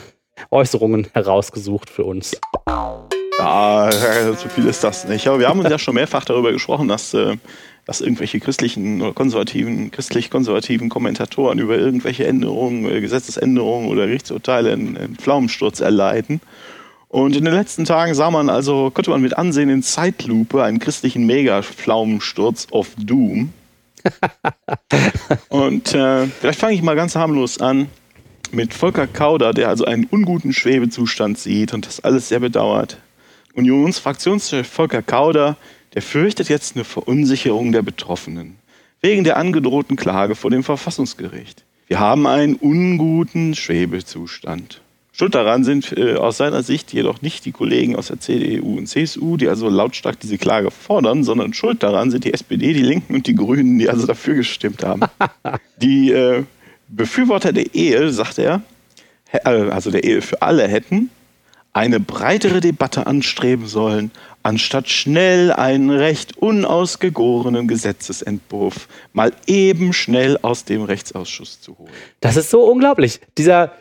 [0.52, 2.40] Äußerungen herausgesucht für uns.
[2.68, 3.08] Ja,
[3.38, 5.28] so viel ist das nicht.
[5.28, 7.38] Aber wir haben uns ja schon mehrfach darüber gesprochen, dass, äh,
[7.86, 15.16] dass irgendwelche christlichen oder konservativen, christlich-konservativen Kommentatoren über irgendwelche Änderungen, äh, Gesetzesänderungen oder Gerichtsurteile einen,
[15.18, 16.42] Pflaumensturz erleiden.
[17.10, 20.80] Und in den letzten Tagen sah man also, konnte man mit ansehen in Zeitlupe einen
[20.80, 23.54] christlichen Mega-Pflaumensturz of Doom.
[25.50, 27.88] Und äh, vielleicht fange ich mal ganz harmlos an
[28.52, 32.98] mit Volker Kauder, der also einen unguten Schwebezustand sieht und das alles sehr bedauert.
[33.56, 35.58] Unionsfraktionschef Volker Kauder,
[35.94, 38.58] der fürchtet jetzt eine Verunsicherung der Betroffenen
[39.02, 41.66] wegen der angedrohten Klage vor dem Verfassungsgericht.
[41.88, 44.82] Wir haben einen unguten Schwebezustand.
[45.12, 48.88] Schuld daran sind äh, aus seiner Sicht jedoch nicht die Kollegen aus der CDU und
[48.88, 53.14] CSU, die also lautstark diese Klage fordern, sondern schuld daran sind die SPD, die Linken
[53.14, 55.02] und die Grünen, die also dafür gestimmt haben.
[55.78, 56.44] die äh,
[56.88, 58.64] Befürworter der Ehe, sagt er,
[59.32, 61.12] äh, also der Ehe für alle hätten,
[61.74, 64.12] eine breitere Debatte anstreben sollen,
[64.44, 71.90] anstatt schnell einen recht unausgegorenen Gesetzesentwurf mal eben schnell aus dem Rechtsausschuss zu holen.
[72.20, 73.20] Das ist so unglaublich.
[73.38, 73.72] Dieser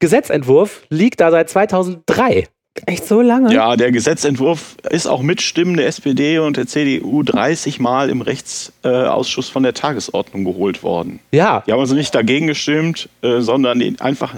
[0.00, 2.48] Gesetzentwurf liegt da seit 2003.
[2.84, 3.54] Echt so lange?
[3.54, 8.20] Ja, der Gesetzentwurf ist auch mit Stimmen der SPD und der CDU 30 Mal im
[8.20, 11.20] Rechtsausschuss von der Tagesordnung geholt worden.
[11.32, 14.34] Ja, Die haben also nicht dagegen gestimmt, äh, sondern einfach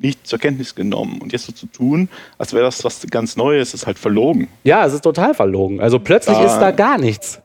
[0.00, 1.20] nicht zur Kenntnis genommen.
[1.20, 4.48] Und jetzt so zu tun, als wäre das was ganz Neues, ist halt verlogen.
[4.64, 5.80] ja, es ist total verlogen.
[5.80, 7.40] Also plötzlich Da- ist da gar nichts.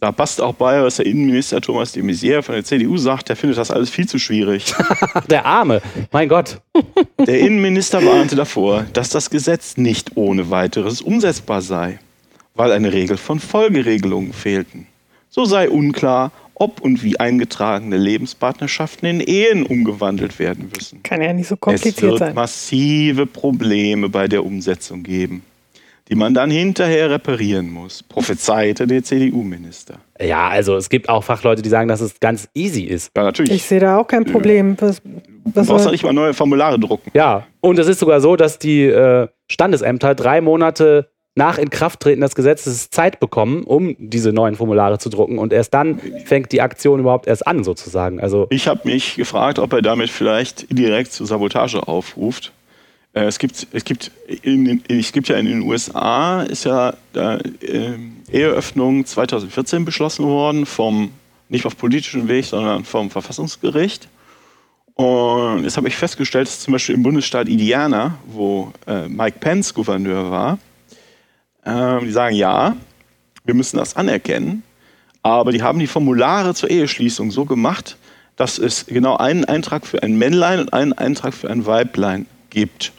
[0.00, 3.36] Da passt auch bei, was der Innenminister Thomas de Maizière von der CDU sagt, der
[3.36, 4.74] findet das alles viel zu schwierig.
[5.30, 5.80] Der Arme.
[6.10, 6.60] Mein Gott.
[7.24, 12.00] Der Innenminister warnte davor, dass das Gesetz nicht ohne weiteres umsetzbar sei,
[12.56, 14.88] weil eine Regel von Folgeregelungen fehlten.
[15.30, 21.02] So sei unklar, ob und wie eingetragene Lebenspartnerschaften in Ehen umgewandelt werden müssen.
[21.02, 22.34] Kann ja nicht so Es kompliziert wird sein.
[22.34, 25.42] massive Probleme bei der Umsetzung geben,
[26.08, 29.94] die man dann hinterher reparieren muss, prophezeite der CDU-Minister.
[30.20, 33.10] Ja, also es gibt auch Fachleute, die sagen, dass es ganz easy ist.
[33.16, 33.52] Ja, natürlich.
[33.52, 34.76] Ich sehe da auch kein Problem.
[34.78, 35.10] Was, du
[35.54, 37.10] was brauchst ja soll, nicht mal neue Formulare drucken.
[37.14, 42.34] Ja, und es ist sogar so, dass die äh, Standesämter drei Monate nach Inkrafttreten des
[42.34, 45.38] Gesetzes Zeit bekommen, um diese neuen Formulare zu drucken.
[45.38, 48.20] Und erst dann fängt die Aktion überhaupt erst an, sozusagen.
[48.20, 52.52] Also, Ich habe mich gefragt, ob er damit vielleicht direkt zur Sabotage aufruft.
[53.14, 54.10] Äh, Es gibt, es gibt,
[54.42, 57.38] in, es gibt ja in den USA ist ja äh,
[58.30, 61.12] Eheöffnung 2014 beschlossen worden vom
[61.48, 64.08] nicht auf politischem Weg, sondern vom Verfassungsgericht.
[64.94, 69.72] Und jetzt habe ich festgestellt, dass zum Beispiel im Bundesstaat Indiana, wo äh, Mike Pence
[69.72, 70.58] Gouverneur war,
[71.64, 72.76] ähm, die sagen ja,
[73.44, 74.62] wir müssen das anerkennen,
[75.22, 77.96] aber die haben die Formulare zur Eheschließung so gemacht,
[78.36, 82.92] dass es genau einen Eintrag für ein Männlein und einen Eintrag für ein Weiblein gibt.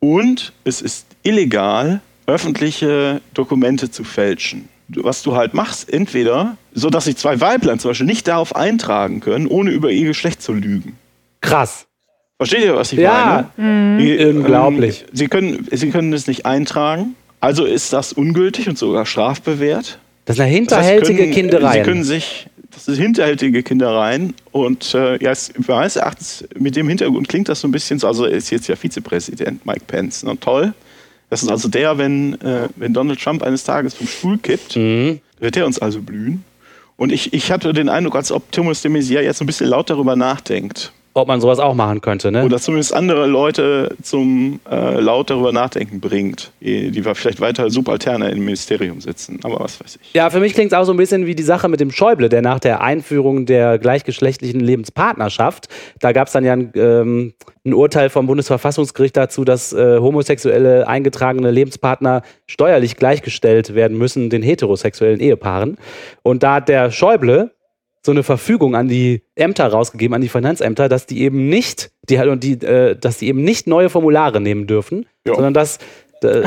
[0.00, 4.68] Und es ist illegal, öffentliche Dokumente zu fälschen.
[4.88, 9.20] Was du halt machst, entweder so, dass sich zwei Weiblein zum Beispiel nicht darauf eintragen
[9.20, 10.98] können, ohne über ihr Geschlecht zu lügen.
[11.40, 11.86] krass.
[12.38, 13.98] Versteht ihr, was ich Ja, meine?
[13.98, 15.02] Die, Unglaublich.
[15.04, 17.14] Ähm, sie, können, sie können es nicht eintragen,
[17.46, 19.98] also ist das ungültig und sogar strafbewehrt.
[20.24, 21.72] Das ist eine Das heißt, hinterhältige können- Kinderei.
[21.78, 26.88] Sie können sich, das sind hinterhältige Kindereien und äh, ja, es, meines Erachtens mit dem
[26.88, 30.24] Hintergrund klingt das so ein bisschen so, also er ist jetzt ja Vizepräsident Mike Pence,
[30.24, 30.38] ne?
[30.40, 30.74] toll.
[31.30, 35.20] Das ist also der, wenn, äh, wenn Donald Trump eines Tages vom Stuhl kippt, Mhm.
[35.40, 36.44] wird er uns also blühen.
[36.96, 39.90] Und ich, ich hatte den Eindruck, als ob Thomas de Maizière jetzt ein bisschen laut
[39.90, 40.92] darüber nachdenkt.
[41.16, 42.30] Ob man sowas auch machen könnte.
[42.30, 42.44] Ne?
[42.44, 48.30] Oder zumindest andere Leute zum äh, laut darüber nachdenken bringt, die die vielleicht weiter subalterne
[48.30, 49.40] im Ministerium sitzen.
[49.42, 50.12] Aber was weiß ich.
[50.12, 52.28] Ja, für mich klingt es auch so ein bisschen wie die Sache mit dem Schäuble,
[52.28, 55.68] der nach der Einführung der gleichgeschlechtlichen Lebenspartnerschaft,
[56.00, 57.32] da gab es dann ja ein, ähm,
[57.64, 64.42] ein Urteil vom Bundesverfassungsgericht dazu, dass äh, homosexuelle eingetragene Lebenspartner steuerlich gleichgestellt werden müssen den
[64.42, 65.78] heterosexuellen Ehepaaren.
[66.22, 67.55] Und da hat der Schäuble
[68.06, 72.16] so eine Verfügung an die Ämter rausgegeben, an die Finanzämter, dass die eben nicht, die,
[72.18, 75.34] und die, äh, dass die eben nicht neue Formulare nehmen dürfen, Ja.
[75.34, 75.78] sondern dass
[76.22, 76.42] äh,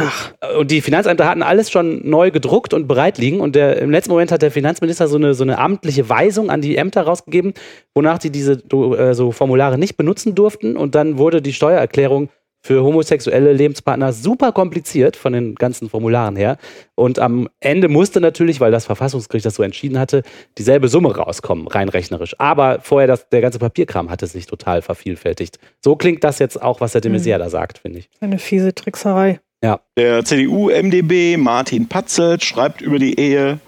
[0.58, 3.40] und die Finanzämter hatten alles schon neu gedruckt und bereit liegen.
[3.40, 6.62] Und der, im letzten Moment hat der Finanzminister so eine, so eine amtliche Weisung an
[6.62, 7.54] die Ämter rausgegeben,
[7.94, 10.76] wonach die diese äh, so Formulare nicht benutzen durften.
[10.76, 12.30] Und dann wurde die Steuererklärung
[12.62, 16.58] für homosexuelle Lebenspartner super kompliziert von den ganzen Formularen her.
[16.96, 20.24] Und am Ende musste natürlich, weil das Verfassungsgericht das so entschieden hatte,
[20.58, 22.36] dieselbe Summe rauskommen, rein rechnerisch.
[22.40, 25.58] Aber vorher, das, der ganze Papierkram hatte sich total vervielfältigt.
[25.84, 28.10] So klingt das jetzt auch, was der de Maizière da sagt, finde ich.
[28.20, 29.40] Eine fiese Trickserei.
[29.64, 29.80] Ja.
[29.98, 33.60] Der CDU-MDB Martin Patzelt schreibt über die Ehe,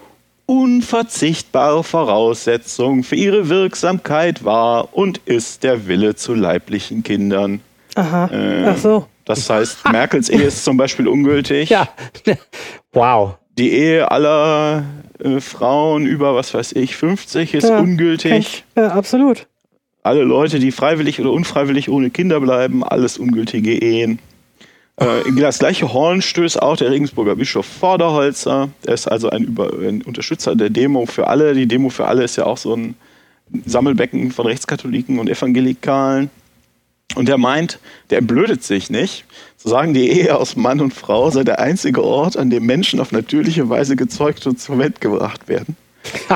[0.46, 7.60] unverzichtbare Voraussetzung für ihre Wirksamkeit war und ist der Wille zu leiblichen Kindern.
[7.94, 8.30] Aha.
[8.32, 9.06] Äh, Ach so.
[9.24, 11.70] Das heißt, Merkels Ehe ist zum Beispiel ungültig.
[11.70, 11.88] Ja.
[12.92, 13.34] wow.
[13.58, 14.84] Die Ehe aller
[15.18, 18.64] äh, Frauen über, was weiß ich, 50 ist Ja, ungültig.
[18.76, 19.46] Ja, absolut.
[20.02, 24.18] Alle Leute, die freiwillig oder unfreiwillig ohne Kinder bleiben, alles ungültige Ehen.
[25.00, 28.68] Äh, in das gleiche Horn stößt auch der Regensburger Bischof Vorderholzer.
[28.84, 31.54] Er ist also ein, Über ein Unterstützer der Demo für alle.
[31.54, 32.94] Die Demo für alle ist ja auch so ein
[33.66, 36.30] Sammelbecken von Rechtskatholiken und Evangelikalen.
[37.14, 37.78] Und der meint,
[38.10, 39.24] der entblödet sich nicht,
[39.56, 43.00] zu sagen, die Ehe aus Mann und Frau sei der einzige Ort, an dem Menschen
[43.00, 45.76] auf natürliche Weise gezeugt und zur Welt gebracht werden.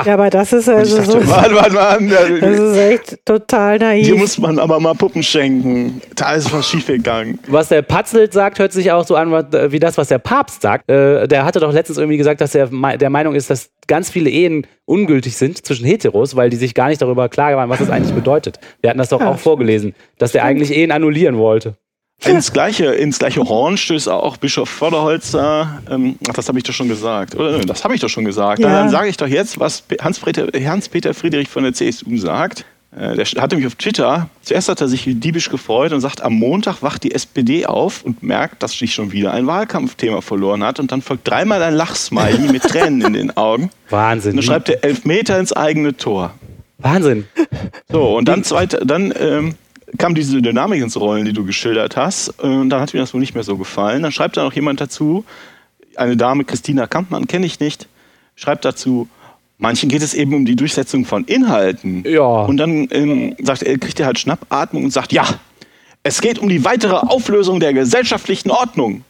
[0.05, 1.19] Ja, aber das ist also so.
[1.19, 4.15] dachte, Mann, Mann, Mann, Das der- ist echt total naiv.
[4.15, 6.01] muss man aber mal Puppen schenken.
[6.15, 7.39] Da ist was schiefgegangen.
[7.47, 9.31] Was der Patzelt sagt, hört sich auch so an
[9.71, 10.89] wie das, was der Papst sagt.
[10.89, 14.29] Äh, der hatte doch letztens irgendwie gesagt, dass er der Meinung ist, dass ganz viele
[14.29, 17.89] Ehen ungültig sind zwischen Heteros, weil die sich gar nicht darüber klar waren, was das
[17.89, 18.59] eigentlich bedeutet.
[18.81, 21.75] Wir hatten das doch Ja, auch vorgelesen, dass der eigentlich Ehen annullieren wollte.
[22.25, 25.81] Ins gleiche, ins gleiche Horn stößt auch Bischof Förderholzer.
[25.89, 27.35] Ähm, ach, das habe ich doch schon gesagt.
[27.35, 27.59] Oder?
[27.59, 28.59] Das habe ich doch schon gesagt.
[28.59, 28.69] Ja.
[28.69, 32.65] Dann sage ich doch jetzt, was Pe- Hans-Peter Hans-Peter Friedrich von der CSU sagt.
[32.97, 36.33] Äh, Der hatte mich auf Twitter, zuerst hat er sich diebisch gefreut und sagt, am
[36.33, 40.79] Montag wacht die SPD auf und merkt, dass sich schon wieder ein Wahlkampfthema verloren hat.
[40.79, 43.69] Und dann folgt dreimal ein Lachsmiley mit Tränen in den Augen.
[43.91, 44.31] Wahnsinn.
[44.31, 46.33] Und dann schreibt er Elfmeter ins eigene Tor.
[46.79, 47.27] Wahnsinn.
[47.89, 49.55] So, und dann zweite, dann ähm,
[49.97, 52.29] kam diese Dynamik ins Rollen, die du geschildert hast.
[52.39, 54.03] Und dann hat mir das wohl nicht mehr so gefallen.
[54.03, 55.25] Dann schreibt da noch jemand dazu,
[55.95, 57.87] eine Dame, Christina Kampmann, kenne ich nicht,
[58.35, 59.07] schreibt dazu,
[59.57, 62.03] manchen geht es eben um die Durchsetzung von Inhalten.
[62.07, 62.21] Ja.
[62.21, 65.25] Und dann ähm, sagt er, kriegt er halt Schnappatmung und sagt, ja,
[66.03, 69.03] es geht um die weitere Auflösung der gesellschaftlichen Ordnung.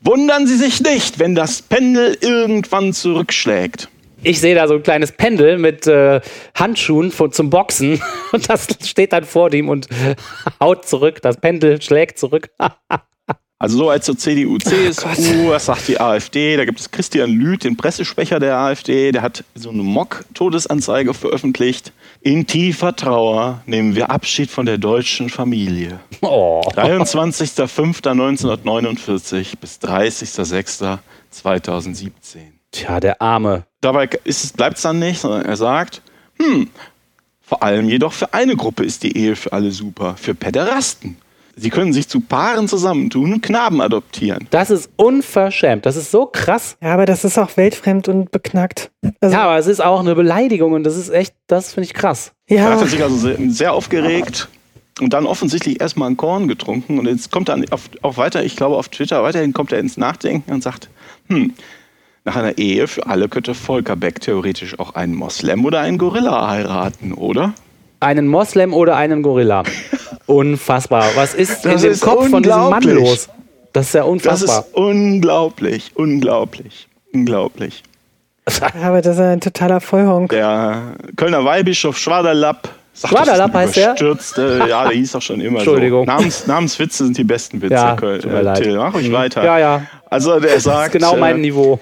[0.00, 3.88] Wundern Sie sich nicht, wenn das Pendel irgendwann zurückschlägt.
[4.22, 6.20] Ich sehe da so ein kleines Pendel mit äh,
[6.54, 8.00] Handschuhen von, zum Boxen
[8.32, 9.88] und das steht dann vor ihm und
[10.60, 11.20] haut zurück.
[11.22, 12.50] Das Pendel schlägt zurück.
[13.60, 16.56] Also so als zur CDU, CSU, was sagt die AfD?
[16.56, 21.92] Da gibt es Christian Lüth, den Pressesprecher der AfD, der hat so eine Mock-Todesanzeige veröffentlicht.
[22.20, 25.98] In tiefer Trauer nehmen wir Abschied von der deutschen Familie.
[26.20, 26.62] Oh.
[26.76, 32.57] 23.05.1949 bis 30.06.2017.
[32.70, 33.64] Tja, der Arme.
[33.80, 36.02] Dabei bleibt es dann nicht, sondern er sagt,
[36.38, 36.68] hm,
[37.40, 41.16] vor allem jedoch für eine Gruppe ist die Ehe für alle super, für Päderasten.
[41.56, 44.46] Sie können sich zu Paaren zusammentun und Knaben adoptieren.
[44.50, 45.86] Das ist unverschämt.
[45.86, 46.76] Das ist so krass.
[46.80, 48.92] Ja, aber das ist auch weltfremd und beknackt.
[49.20, 51.94] Also, Ja, aber es ist auch eine Beleidigung und das ist echt, das finde ich
[51.94, 52.32] krass.
[52.48, 54.48] Da ja, hat er sich also sehr, sehr aufgeregt
[55.00, 56.98] und dann offensichtlich erstmal ein Korn getrunken.
[56.98, 59.96] Und jetzt kommt er auf, auch weiter, ich glaube auf Twitter, weiterhin kommt er ins
[59.96, 60.88] Nachdenken und sagt,
[61.28, 61.54] hm,
[62.28, 66.48] nach einer Ehe für alle könnte Volker Beck theoretisch auch einen Moslem oder einen Gorilla
[66.50, 67.54] heiraten, oder?
[68.00, 69.62] Einen Moslem oder einen Gorilla.
[70.26, 71.06] Unfassbar.
[71.14, 73.30] Was ist Das in dem ist Kopf von diesem Mann los?
[73.72, 74.60] Das ist ja Das unfassbar.
[74.60, 77.82] ist unglaublich, unglaublich, unglaublich.
[78.82, 80.28] aber das ist ein totaler Vollhonk.
[80.30, 82.68] Der Kölner Weihbischof Schwaderlapp.
[83.06, 83.94] Schwaderlapp das heißt der?
[83.96, 86.06] überstürzte- Ja, der hieß doch schon immer Entschuldigung.
[86.06, 86.12] so.
[86.12, 88.62] Namens, Namenswitze sind die besten Witze, Ja, Köl- tut mir äh, leid.
[88.62, 88.76] Till.
[88.76, 89.44] Mach ruhig weiter.
[89.44, 89.82] Ja, ja.
[90.10, 91.80] Also der Das sagt, ist genau mein äh, Niveau.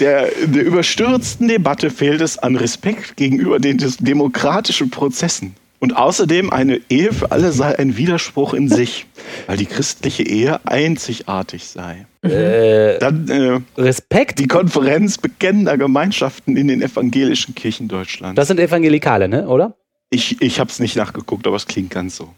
[0.00, 5.54] der, der überstürzten Debatte fehlt es an Respekt gegenüber den demokratischen Prozessen.
[5.82, 9.06] Und außerdem eine Ehe für alle sei ein Widerspruch in sich,
[9.46, 12.06] weil die christliche Ehe einzigartig sei.
[12.22, 14.38] Äh, Dann äh, Respekt.
[14.40, 18.36] die Konferenz bekennender Gemeinschaften in den evangelischen Kirchen Deutschlands.
[18.36, 19.48] Das sind Evangelikale, ne?
[19.48, 19.74] Oder?
[20.10, 22.34] Ich, ich habe es nicht nachgeguckt, aber es klingt ganz so.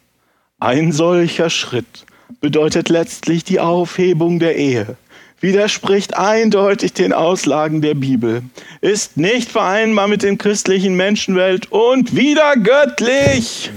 [0.61, 2.05] Ein solcher Schritt
[2.41, 4.97] bedeutet letztlich die Aufhebung der Ehe,
[5.41, 8.43] widerspricht eindeutig den Auslagen der Bibel,
[8.83, 13.71] ist nicht vereinbar mit dem christlichen Menschenwelt und wieder göttlich.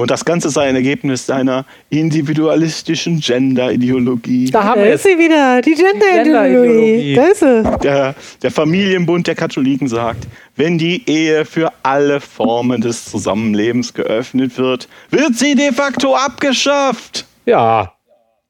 [0.00, 4.50] Und das Ganze sei ein Ergebnis seiner individualistischen Gender-Ideologie.
[4.50, 7.14] Da haben da ist sie wieder, die Gender-Ideologie.
[7.14, 7.78] Da ist sie.
[7.82, 10.26] Der, der Familienbund der Katholiken sagt,
[10.56, 17.26] wenn die Ehe für alle Formen des Zusammenlebens geöffnet wird, wird sie de facto abgeschafft.
[17.44, 17.92] Ja.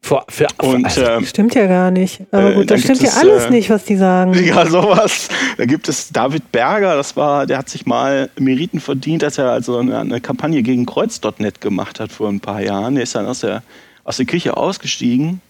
[0.03, 2.23] Für, für, und, also, äh, stimmt ja gar nicht.
[2.31, 4.33] Aber gut, äh, das stimmt ja alles äh, nicht, was die sagen.
[4.45, 5.29] Ja, sowas.
[5.59, 9.51] Da gibt es David Berger, das war, der hat sich mal Meriten verdient, als er
[9.51, 12.97] also eine, eine Kampagne gegen Kreuz.net gemacht hat vor ein paar Jahren.
[12.97, 13.63] Er ist dann aus der,
[14.05, 15.43] aus der Kirche ausgestiegen,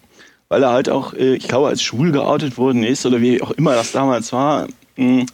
[0.49, 3.53] weil er halt auch, äh, ich glaube, als schwul geoutet worden ist oder wie auch
[3.53, 4.67] immer das damals war.
[4.97, 5.27] Hm.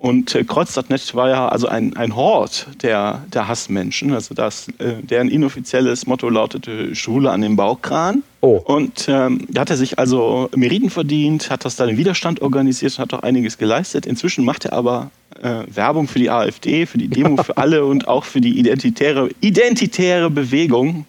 [0.00, 4.14] Und äh, Kreuz.net war ja also ein, ein Hort der, der Hassmenschen.
[4.14, 8.22] Also das, äh, deren inoffizielles Motto lautete Schule an den Baukran.
[8.40, 8.62] Oh.
[8.64, 12.98] Und ähm, da hat er sich also Meriten verdient, hat das dann im Widerstand organisiert
[12.98, 14.06] und hat auch einiges geleistet.
[14.06, 15.10] Inzwischen macht er aber
[15.42, 19.28] äh, Werbung für die AfD, für die Demo für alle und auch für die identitäre,
[19.42, 21.04] identitäre Bewegung.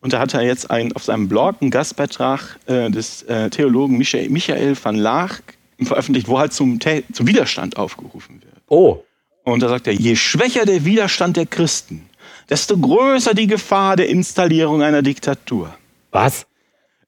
[0.00, 3.98] Und da hat er jetzt ein, auf seinem Blog einen Gastbeitrag äh, des äh, Theologen
[3.98, 5.42] Michael, Michael van Laag
[5.86, 8.54] veröffentlicht, wo halt zum, zum Widerstand aufgerufen wird.
[8.68, 9.02] Oh.
[9.44, 12.08] Und da sagt er, je schwächer der Widerstand der Christen,
[12.48, 15.74] desto größer die Gefahr der Installierung einer Diktatur.
[16.10, 16.46] Was?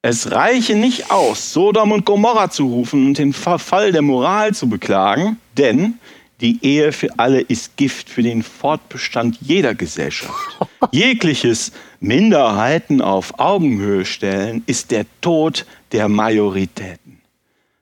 [0.03, 4.68] Es reiche nicht aus, Sodom und Gomorra zu rufen und den Verfall der Moral zu
[4.68, 5.95] beklagen, denn
[6.41, 10.59] die Ehe für alle ist Gift für den Fortbestand jeder Gesellschaft.
[10.91, 17.01] Jegliches Minderheiten auf Augenhöhe stellen ist der Tod der Majorität.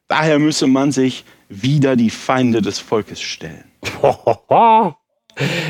[0.09, 3.64] Daher müsse man sich wieder die Feinde des Volkes stellen.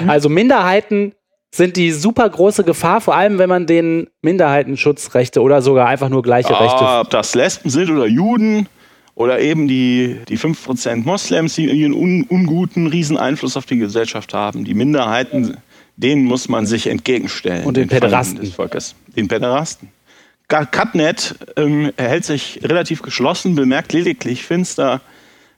[0.09, 1.15] Also Minderheiten
[1.55, 6.23] sind die super große Gefahr, vor allem wenn man den Minderheitenschutzrechte oder sogar einfach nur
[6.23, 6.85] gleiche Rechte.
[6.85, 8.69] Ob das Lesben sind oder Juden
[9.15, 14.65] oder eben die, die 5% Moslems, die ihren un, unguten Rieseneinfluss auf die Gesellschaft haben.
[14.65, 15.59] Die Minderheiten,
[15.97, 17.65] denen muss man sich entgegenstellen.
[17.65, 18.41] Und den, den Päderasten.
[18.41, 18.95] Des Volkes.
[19.15, 19.91] Den Päderasten.
[20.53, 25.01] Cutnet ähm, erhält sich relativ geschlossen, bemerkt lediglich finster,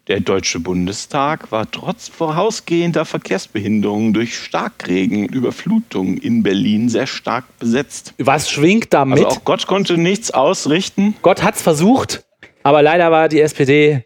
[0.07, 7.59] der Deutsche Bundestag war trotz vorausgehender Verkehrsbehinderungen durch Starkregen und Überflutungen in Berlin sehr stark
[7.59, 8.13] besetzt.
[8.19, 9.25] Was schwingt damit?
[9.25, 11.17] Also auch Gott konnte nichts ausrichten.
[11.23, 12.23] Gott hat's versucht,
[12.63, 14.05] aber leider war die SPD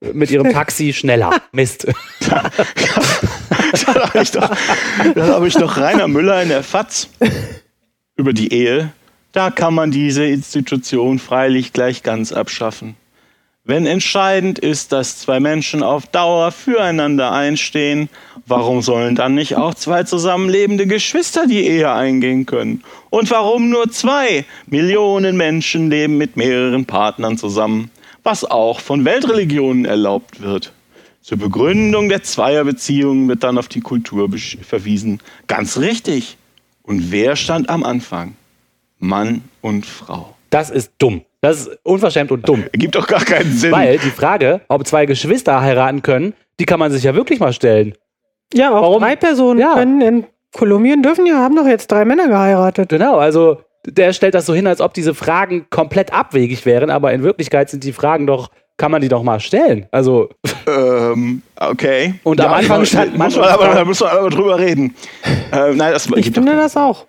[0.00, 1.40] mit ihrem Taxi schneller.
[1.52, 1.86] Mist.
[2.28, 2.50] da,
[3.86, 7.08] da habe ich, doch, hab ich doch Rainer Müller in der FAZ
[8.14, 8.92] über die Ehe
[9.32, 12.96] da kann man diese Institution freilich gleich ganz abschaffen.
[13.64, 18.08] Wenn entscheidend ist, dass zwei Menschen auf Dauer füreinander einstehen,
[18.46, 22.82] warum sollen dann nicht auch zwei zusammenlebende Geschwister die Ehe eingehen können?
[23.10, 24.44] Und warum nur zwei?
[24.66, 27.90] Millionen Menschen leben mit mehreren Partnern zusammen,
[28.24, 30.72] was auch von Weltreligionen erlaubt wird.
[31.20, 34.30] Zur Begründung der Zweierbeziehungen wird dann auf die Kultur
[34.62, 35.20] verwiesen.
[35.46, 36.38] Ganz richtig.
[36.82, 38.34] Und wer stand am Anfang?
[39.00, 40.34] Mann und Frau.
[40.50, 41.22] Das ist dumm.
[41.40, 42.64] Das ist unverschämt und dumm.
[42.72, 43.72] Gibt doch gar keinen Sinn.
[43.72, 47.52] Weil die Frage, ob zwei Geschwister heiraten können, die kann man sich ja wirklich mal
[47.52, 47.94] stellen.
[48.52, 49.02] Ja, auch Warum?
[49.02, 49.74] drei Personen ja.
[49.74, 52.88] können in Kolumbien dürfen ja, haben doch jetzt drei Männer geheiratet.
[52.88, 57.12] Genau, also der stellt das so hin, als ob diese Fragen komplett abwegig wären, aber
[57.12, 59.86] in Wirklichkeit sind die Fragen doch, kann man die doch mal stellen.
[59.90, 60.30] Also.
[60.66, 62.14] Ähm, okay.
[62.22, 63.28] Und ja, am Anfang stand man.
[63.28, 64.94] Muss man aber, da muss man aber drüber reden.
[65.52, 67.06] Äh, nein, das, ich finde das auch.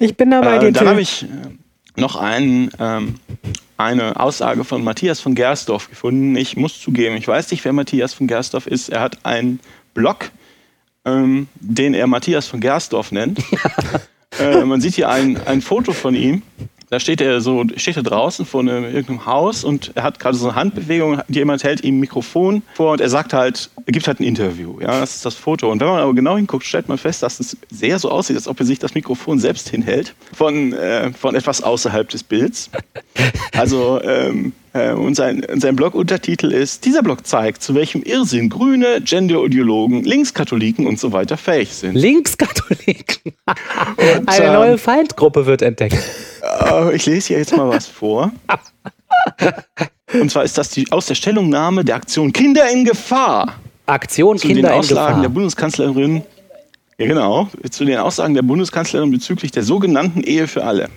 [0.00, 0.56] Ich bin dabei.
[0.56, 1.26] Äh, dann habe ich äh,
[1.96, 3.14] noch einen, ähm,
[3.76, 6.36] eine Aussage von Matthias von Gersdorf gefunden.
[6.36, 8.88] Ich muss zugeben, ich weiß nicht, wer Matthias von Gersdorf ist.
[8.88, 9.60] Er hat einen
[9.94, 10.30] Blog,
[11.04, 13.40] ähm, den er Matthias von Gersdorf nennt.
[14.40, 16.42] äh, man sieht hier ein, ein Foto von ihm.
[16.90, 20.36] Da steht er so, steht er draußen vor einem, irgendeinem Haus und er hat gerade
[20.36, 24.20] so eine Handbewegung, jemand hält ihm ein Mikrofon vor und er sagt halt, gibt halt
[24.20, 24.80] ein Interview.
[24.80, 25.70] Ja, das ist das Foto.
[25.70, 28.48] Und wenn man aber genau hinguckt, stellt man fest, dass es sehr so aussieht, als
[28.48, 32.70] ob er sich das Mikrofon selbst hinhält, von, äh, von etwas außerhalb des Bilds.
[33.56, 39.00] Also, ähm, äh, und sein, sein Blog-Untertitel ist, dieser Blog zeigt, zu welchem Irrsinn Grüne,
[39.00, 41.94] Gender-Ideologen, Linkskatholiken und so weiter fähig sind.
[41.94, 43.32] Linkskatholiken?
[44.26, 46.02] Eine ähm, neue Feindgruppe wird entdeckt.
[46.42, 48.32] Äh, ich lese hier jetzt mal was vor.
[50.12, 53.54] Und zwar ist das die, aus der Stellungnahme der Aktion Kinder in Gefahr.
[53.86, 55.22] Aktion zu Kinder den Aussagen in Gefahr.
[55.22, 56.22] der Bundeskanzlerin.
[56.98, 57.48] Ja, genau.
[57.70, 60.88] Zu den Aussagen der Bundeskanzlerin bezüglich der sogenannten Ehe für alle.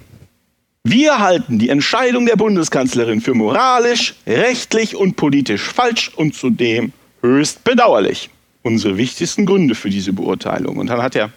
[0.83, 7.63] Wir halten die Entscheidung der Bundeskanzlerin für moralisch, rechtlich und politisch falsch und zudem höchst
[7.63, 8.29] bedauerlich.
[8.63, 10.77] unsere wichtigsten Gründe für diese Beurteilung.
[10.77, 11.31] Und dann hat er,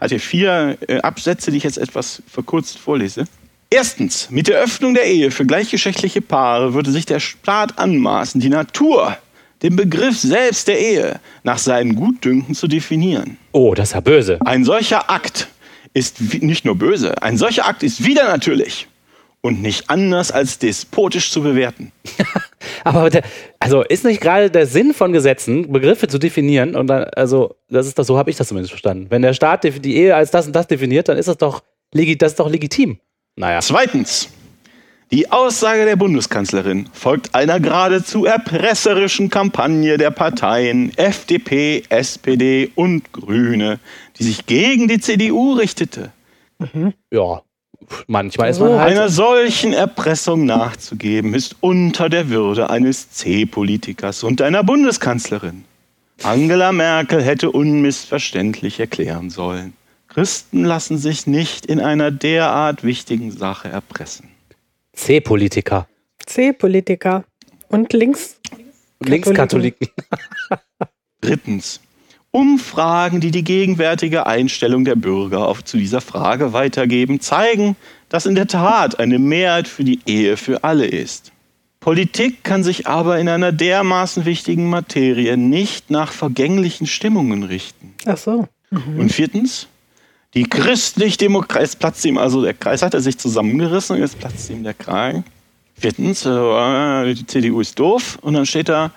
[0.00, 3.24] hat er vier äh, Absätze, die ich jetzt etwas verkürzt vorlese.
[3.70, 8.48] Erstens, mit der Öffnung der Ehe für gleichgeschlechtliche Paare würde sich der Staat anmaßen, die
[8.48, 9.16] Natur,
[9.62, 13.36] den Begriff selbst der Ehe, nach seinen Gutdünken zu definieren.
[13.52, 14.38] Oh, das ist ja böse.
[14.44, 15.48] Ein solcher Akt
[15.94, 18.88] ist nicht nur böse, ein solcher Akt ist wieder natürlich
[19.40, 21.92] und nicht anders als despotisch zu bewerten.
[22.84, 23.22] Aber der,
[23.58, 27.86] also ist nicht gerade der Sinn von Gesetzen, Begriffe zu definieren und dann, also, das
[27.86, 29.06] ist doch, so habe ich das zumindest verstanden.
[29.10, 32.32] Wenn der Staat die Ehe als das und das definiert, dann ist das doch, das
[32.32, 32.98] ist doch legitim.
[33.36, 33.60] Naja.
[33.60, 34.28] Zweitens,
[35.10, 43.78] die Aussage der Bundeskanzlerin folgt einer geradezu erpresserischen Kampagne der Parteien FDP, SPD und Grüne,
[44.18, 46.12] die sich gegen die CDU richtete.
[47.10, 47.42] Ja.
[48.06, 48.92] Manchmal ist man halt.
[48.92, 55.64] Einer solchen Erpressung nachzugeben, ist unter der Würde eines C-Politikers und einer Bundeskanzlerin.
[56.22, 59.72] Angela Merkel hätte unmissverständlich erklären sollen.
[60.08, 64.28] Christen lassen sich nicht in einer derart wichtigen Sache erpressen.
[64.98, 65.88] C-Politiker.
[66.26, 67.24] C-Politiker.
[67.68, 68.40] Und links.
[69.00, 69.88] Linkskatholiken.
[71.20, 71.80] Drittens.
[72.32, 77.76] Umfragen, die die gegenwärtige Einstellung der Bürger auf zu dieser Frage weitergeben, zeigen,
[78.08, 81.32] dass in der Tat eine Mehrheit für die Ehe für alle ist.
[81.80, 87.94] Politik kann sich aber in einer dermaßen wichtigen Materie nicht nach vergänglichen Stimmungen richten.
[88.04, 88.48] Ach so.
[88.70, 89.68] Und viertens,
[90.38, 94.48] die christlich-demokratie, jetzt platzt ihm also der Kreis, hat er sich zusammengerissen und jetzt platzt
[94.50, 95.24] ihm der Kragen.
[95.74, 98.92] Viertens, äh, die CDU ist doof und dann steht da,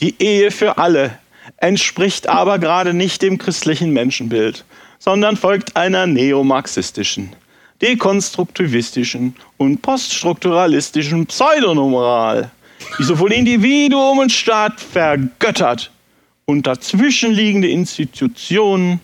[0.00, 1.18] die Ehe für alle
[1.58, 4.64] entspricht aber gerade nicht dem christlichen Menschenbild,
[4.98, 7.36] sondern folgt einer neomarxistischen,
[7.82, 12.50] dekonstruktivistischen und poststrukturalistischen Pseudomoral,
[12.98, 15.90] die sowohl Individuum und Staat vergöttert
[16.46, 19.00] und dazwischenliegende Institutionen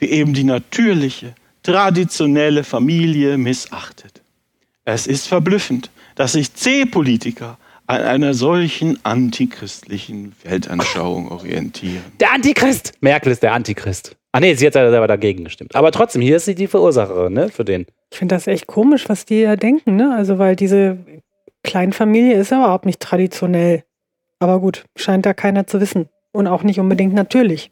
[0.00, 4.22] wie eben die natürliche, traditionelle Familie missachtet.
[4.84, 12.02] Es ist verblüffend, dass sich C-Politiker an einer solchen antichristlichen Weltanschauung orientieren.
[12.20, 12.92] Der Antichrist!
[13.00, 14.16] Merkel ist der Antichrist.
[14.32, 15.74] Ah nee, sie hat selber dagegen gestimmt.
[15.74, 17.86] Aber trotzdem, hier ist sie die Verursacherin, ne, für den.
[18.12, 20.14] Ich finde das echt komisch, was die ja denken, ne?
[20.14, 20.98] Also, weil diese
[21.64, 23.82] Kleinfamilie ist ja überhaupt nicht traditionell.
[24.38, 26.08] Aber gut, scheint da keiner zu wissen.
[26.32, 27.70] Und auch nicht unbedingt natürlich.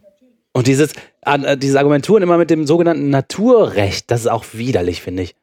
[0.53, 0.92] Und dieses,
[1.22, 5.34] an- äh, diese Argumenturen immer mit dem sogenannten Naturrecht, das ist auch widerlich, finde ich.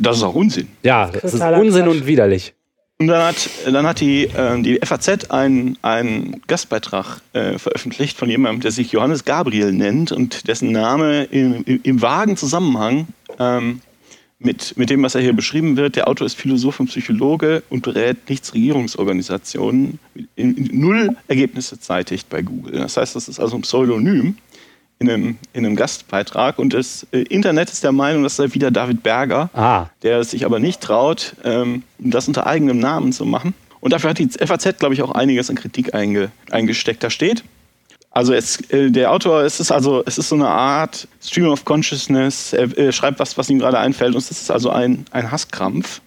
[0.00, 0.68] Das ist auch Unsinn.
[0.82, 1.94] Ja, das ist Unsinn Quatsch.
[1.96, 2.54] und widerlich.
[2.98, 8.28] Und dann hat, dann hat die, äh, die FAZ einen, einen Gastbeitrag äh, veröffentlicht von
[8.28, 13.06] jemandem, der sich Johannes Gabriel nennt und dessen Name im, im, im vagen Zusammenhang
[13.38, 13.80] ähm,
[14.40, 15.96] mit, mit dem, was er hier beschrieben wird.
[15.96, 19.98] Der Autor ist Philosoph und Psychologe und berät Nichtregierungsorganisationen.
[20.34, 22.72] In, in null Ergebnisse zeitigt bei Google.
[22.72, 24.36] Das heißt, das ist also ein Pseudonym
[24.98, 26.58] in einem, in einem Gastbeitrag.
[26.58, 30.30] Und das äh, Internet ist der Meinung, das sei wieder David Berger Ah, der es
[30.30, 33.52] sich aber nicht traut, ähm, das unter eigenem Namen zu machen.
[33.80, 37.02] Und dafür hat die FAZ, glaube ich, auch einiges an Kritik einge eingesteckt.
[37.02, 37.44] Da steht,
[38.10, 41.64] also es, äh, der Autor, es ist also, es ist so eine Art Stream of
[41.64, 42.52] Consciousness.
[42.52, 44.14] Er äh, schreibt was, was ihm gerade einfällt.
[44.14, 46.00] Und es ist also ein, ein Hasskrampf.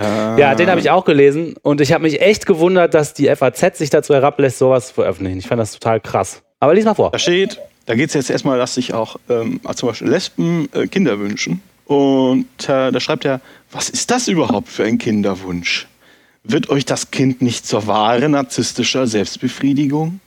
[0.00, 3.76] ja, den habe ich auch gelesen und ich habe mich echt gewundert, dass die FAZ
[3.76, 5.38] sich dazu herablässt, sowas zu veröffentlichen.
[5.38, 6.42] Ich fand das total krass.
[6.60, 7.10] Aber lies mal vor.
[7.10, 10.86] Da steht, da geht es jetzt erstmal, dass sich auch ähm, zum Beispiel Lesben äh,
[10.86, 11.60] Kinder wünschen.
[11.86, 13.40] Und äh, da schreibt er,
[13.70, 15.88] was ist das überhaupt für ein Kinderwunsch?
[16.44, 20.20] Wird euch das Kind nicht zur Ware narzisstischer Selbstbefriedigung?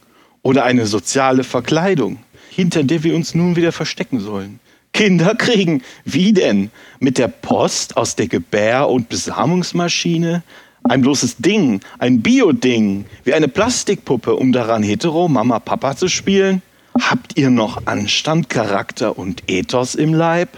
[0.46, 2.20] Oder eine soziale Verkleidung,
[2.52, 4.60] hinter der wir uns nun wieder verstecken sollen?
[4.94, 6.70] Kinder kriegen, wie denn?
[7.00, 10.44] Mit der Post aus der Gebär- und Besamungsmaschine?
[10.84, 16.62] Ein bloßes Ding, ein Bio-Ding, wie eine Plastikpuppe, um daran hetero Mama Papa zu spielen?
[17.02, 20.50] Habt ihr noch Anstand, Charakter und Ethos im Leib?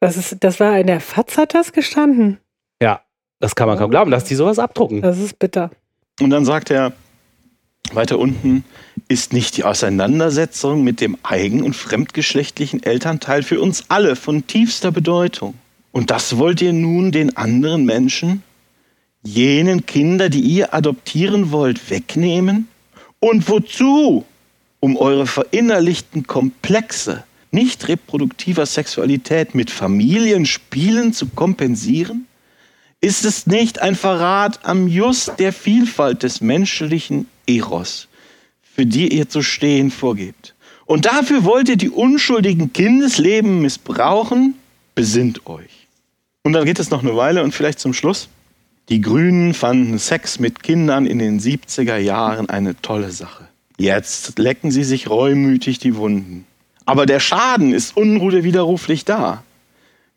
[0.00, 2.38] Das, ist, das war in der FAZ hat das gestanden.
[2.82, 3.00] Ja,
[3.38, 5.02] das kann man kaum glauben, dass die sowas abdrucken.
[5.02, 5.70] Das ist bitter.
[6.20, 6.94] Und dann sagt er
[7.94, 8.64] weiter unten,
[9.08, 14.90] ist nicht die Auseinandersetzung mit dem eigen- und fremdgeschlechtlichen Elternteil für uns alle von tiefster
[14.90, 15.54] Bedeutung.
[15.92, 18.42] Und das wollt ihr nun den anderen Menschen,
[19.22, 22.68] jenen Kinder, die ihr adoptieren wollt, wegnehmen?
[23.20, 24.24] Und wozu?
[24.80, 32.26] Um eure verinnerlichten Komplexe nicht reproduktiver Sexualität mit Familienspielen zu kompensieren?
[33.00, 38.08] Ist es nicht ein Verrat am Just der Vielfalt des menschlichen Eros,
[38.62, 40.54] für die ihr zu stehen vorgebt?
[40.86, 44.54] Und dafür wollt ihr die unschuldigen Kindesleben missbrauchen?
[44.94, 45.88] Besinnt euch.
[46.44, 48.28] Und dann geht es noch eine Weile und vielleicht zum Schluss.
[48.88, 53.48] Die Grünen fanden Sex mit Kindern in den 70er Jahren eine tolle Sache.
[53.78, 56.46] Jetzt lecken sie sich reumütig die Wunden.
[56.84, 59.42] Aber der Schaden ist unwiderruflich da.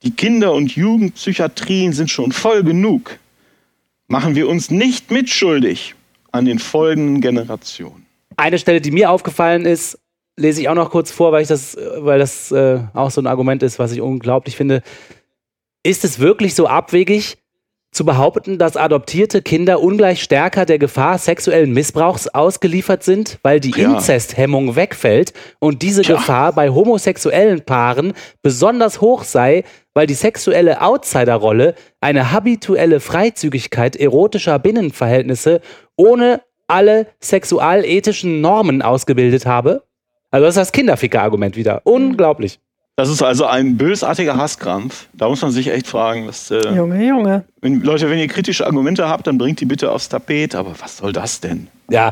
[0.04, 3.18] Die Kinder- und Jugendpsychiatrien sind schon voll genug.
[4.08, 5.96] Machen wir uns nicht mitschuldig
[6.32, 8.06] an den folgenden Generationen.
[8.38, 10.00] Eine Stelle, die mir aufgefallen ist,
[10.38, 13.62] lese ich auch noch kurz vor, weil das, weil das äh, auch so ein Argument
[13.64, 14.82] ist, was ich unglaublich finde.
[15.84, 17.38] Ist es wirklich so abwegig
[17.92, 23.72] zu behaupten, dass adoptierte Kinder ungleich stärker der Gefahr sexuellen Missbrauchs ausgeliefert sind, weil die
[23.72, 23.94] Ja.
[23.94, 26.16] Inzesthemmung wegfällt und diese Tja.
[26.16, 29.64] Gefahr bei homosexuellen Paaren besonders hoch sei,
[29.94, 35.62] weil die sexuelle Outsiderrolle eine habituelle Freizügigkeit erotischer Binnenverhältnisse
[35.96, 39.84] ohne alle sexualethischen Normen ausgebildet habe?
[40.32, 41.82] Also das ist das Kinderficker-Argument wieder.
[41.86, 42.60] Unglaublich.
[43.00, 45.08] Das ist also ein bösartiger Hasskrampf.
[45.14, 47.46] Da muss man sich echt fragen, dass, äh, Junge, Junge.
[47.62, 50.54] wenn, Leute, wenn ihr kritische Argumente habt, dann bringt die bitte aufs Tapet.
[50.54, 51.68] Aber was soll das denn?
[51.90, 52.12] Ja,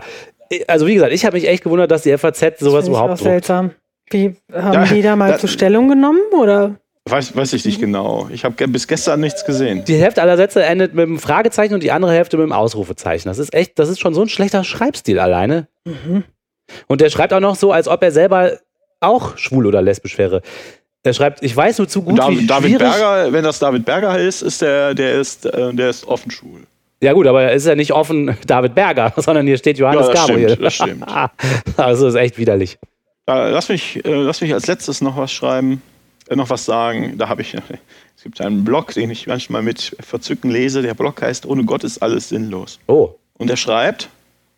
[0.68, 3.20] also wie gesagt, ich habe mich echt gewundert, dass die FAZ sowas auch überhaupt druckt.
[3.24, 3.72] seltsam.
[4.10, 6.22] Wie, haben Ja, die da mal da- zur Stellung genommen?
[6.40, 6.76] Oder?
[7.10, 8.30] Weiß, weiß ich nicht genau.
[8.32, 9.84] Ich habe bis gestern nichts gesehen.
[9.84, 13.28] Die Hälfte aller Sätze endet mit einem Fragezeichen und die andere Hälfte mit einem Ausrufezeichen.
[13.28, 15.68] Das ist echt, das ist schon so ein schlechter Schreibstil alleine.
[16.88, 18.54] Und der schreibt auch noch so, als ob er selber
[19.00, 20.42] auch schwul oder lesbisch wäre.
[21.08, 22.80] Er schreibt, ich weiß nur zu gut, wie David, David schwierig...
[22.80, 26.68] Berger, wenn das David Berger ist, ist der, der ist, äh, der ist offen schwul.
[27.02, 30.14] Ja gut, aber er ist ja nicht offen David Berger, sondern hier steht Johannes Ja,
[30.14, 30.50] das Gabriel.
[30.50, 31.06] stimmt, das stimmt.
[31.78, 32.78] also ist echt widerlich.
[33.28, 35.82] Äh, lass, mich, äh, lass mich als letztes noch was schreiben,
[36.30, 37.18] noch was sagen.
[37.18, 40.82] Da habe ich, es gibt einen Blog, den ich manchmal mit Verzücken lese.
[40.82, 42.80] Der Blog heißt Ohne Gott ist alles sinnlos.
[42.88, 44.10] Oh, Und er schreibt,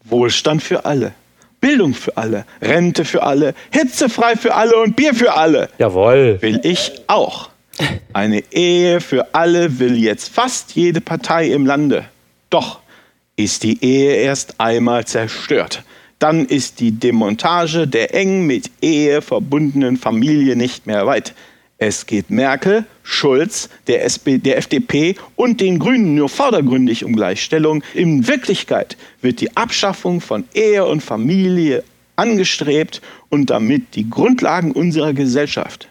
[0.04, 1.14] Wohlstand für alle,
[1.62, 5.70] Bildung für alle, Rente für alle, hitzefrei für alle und Bier für alle.
[5.78, 6.38] jawohl.
[6.41, 7.49] Will ich auch.
[8.14, 12.05] Eine Ehe für alle will jetzt fast jede Partei im Lande.
[12.49, 12.80] Doch
[13.36, 15.84] ist die Ehe erst einmal zerstört.
[16.20, 21.34] Dann ist die Demontage der eng mit Ehe verbundenen Familie nicht mehr weit.
[21.82, 27.86] Es geht Merkel, Schulz, der, SP, der FDP und den Grünen nur vordergründig um Gleichstellung.
[27.94, 31.86] In Wirklichkeit wird die Abschaffung von Ehe und Familie
[32.18, 35.88] angestrebt und damit die Grundlagen unserer Gesellschaft.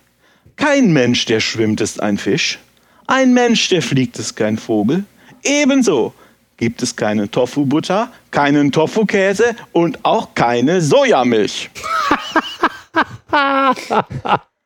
[0.57, 2.59] Kein Mensch, der schwimmt, ist ein Fisch.
[3.07, 5.05] Ein Mensch, der fliegt, ist kein Vogel.
[5.43, 6.12] Ebenso
[6.59, 11.70] gibt es keine Tofu-Butter, keinen Tofu-Käse und auch keine Sojamilch.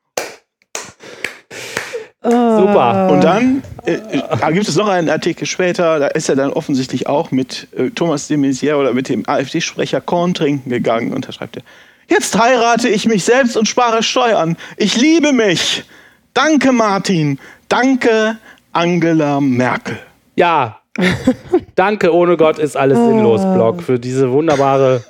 [2.23, 3.09] Super.
[3.11, 3.99] Und dann äh,
[4.41, 7.91] da gibt es noch einen Artikel später, da ist er dann offensichtlich auch mit äh,
[7.91, 11.63] Thomas de Maizière oder mit dem AfD-Sprecher Korn trinken gegangen und da schreibt er,
[12.09, 14.57] jetzt heirate ich mich selbst und spare Steuern.
[14.77, 15.85] Ich liebe mich.
[16.33, 17.39] Danke Martin.
[17.69, 18.37] Danke
[18.73, 19.99] Angela Merkel.
[20.37, 20.79] Ja,
[21.75, 25.03] danke, ohne Gott ist alles sinnlos, Blog, für diese wunderbare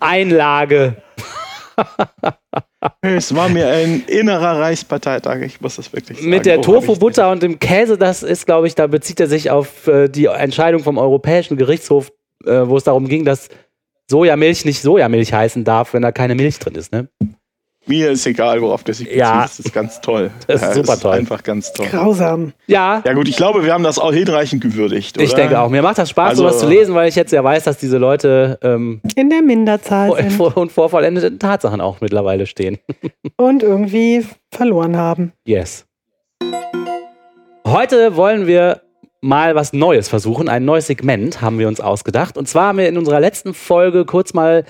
[0.00, 0.96] Einlage.
[3.00, 6.30] Es war mir ein innerer Reichsparteitag, ich muss das wirklich sagen.
[6.30, 9.50] Mit der Oh, Tofu-Butter und dem Käse, das ist, glaube ich, da bezieht er sich
[9.50, 12.12] auf äh, die Entscheidung vom Europäischen Gerichtshof,
[12.44, 13.48] äh, wo es darum ging, dass
[14.08, 16.92] Sojamilch nicht Sojamilch heißen darf, wenn da keine Milch drin ist.
[16.92, 17.08] Ne?
[17.88, 19.20] Mir ist egal, worauf der sich bezieht.
[19.20, 19.42] Ja.
[19.42, 20.30] Das ist ganz toll.
[20.46, 21.12] Das ist super toll.
[21.14, 21.86] Einfach ganz toll.
[21.90, 22.52] Grausam.
[22.66, 25.24] Ja, Ja gut, ich glaube, wir haben das auch hinreichend gewürdigt, oder?
[25.24, 25.68] ich denke auch.
[25.70, 27.98] Mir macht das Spaß, Also- sowas zu lesen, weil ich jetzt ja weiß, dass diese
[27.98, 32.78] Leute ähm, In der Minderzahl vor, sind vor, und vor vollendeten Tatsachen auch mittlerweile stehen.
[33.36, 35.32] und irgendwie verloren haben.
[35.44, 35.86] Yes.
[37.66, 38.82] Heute wollen wir
[39.20, 40.48] mal was Neues versuchen.
[40.48, 42.38] Ein neues Segment haben wir uns ausgedacht.
[42.38, 44.64] Und zwar haben wir in unserer letzten Folge kurz mal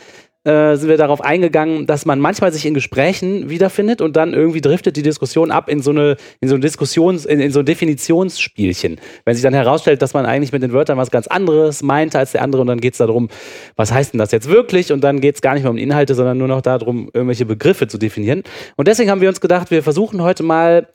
[0.48, 4.62] äh, sind wir darauf eingegangen, dass man manchmal sich in Gesprächen wiederfindet und dann irgendwie
[4.62, 7.66] driftet die Diskussion ab in so eine in so ein Diskussions in, in so ein
[7.66, 8.98] Definitionsspielchen.
[9.26, 12.32] Wenn sich dann herausstellt, dass man eigentlich mit den Wörtern was ganz anderes meinte als
[12.32, 13.28] der andere und dann geht es darum,
[13.76, 14.90] was heißt denn das jetzt wirklich?
[14.90, 17.86] Und dann geht es gar nicht mehr um Inhalte, sondern nur noch darum, irgendwelche Begriffe
[17.86, 18.42] zu definieren.
[18.76, 20.88] Und deswegen haben wir uns gedacht, wir versuchen heute mal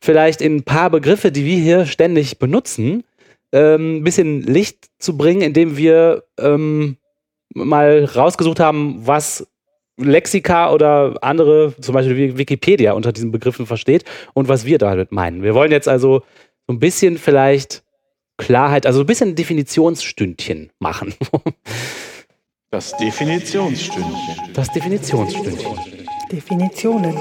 [0.00, 3.02] vielleicht in ein paar Begriffe, die wir hier ständig benutzen,
[3.50, 6.98] ähm, ein bisschen Licht zu bringen, indem wir ähm,
[7.54, 9.46] mal rausgesucht haben, was
[9.96, 15.42] Lexika oder andere, zum Beispiel Wikipedia unter diesen Begriffen versteht und was wir damit meinen.
[15.42, 16.22] Wir wollen jetzt also
[16.66, 17.82] so ein bisschen vielleicht
[18.38, 21.14] Klarheit, also ein bisschen Definitionsstündchen machen.
[22.72, 24.54] Das Definitionsstündchen.
[24.54, 25.76] Das Definitionsstündchen.
[26.32, 27.14] Definitionen.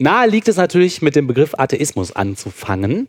[0.00, 3.06] Nahe liegt es natürlich, mit dem Begriff Atheismus anzufangen.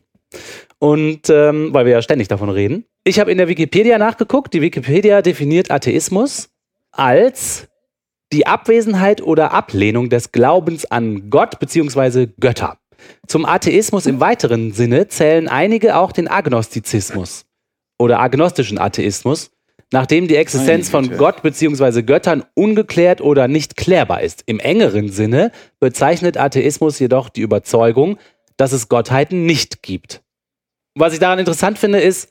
[0.84, 2.84] Und ähm, weil wir ja ständig davon reden.
[3.06, 4.54] Ich habe in der Wikipedia nachgeguckt.
[4.54, 6.50] Die Wikipedia definiert Atheismus
[6.92, 7.70] als
[8.34, 12.28] die Abwesenheit oder Ablehnung des Glaubens an Gott bzw.
[12.38, 12.80] Götter.
[13.28, 17.46] Zum Atheismus im weiteren Sinne zählen einige auch den Agnostizismus
[17.98, 19.52] oder agnostischen Atheismus,
[19.94, 21.16] nachdem die Existenz von.
[21.16, 22.02] Gott bzw.
[22.02, 24.44] Göttern ungeklärt oder nicht klärbar ist.
[24.48, 28.18] Im engeren Sinne bezeichnet Atheismus jedoch die Überzeugung,
[28.58, 30.23] dass es Gottheiten nicht gibt.
[30.96, 32.30] Was ich daran interessant finde, ist,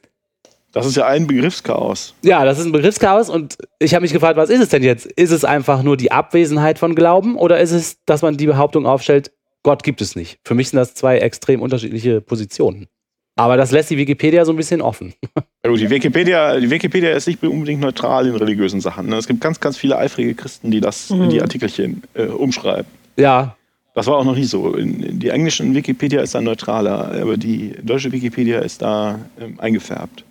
[0.73, 2.15] Das ist ja ein Begriffschaos.
[2.23, 5.07] ja, das ist ein Begriffschaos und ich habe mich gefragt, was ist es denn jetzt?
[5.07, 8.87] Ist es einfach nur die Abwesenheit von Glauben oder ist es, dass man die Behauptung
[8.87, 9.33] aufstellt,
[9.65, 10.39] Gott gibt es nicht?
[10.45, 12.89] Für mich sind das zwei extrem unterschiedliche Positionen.
[13.37, 15.15] Aber das lässt die Wikipedia so ein bisschen offen.
[15.65, 19.07] Ja gut, die Wikipedia, die Wikipedia ist nicht unbedingt neutral in religiösen Sachen.
[19.07, 19.15] ne?
[19.17, 22.87] Es gibt ganz, ganz viele eifrige Christen, die das in die Artikelchen äh, umschreiben.
[23.17, 23.57] Ja,
[23.95, 24.75] Das war auch noch nicht so.
[24.77, 30.25] Die englischen Wikipedia ist da neutraler, aber die deutsche Wikipedia ist da ähm, eingefärbt.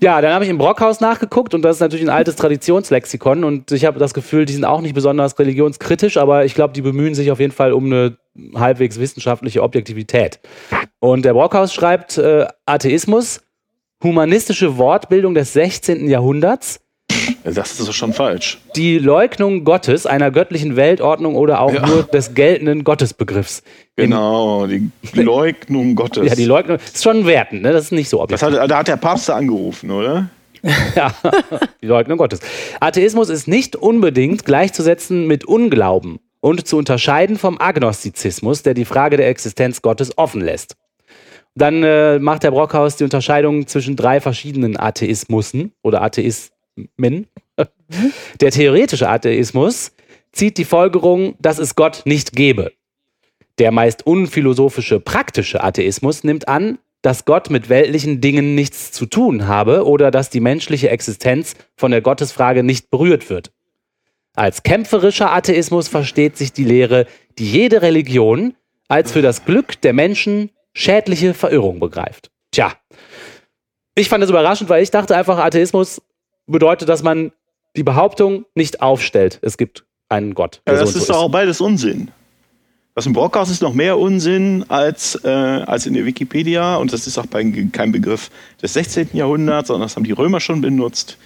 [0.00, 3.72] Ja, dann habe ich im Brockhaus nachgeguckt und das ist natürlich ein altes Traditionslexikon und
[3.72, 7.14] ich habe das Gefühl, die sind auch nicht besonders religionskritisch, aber ich glaube, die bemühen
[7.14, 8.18] sich auf jeden Fall um eine
[8.54, 10.40] halbwegs wissenschaftliche Objektivität.
[10.98, 13.40] Und der Brockhaus schreibt äh, Atheismus,
[14.02, 16.06] humanistische Wortbildung des 16.
[16.08, 16.80] Jahrhunderts,
[17.44, 18.58] Das ist doch schon falsch.
[18.74, 21.86] die Leugnung Gottes, einer göttlichen Weltordnung oder auch Ja.
[21.86, 23.62] nur des geltenden Gottesbegriffs.
[23.96, 26.26] Genau, die Leugnung Gottes.
[26.26, 27.72] Ja, die Leugnung ist schon wertend, ne?
[27.72, 28.60] das ist nicht so das objektiv.
[28.62, 30.28] hat, da hat der Papst angerufen, oder?
[30.96, 31.12] Ja,
[31.82, 32.40] die Leugnung Gottes.
[32.80, 39.18] Atheismus ist nicht unbedingt gleichzusetzen mit Unglauben und zu unterscheiden vom Agnostizismus, der die Frage
[39.18, 40.76] der Existenz Gottes offen lässt.
[41.54, 46.00] Dann äh, macht der Brockhaus die Unterscheidung zwischen drei verschiedenen Atheismussen oder
[46.76, 47.26] Atheismen.
[48.40, 49.92] Der theoretische Atheismus
[50.32, 52.72] zieht die Folgerung, dass es Gott nicht gebe.
[53.58, 59.46] Der meist unphilosophische praktische Atheismus nimmt an, dass Gott mit weltlichen Dingen nichts zu tun
[59.46, 63.52] habe oder dass die menschliche Existenz von der Gottesfrage nicht berührt wird.
[64.34, 67.06] Als kämpferischer Atheismus versteht sich die Lehre,
[67.38, 68.54] die jede Religion
[68.88, 72.30] als für das Glück der Menschen schädliche Verirrung begreift.
[72.50, 72.72] Tja,
[73.94, 76.00] ich fand das überraschend, weil ich dachte einfach, Atheismus
[76.46, 77.32] bedeutet, dass man
[77.76, 79.38] die Behauptung nicht aufstellt.
[79.42, 80.62] Es gibt einen Gott.
[80.66, 82.10] Ja, das so ist doch auch beides Unsinn.
[82.94, 87.08] Was im Brockhaus ist noch mehr Unsinn als, äh, als in der Wikipedia und das
[87.08, 87.42] ist auch bei,
[87.72, 88.30] kein Begriff
[88.62, 89.08] des 16.
[89.14, 91.18] Jahrhunderts, sondern das haben die Römer schon benutzt.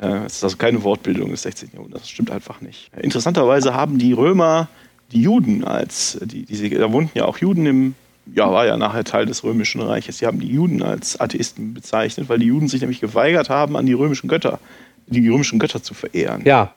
[0.00, 1.72] Äh, Es ist also keine Wortbildung des 16.
[1.74, 2.90] Jahrhunderts, das stimmt einfach nicht.
[2.96, 4.68] Interessanterweise haben die Römer
[5.12, 7.94] die Juden als, die, diese, da wohnten ja auch Juden im,
[8.34, 12.28] ja, war ja nachher Teil des Römischen Reiches, die haben die Juden als Atheisten bezeichnet,
[12.28, 14.58] weil die Juden sich nämlich geweigert haben, an die römischen Götter,
[15.06, 16.42] die römischen Götter zu verehren.
[16.44, 16.74] Ja,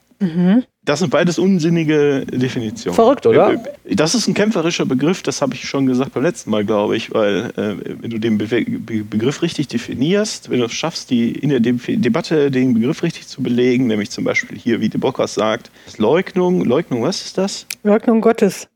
[0.84, 2.94] Das sind beides unsinnige Definitionen.
[2.94, 3.62] Verrückt, oder?
[3.90, 7.12] Das ist ein kämpferischer Begriff, das habe ich schon gesagt beim letzten Mal, glaube ich,
[7.12, 11.32] weil äh, wenn du den Be Be Begriff richtig definierst, wenn du es schaffst, die,
[11.32, 15.00] in der De Debatte den Begriff richtig zu belegen, nämlich zum Beispiel hier, wie de
[15.00, 17.66] Bockhaus sagt, Leugnung, Leugnung, was ist das?
[17.82, 18.68] Leugnung Gottes.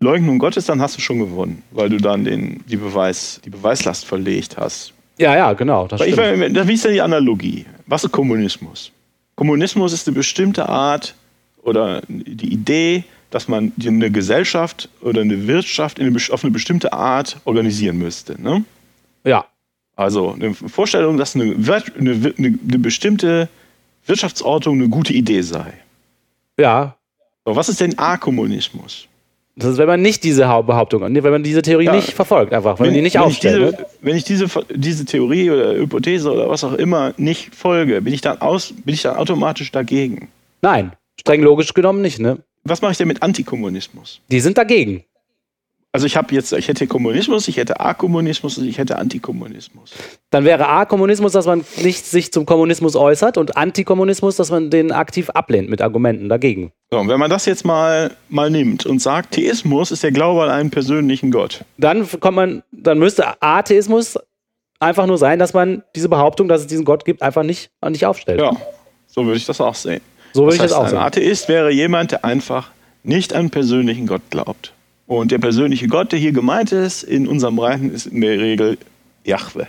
[0.00, 4.04] Leugnung Gottes, dann hast du schon gewonnen, weil du dann den, die, Beweis, die Beweislast
[4.04, 4.92] verlegt hast.
[5.18, 5.88] ja, ja, genau.
[5.88, 7.66] Das Weil ich, meine, wie ist denn die Analogie?
[7.86, 8.92] Was ist Kommunismus?
[9.34, 11.14] Kommunismus ist eine bestimmte Art
[11.62, 16.92] oder die Idee, dass man eine Gesellschaft oder eine Wirtschaft in eine, auf eine bestimmte
[16.92, 18.40] Art organisieren müsste.
[18.40, 18.64] Ne?
[19.24, 19.44] Ja,
[19.96, 21.56] Also eine Vorstellung, dass eine,
[21.98, 23.48] eine, eine bestimmte
[24.06, 25.72] Wirtschaftsordnung eine gute Idee sei.
[26.56, 26.94] ja.
[27.44, 29.07] So, was ist denn A-Kommunismus?
[29.58, 31.94] Das ist, wenn man nicht diese Hau- Behauptung, wenn man diese Theorie Ja.
[31.96, 33.56] nicht verfolgt, einfach, wenn, man die nicht wenn aufstellt.
[33.56, 33.70] Ich ne?
[33.72, 38.14] diese, wenn ich diese, diese Theorie oder Hypothese oder was auch immer nicht folge, bin
[38.14, 40.28] ich dann, aus, bin ich dann automatisch dagegen.
[40.62, 42.38] Nein, streng logisch genommen nicht, ne?
[42.62, 44.20] Was mache ich denn mit Antikommunismus?
[44.30, 45.04] Die sind dagegen.
[45.90, 49.92] Also ich habe jetzt, ich hätte Kommunismus, ich hätte A-Kommunismus und ich hätte Antikommunismus.
[50.30, 54.68] Dann wäre A Kommunismus, dass man nicht sich zum Kommunismus äußert und Antikommunismus, dass man
[54.68, 56.72] den aktiv ablehnt mit Argumenten dagegen.
[56.90, 60.42] So, und wenn man das jetzt mal, mal nimmt und sagt, Theismus ist der Glaube
[60.42, 61.64] an einen persönlichen Gott.
[61.78, 64.18] Dann kommt man, dann müsste Atheismus
[64.80, 68.04] einfach nur sein, dass man diese Behauptung, dass es diesen Gott gibt, einfach nicht, nicht
[68.04, 68.40] aufstellt.
[68.40, 68.52] Ja,
[69.06, 70.02] so würde ich das auch sehen.
[70.34, 71.02] So würde ich heißt, das auch ein sagen.
[71.02, 72.70] Atheist wäre jemand, der einfach
[73.02, 74.74] nicht an einen persönlichen Gott glaubt.
[75.08, 78.76] Und der persönliche Gott, der hier gemeint ist, in unserem Breiten, ist in der Regel
[79.24, 79.66] Jahwe.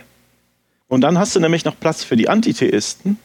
[0.86, 3.16] Und dann hast du nämlich noch Platz für die Antitheisten,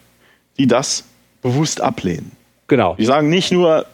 [0.56, 1.04] die das
[1.42, 2.32] bewusst ablehnen.
[2.68, 2.94] Genau.
[2.94, 3.84] Die sagen nicht nur,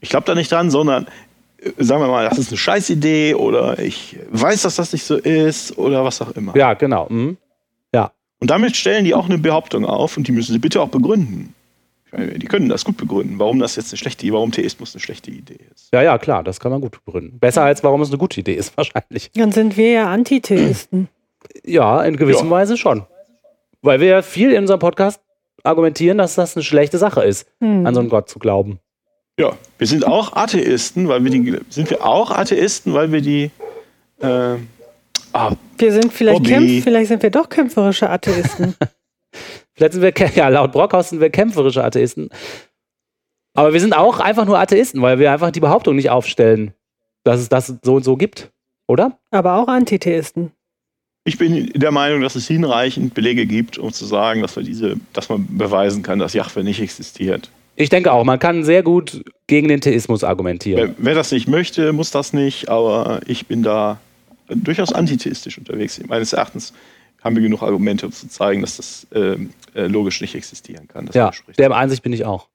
[0.00, 1.06] ich glaube da nicht dran, sondern
[1.58, 5.16] äh, sagen wir mal, das ist eine Scheißidee oder ich weiß, dass das nicht so
[5.16, 6.54] ist oder was auch immer.
[6.56, 7.06] Ja, genau.
[7.08, 7.38] Mhm.
[7.94, 8.12] Ja.
[8.40, 11.54] Und damit stellen die auch eine Behauptung auf und die müssen sie bitte auch begründen.
[12.12, 15.58] Die können das gut begründen, warum das jetzt eine schlechte, warum Theismus eine schlechte Idee
[15.72, 15.88] ist.
[15.92, 17.38] ja, ja, klar, das kann man gut begründen.
[17.38, 19.30] Besser als warum es eine gute Idee ist, wahrscheinlich.
[19.34, 21.08] Dann sind wir ja Antitheisten.
[21.64, 22.50] Ja, in gewisser Ja.
[22.50, 23.04] Weise schon.
[23.82, 25.20] Weil wir ja viel in unserem Podcast
[25.62, 27.86] argumentieren, dass das eine schlechte Sache ist, Hm.
[27.86, 28.80] an so einen Gott zu glauben.
[29.38, 33.50] Ja, wir sind auch Atheisten, weil wir die sind wir auch Atheisten, weil wir die
[34.20, 34.56] äh,
[35.32, 38.74] ah, Wir sind vielleicht, kämpf, vielleicht sind wir doch kämpferische Atheisten.
[39.80, 42.28] Vielleicht sind wir, ja, laut Brockhaus sind wir kämpferische Atheisten.
[43.54, 46.74] Aber wir sind auch einfach nur Atheisten, weil wir einfach die Behauptung nicht aufstellen,
[47.24, 48.50] dass es das so und so gibt.
[48.86, 49.18] Oder?
[49.30, 50.52] Aber auch Antitheisten.
[51.24, 54.96] Ich bin der Meinung, dass es hinreichend Belege gibt, um zu sagen, dass, wir diese,
[55.14, 57.50] dass man beweisen kann, dass Jahwe nicht existiert.
[57.76, 60.94] Ich denke auch, man kann sehr gut gegen den Theismus argumentieren.
[60.98, 63.98] Wer, wer das nicht möchte, muss das nicht, aber ich bin da
[64.48, 65.98] durchaus antitheistisch unterwegs.
[66.06, 66.74] Meines Erachtens
[67.22, 71.06] haben wir genug Argumente, um zu zeigen, dass das ähm, äh, logisch nicht existieren kann.
[71.06, 72.48] Das Ja, der Ansicht bin ich auch.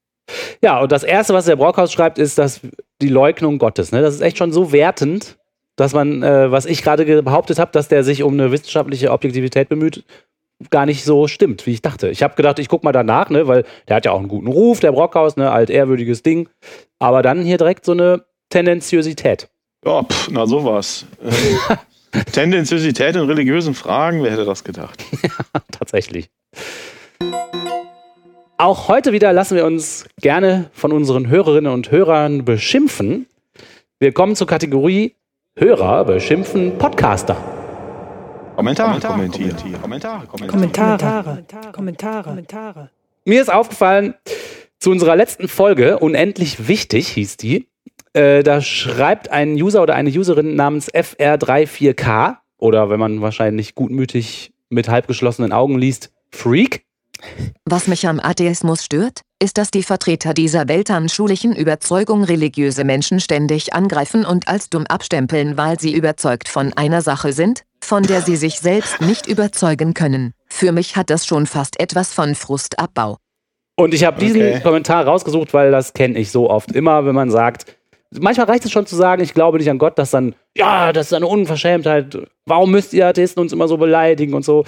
[0.62, 2.62] Ja, und das Erste, was der Brockhaus schreibt, ist, dass
[3.02, 3.92] die Leugnung Gottes.
[3.92, 4.02] Ne?
[4.02, 5.38] Das ist echt schon so wertend,
[5.76, 9.12] dass man, äh, was ich gerade ge- behauptet habe, dass der sich um eine wissenschaftliche
[9.12, 10.04] Objektivität bemüht,
[10.72, 12.10] gar nicht so stimmt, wie ich dachte.
[12.10, 14.48] Ich habe gedacht, ich guck mal danach, ne, weil der hat ja auch einen guten
[14.48, 16.50] Ruf, der Brockhaus, ne, altehrwürdiges Ding.
[16.98, 19.50] Aber dann hier direkt so eine Tendenziosität.
[19.86, 21.06] Ja, pff, na sowas.
[22.32, 25.03] Tendenziosität in religiösen Fragen, wer hätte das gedacht?
[25.72, 26.30] Tatsächlich.
[28.57, 33.27] Auch heute wieder lassen wir uns gerne von unseren Hörerinnen und Hörern beschimpfen.
[33.99, 35.15] Wir kommen zur Kategorie
[35.57, 37.36] Hörer beschimpfen Podcaster.
[38.56, 39.56] Kommentare, kommentieren.
[39.82, 40.49] Kommentare, kommentieren.
[40.49, 41.44] Kommentare.
[41.73, 42.23] Kommentare.
[42.23, 42.90] Kommentare.
[43.26, 44.14] Mir ist aufgefallen,
[44.80, 47.68] zu unserer letzten Folge, unendlich wichtig hieß die,
[48.16, 54.54] äh, da schreibt ein User oder eine Userin namens FR34K oder wenn man wahrscheinlich gutmütig
[54.70, 56.86] mit halbgeschlossenen Augen liest, Freak.
[57.66, 63.74] Was mich am Atheismus stört, ist, dass die Vertreter dieser weltanschaulichen Überzeugung religiöse Menschen ständig
[63.74, 68.36] angreifen und als dumm abstempeln, weil sie überzeugt von einer Sache sind, von der sie
[68.36, 70.34] sich selbst nicht überzeugen können.
[70.48, 73.18] Für mich hat das schon fast etwas von Frustabbau.
[73.78, 74.62] Und ich habe diesen Okay.
[74.62, 76.72] Kommentar rausgesucht, weil das kenne ich so oft.
[76.72, 77.76] Immer, wenn man sagt,
[78.11, 81.07] manchmal reicht es schon zu sagen, ich glaube nicht an Gott, dass dann, ja, das
[81.07, 82.18] ist eine Unverschämtheit.
[82.45, 84.65] Warum müsst ihr Atheisten uns immer so beleidigen und so?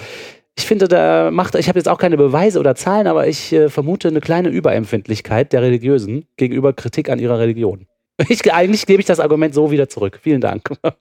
[0.56, 3.68] Ich finde, da macht, ich habe jetzt auch keine Beweise oder Zahlen, aber ich äh,
[3.68, 7.86] vermute eine kleine Überempfindlichkeit der Religiösen gegenüber Kritik an ihrer Religion.
[8.28, 10.18] Ich, eigentlich gebe ich das Argument so wieder zurück.
[10.22, 10.70] Vielen Dank.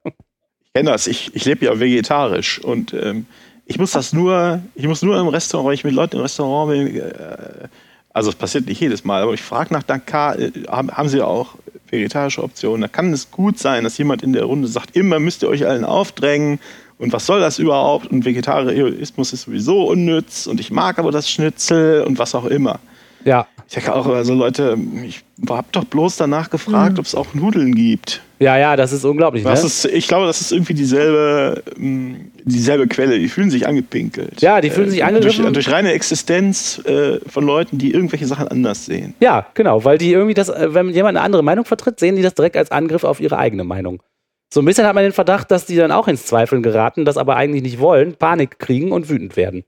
[0.70, 1.08] Ich kenne das.
[1.08, 3.26] Ich, ich lebe ja vegetarisch und ähm,
[3.66, 6.96] ich muss das nur, ich muss nur im Restaurant, ich mit Leuten im Restaurant bin,
[7.02, 7.68] äh,
[8.18, 11.22] also es passiert nicht jedes Mal, aber ich frage nach Dakar, äh, haben, haben sie
[11.22, 11.50] auch
[11.92, 12.82] vegetarische Optionen?
[12.82, 15.68] Da kann es gut sein, dass jemand in der Runde sagt, immer müsst ihr euch
[15.68, 16.60] allen aufdrängen
[16.98, 18.08] und was soll das überhaupt?
[18.08, 22.80] Und Vegetarismus ist sowieso unnütz und ich mag aber das Schnitzel und was auch immer.
[23.24, 27.34] Ja, Ich denke auch, also Leute, ich hab doch bloß danach gefragt, ob es auch
[27.34, 28.22] Nudeln gibt.
[28.40, 29.44] ja, ja, das ist unglaublich.
[29.44, 29.68] Das ne?
[29.68, 32.16] ist, ich glaube, das ist irgendwie dieselbe, mh,
[32.46, 33.20] dieselbe Quelle.
[33.20, 34.42] Die fühlen sich angepinkelt.
[34.42, 35.44] Ja, die fühlen sich angegriffen.
[35.44, 39.16] Durch, durch reine Existenz äh, von Leuten, die irgendwelche Sachen anders sehen.
[39.20, 42.22] Ja, genau, weil die irgendwie das, äh, wenn jemand eine andere Meinung vertritt, sehen die
[42.22, 44.02] das direkt als Angriff auf ihre eigene Meinung.
[44.54, 47.18] So ein bisschen hat man den Verdacht, dass die dann auch ins Zweifeln geraten, das
[47.18, 49.66] aber eigentlich nicht wollen, Panik kriegen und wütend werden.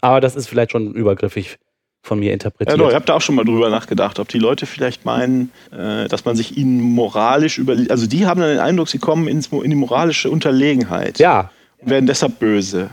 [0.00, 1.58] Aber das ist vielleicht schon übergriffig
[2.02, 2.80] von mir Ja, interpretiert.
[2.80, 6.08] doch, ich habe da auch schon mal drüber nachgedacht, ob die Leute vielleicht meinen, äh,
[6.08, 7.76] dass man sich ihnen moralisch über.
[7.88, 11.90] Also, die haben dann den Eindruck, sie kommen ins, in die moralische Unterlegenheit ja, und
[11.90, 12.90] werden deshalb böse.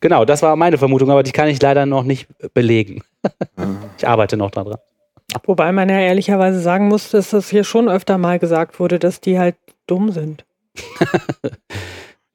[0.00, 3.02] genau, das war meine Vermutung, aber die kann ich leider noch nicht belegen.
[3.98, 4.76] ich arbeite noch daran.
[5.44, 9.20] Wobei man ja ehrlicherweise sagen muss, dass das hier schon öfter mal gesagt wurde, dass
[9.20, 9.56] die halt
[9.86, 10.44] dumm sind.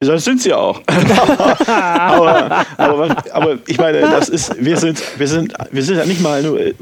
[0.06, 0.82] Das sind sie auch.
[1.68, 6.22] aber, aber, aber ich meine, das ist, wir sind, wir sind, wir sind ja nicht
[6.22, 6.74] mal nur, äh,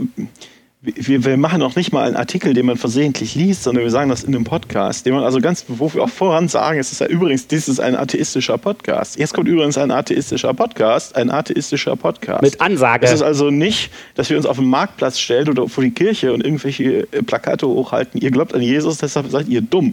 [0.83, 4.09] wir, wir machen auch nicht mal einen Artikel, den man versehentlich liest, sondern wir sagen
[4.09, 7.01] das in einem Podcast, den man also ganz, wo wir auch voran sagen, es ist
[7.01, 9.19] ja übrigens, dies ist ein atheistischer Podcast.
[9.19, 12.41] Jetzt kommt übrigens ein atheistischer Podcast, ein atheistischer Podcast.
[12.41, 13.05] Mit Ansage.
[13.05, 16.33] Es ist also nicht, dass wir uns auf den Marktplatz stellen oder vor die Kirche
[16.33, 18.19] und irgendwelche äh, Plakate hochhalten.
[18.19, 19.91] Ihr glaubt an Jesus, deshalb seid ihr dumm.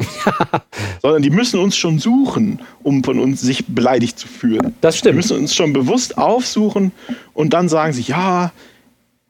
[1.03, 4.75] Sondern die müssen uns schon suchen, um von uns sich beleidigt zu fühlen.
[4.81, 5.17] Das Die stimmt.
[5.17, 6.93] müssen uns schon bewusst aufsuchen
[7.35, 8.53] und dann sagen sie, ja,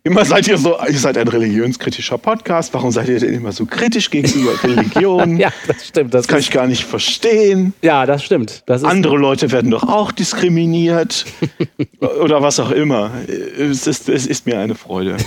[0.02, 3.66] immer seid ihr so, ihr seid ein religionskritischer Podcast, warum seid ihr denn immer so
[3.66, 5.36] kritisch gegenüber Religion?
[5.36, 6.14] Ja, das stimmt.
[6.14, 7.74] Das Das kann ich gar nicht verstehen.
[7.82, 8.62] ja, das stimmt.
[8.66, 11.26] Das Andere Leute werden doch auch diskriminiert
[12.22, 13.10] oder was auch immer.
[13.26, 15.16] Es ist, es ist mir eine Freude.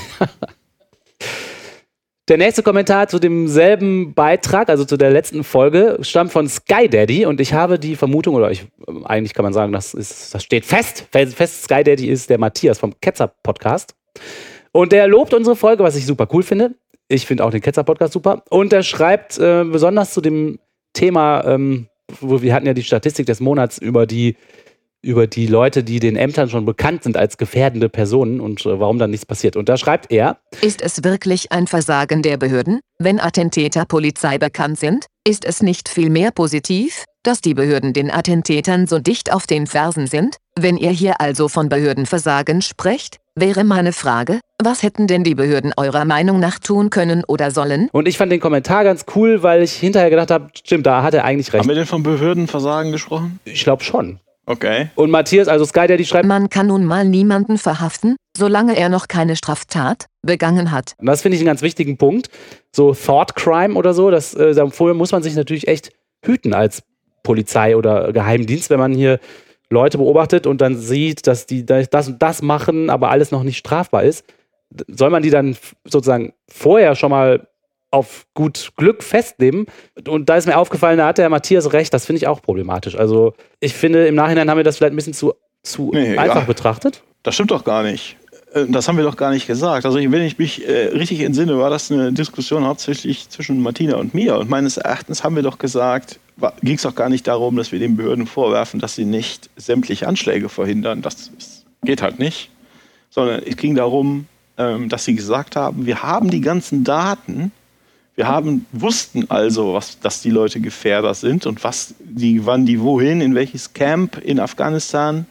[2.27, 7.26] Der nächste Kommentar zu demselben Beitrag, also zu der letzten Folge, stammt von Sky Daddy
[7.26, 8.68] und ich habe die Vermutung, oder ich,
[9.03, 12.38] eigentlich kann man sagen, das, ist, das steht fest, fest, fest, Sky Daddy ist der
[12.38, 13.95] Matthias vom Ketzer Podcast.
[14.72, 16.76] Und der lobt unsere Folge, was ich super cool finde.
[17.07, 18.43] Ich finde auch den Ketzer Podcast super.
[18.49, 20.60] Und er schreibt äh, besonders zu dem
[20.93, 21.88] Thema, ähm,
[22.19, 24.35] wo wir hatten ja die Statistik des Monats über die
[25.03, 28.99] über die Leute, die den Ämtern schon bekannt sind als gefährdende Personen und äh, warum
[28.99, 29.56] dann nichts passiert.
[29.56, 34.80] Und da schreibt er, Ist es wirklich ein Versagen der Behörden, wenn Attentäter Polizei bekannt
[34.80, 35.07] sind?
[35.27, 40.07] Ist es nicht vielmehr positiv, dass die Behörden den Attentätern so dicht auf den Fersen
[40.07, 40.38] sind?
[40.56, 45.71] Wenn ihr hier also von Behördenversagen sprecht, Wäre meine Frage, was hätten denn die Behörden
[45.77, 47.87] eurer Meinung nach tun können oder sollen?
[47.93, 51.13] Und ich fand den Kommentar ganz cool, weil ich hinterher gedacht habe, stimmt, da hat
[51.13, 51.61] er eigentlich recht.
[51.61, 53.39] Haben wir denn von Behördenversagen gesprochen?
[53.45, 54.19] Ich glaube schon.
[54.47, 54.89] Okay.
[54.95, 59.07] Und Matthias, also Sky Daddy schreibt, Man kann nun mal niemanden verhaften, solange er noch
[59.07, 60.95] keine Straftat begangen hat.
[60.97, 62.29] und das finde ich einen ganz wichtigen Punkt,
[62.75, 65.91] so Thought Crime oder so, das äh, vorher muss man sich natürlich echt
[66.25, 66.83] hüten als
[67.23, 69.19] Polizei oder Geheimdienst, wenn man hier
[69.72, 73.57] Leute beobachtet und dann sieht, dass die das und das machen, aber alles noch nicht
[73.57, 74.26] strafbar ist.
[74.88, 77.48] Soll man die dann sozusagen vorher schon mal
[77.89, 79.65] auf gut Glück festnehmen?
[80.07, 82.95] Und da ist mir aufgefallen, da hat der Matthias recht, das finde ich auch problematisch.
[82.95, 85.34] Also ich finde, im Nachhinein haben wir das vielleicht ein bisschen zu,
[85.64, 86.41] zu Nee, einfach ja.
[86.41, 87.02] betrachtet.
[87.23, 88.18] Das stimmt doch gar nicht.
[88.53, 89.85] Äh, Das haben wir doch gar nicht gesagt.
[89.85, 94.14] Also wenn ich mich äh, richtig entsinne, war das eine Diskussion hauptsächlich zwischen Martina und
[94.14, 94.38] mir.
[94.38, 96.19] Und meines Erachtens haben wir doch gesagt,
[96.61, 100.07] ging es doch gar nicht darum, dass wir den Behörden vorwerfen, dass sie nicht sämtliche
[100.07, 101.01] Anschläge verhindern.
[101.01, 101.31] Das
[101.84, 102.49] geht halt nicht.
[103.09, 104.27] Sondern es ging darum,
[104.57, 107.51] ähm, dass sie gesagt haben, wir haben die ganzen Daten,
[108.15, 112.81] wir haben, wussten also, was, dass die Leute Gefährder sind und was die, wann die
[112.81, 115.26] wohin, in welches Camp in Afghanistan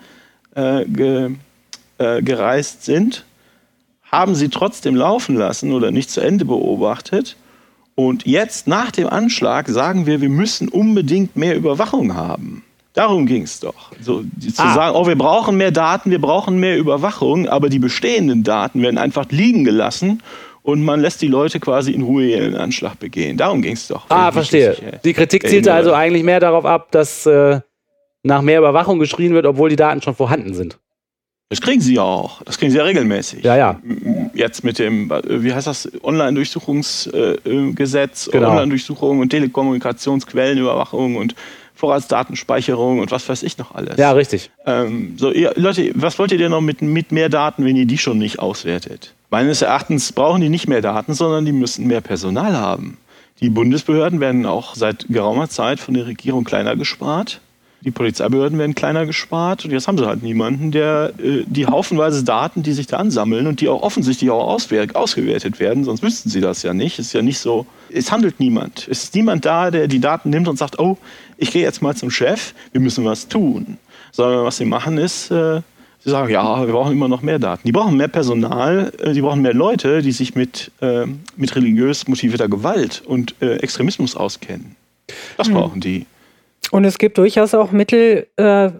[0.54, 1.30] äh, ge,
[1.98, 3.24] äh, gereist sind,
[4.10, 7.36] haben sie trotzdem laufen lassen oder nicht zu Ende beobachtet.
[7.94, 12.64] Und jetzt nach dem Anschlag sagen wir, wir müssen unbedingt mehr Überwachung haben.
[12.94, 13.92] Darum ging es doch.
[14.00, 14.74] So, zu Ah.
[14.74, 18.98] sagen, oh, wir brauchen mehr Daten, wir brauchen mehr Überwachung, aber die bestehenden Daten werden
[18.98, 20.22] einfach liegen gelassen
[20.62, 23.36] und man lässt die Leute quasi in Ruhe ihren Anschlag begehen.
[23.36, 24.06] Darum ging es doch.
[24.08, 24.72] Ah, verstehe.
[24.72, 27.60] äh, Die Kritik zielte also eigentlich mehr darauf ab, dass äh,
[28.22, 30.78] nach mehr Überwachung geschrien wird, obwohl die Daten schon vorhanden sind.
[31.50, 32.42] Das kriegen sie ja auch.
[32.44, 33.42] Das kriegen sie ja regelmäßig.
[33.44, 33.80] Ja, ja.
[34.34, 38.50] Jetzt mit dem, wie heißt das, Online-Durchsuchungsgesetz, Genau.
[38.50, 41.34] Online-Durchsuchung und Telekommunikationsquellenüberwachung und
[41.74, 43.96] Vorratsdatenspeicherung und was weiß ich noch alles.
[43.96, 44.50] Ja, richtig.
[44.64, 47.86] Ähm, so, ihr, Leute, was wollt ihr denn noch mit, mit mehr Daten, wenn ihr
[47.86, 49.14] die schon nicht auswertet?
[49.30, 52.96] Meines Erachtens brauchen die nicht mehr Daten, sondern die müssen mehr Personal haben.
[53.40, 57.40] Die Bundesbehörden werden auch seit geraumer Zeit von der Regierung kleiner gespart.
[57.82, 62.24] Die Polizeibehörden werden kleiner gespart und jetzt haben sie halt niemanden, der äh, die haufenweise
[62.24, 64.46] Daten, die sich da ansammeln und die auch offensichtlich auch
[64.94, 66.98] ausgewertet werden, sonst wüssten sie das ja nicht.
[66.98, 67.66] Ist ja nicht so.
[67.88, 68.86] Es handelt niemand.
[68.90, 70.98] Es ist niemand da, der die Daten nimmt und sagt, oh,
[71.38, 73.78] ich gehe jetzt mal zum Chef, wir müssen was tun.
[74.12, 75.62] Sondern was sie machen ist, äh,
[76.00, 77.62] sie sagen, ja, wir brauchen immer noch mehr Daten.
[77.66, 82.06] Die brauchen mehr Personal, äh, die brauchen mehr Leute, die sich mit, äh, mit religiös
[82.08, 84.76] motivierter Gewalt und äh, Extremismus auskennen.
[85.38, 86.04] Das brauchen die.
[86.70, 88.70] Und es gibt durchaus auch Mittel, äh,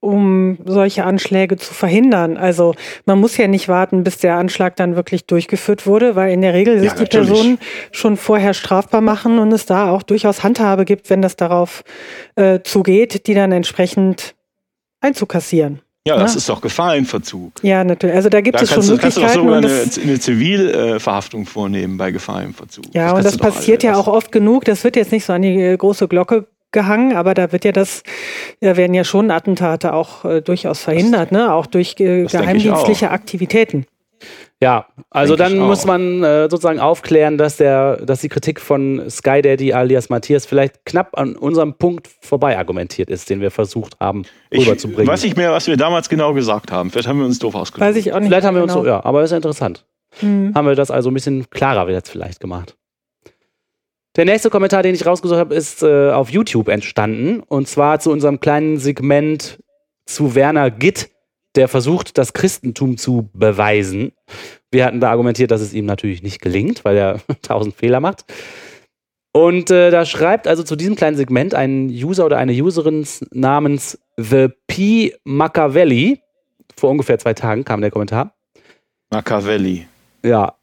[0.00, 2.36] um solche Anschläge zu verhindern.
[2.36, 2.74] Also
[3.06, 6.52] man muss ja nicht warten, bis der Anschlag dann wirklich durchgeführt wurde, weil in der
[6.54, 7.06] Regel sich Ja, die.
[7.06, 7.58] Personen
[7.92, 11.82] schon vorher strafbar machen und es da auch durchaus Handhabe gibt, wenn das darauf
[12.36, 14.34] äh, zugeht, die dann entsprechend
[15.00, 15.80] einzukassieren.
[16.06, 16.38] Ja, das Ja.
[16.38, 17.52] ist doch Gefahrenverzug.
[17.62, 18.14] Ja, natürlich.
[18.14, 19.44] Also da gibt Da es schon du, kannst du Möglichkeiten.
[19.44, 22.84] sogar und eine, das, eine Zivilverhaftung vornehmen bei Gefahr im Verzug.
[22.94, 24.06] ja, und das du doch passiert ja alles.
[24.06, 24.64] auch oft genug.
[24.66, 26.46] Das wird jetzt nicht so an die äh, große Glocke
[26.76, 28.02] gehangen, aber da wird ja das,
[28.60, 31.54] da werden ja schon Attentate auch äh, durchaus verhindert, ne?
[31.54, 33.86] Auch durch äh, ich geheimdienstliche Aktivitäten.
[34.62, 38.60] Ja, also Denke dann ich muss man äh, sozusagen aufklären, dass der, dass die Kritik
[38.60, 43.50] von Sky Daddy alias Matthias vielleicht knapp an unserem Punkt vorbei argumentiert ist, den wir
[43.50, 45.06] versucht haben Ich rüberzubringen.
[45.06, 46.90] weiß nicht mehr, was wir damals genau gesagt haben.
[46.90, 47.88] Vielleicht haben wir uns doof ausgedrückt.
[47.88, 48.28] Weiß ich auch nicht.
[48.28, 48.84] Vielleicht haben wir uns genau.
[48.84, 49.84] so, ja, aber ist ja interessant.
[50.20, 50.52] Hm.
[50.54, 52.76] Haben wir das also ein bisschen klarer jetzt vielleicht gemacht.
[54.16, 57.40] Der nächste Kommentar, den ich rausgesucht habe, ist äh, auf YouTube entstanden.
[57.40, 59.62] Und zwar zu unserem kleinen Segment
[60.06, 61.10] zu Werner Gitt,
[61.54, 64.12] der versucht, das Christentum zu beweisen.
[64.70, 68.24] Wir hatten da argumentiert, dass es ihm natürlich nicht gelingt, weil er tausend Fehler macht.
[69.32, 73.98] Und äh, da schreibt also zu diesem kleinen Segment ein User oder eine Userin namens
[74.16, 75.14] The P.
[75.24, 76.22] Machiavelli.
[76.74, 78.34] Vor ungefähr zwei Tagen kam der Kommentar.
[79.10, 79.86] Machiavelli.
[80.24, 80.55] Ja,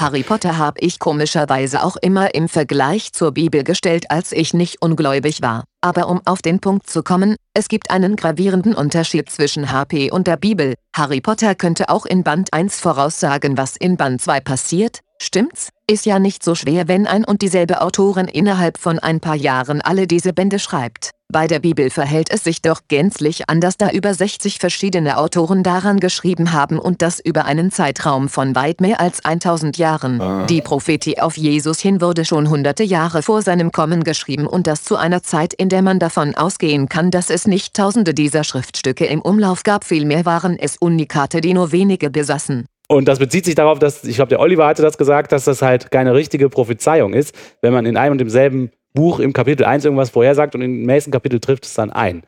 [0.00, 4.80] Harry Potter habe ich komischerweise auch immer im Vergleich zur Bibel gestellt, als ich nicht
[4.80, 5.64] ungläubig war.
[5.82, 10.26] Aber um auf den Punkt zu kommen, es gibt einen gravierenden Unterschied zwischen HP und
[10.26, 10.72] der Bibel.
[10.96, 15.00] Harry Potter könnte auch in Band 1 voraussagen, was in Band 2 passiert.
[15.22, 15.68] Stimmt's?
[15.86, 19.82] Ist ja nicht so schwer, wenn ein und dieselbe Autorin innerhalb von ein paar Jahren
[19.82, 21.10] alle diese Bände schreibt.
[21.30, 26.00] Bei der Bibel verhält es sich doch gänzlich anders, da über 60 verschiedene Autoren daran
[26.00, 30.22] geschrieben haben und das über einen Zeitraum von weit mehr als 1000 Jahren.
[30.22, 30.46] Ah.
[30.46, 34.84] Die Prophetie auf Jesus hin wurde schon hunderte Jahre vor seinem Kommen geschrieben und das
[34.84, 39.04] zu einer Zeit, in der man davon ausgehen kann, dass es nicht tausende dieser Schriftstücke
[39.04, 42.64] im Umlauf gab, vielmehr waren es Unikate, die nur wenige besaßen.
[42.90, 45.62] Und das bezieht sich darauf, dass, ich glaube, der Oliver hatte das gesagt, dass das
[45.62, 49.84] halt keine richtige Prophezeiung ist, wenn man in einem und demselben Buch im Kapitel 1
[49.84, 52.24] irgendwas vorhersagt und im nächsten Kapitel trifft es dann ein.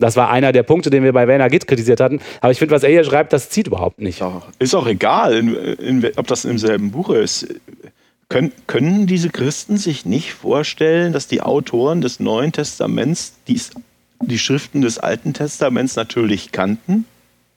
[0.00, 2.18] Das war einer der Punkte, den wir bei Werner Gitt kritisiert hatten.
[2.40, 4.20] Aber ich finde, was er hier schreibt, das zieht überhaupt nicht.
[4.58, 7.46] Ist auch, egal, in, in, ob das im selben Buch ist.
[8.28, 13.70] Können, können diese Christen sich nicht vorstellen, dass die Autoren des Neuen Testaments dies,
[14.20, 17.04] die Schriften des Alten Testaments natürlich kannten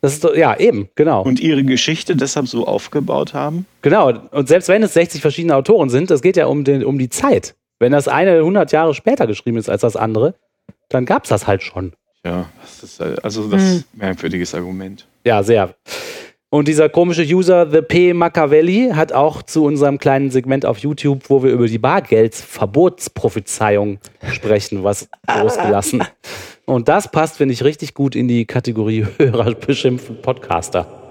[0.05, 1.23] Das ist doch, ja, eben, genau.
[1.23, 3.65] und ihre Geschichte deshalb so aufgebaut haben?
[3.81, 6.99] Genau, und selbst wenn es 60 verschiedene Autoren sind, das geht ja um, den, um
[6.99, 7.55] die Zeit.
[7.79, 10.35] Wenn das eine 100 Jahre später geschrieben ist als das andere,
[10.89, 11.93] dann gab es das halt schon.
[12.23, 15.07] Ja, das ist also das ist ein merkwürdiges Argument.
[15.25, 15.73] Ja, sehr.
[16.51, 18.13] Und dieser komische User, The P.
[18.13, 23.97] Machiavelli, hat auch zu unserem kleinen Segment auf YouTube, wo wir über die Bargeldsverbotsprophezeiung
[24.31, 25.09] sprechen, was
[25.41, 26.03] losgelassen.
[26.65, 31.09] Und das passt, finde ich, richtig gut in die Kategorie Hörer beschimpfen Podcaster.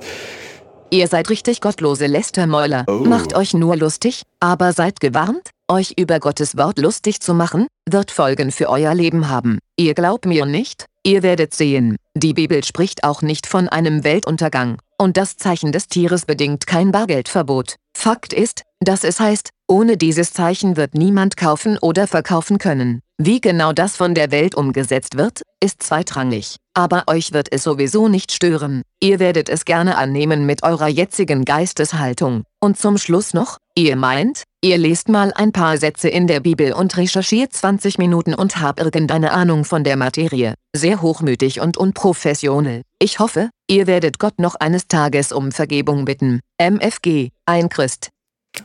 [0.90, 2.84] Ihr seid richtig gottlose Lästermäuler.
[2.88, 8.10] Macht euch nur lustig, aber seid gewarnt, euch über Gottes Wort lustig zu machen, wird
[8.10, 9.58] Folgen für euer Leben haben.
[9.76, 10.86] Ihr glaubt mir nicht?
[11.02, 11.96] Ihr werdet sehen.
[12.16, 14.78] Die Bibel spricht auch nicht von einem Weltuntergang.
[14.98, 17.74] Und das Zeichen des Tieres bedingt kein Bargeldverbot.
[17.96, 23.00] Fakt ist, dass es heißt, ohne dieses Zeichen wird niemand kaufen oder verkaufen können.
[23.16, 26.56] Wie genau das von der Welt umgesetzt wird, ist zweitrangig.
[26.74, 28.82] Aber euch wird es sowieso nicht stören.
[29.00, 32.42] Ihr werdet es gerne annehmen mit eurer jetzigen Geisteshaltung.
[32.60, 36.72] Und zum Schluss noch, ihr meint, ihr lest mal ein paar Sätze in der Bibel
[36.72, 40.54] und recherchiert 20 Minuten und habt irgendeine Ahnung von der Materie.
[40.74, 42.82] Sehr hochmütig und unprofessionell.
[42.98, 46.40] Ich hoffe, ihr werdet Gott noch eines Tages um Vergebung bitten.
[46.58, 48.10] MFG, ein Christ.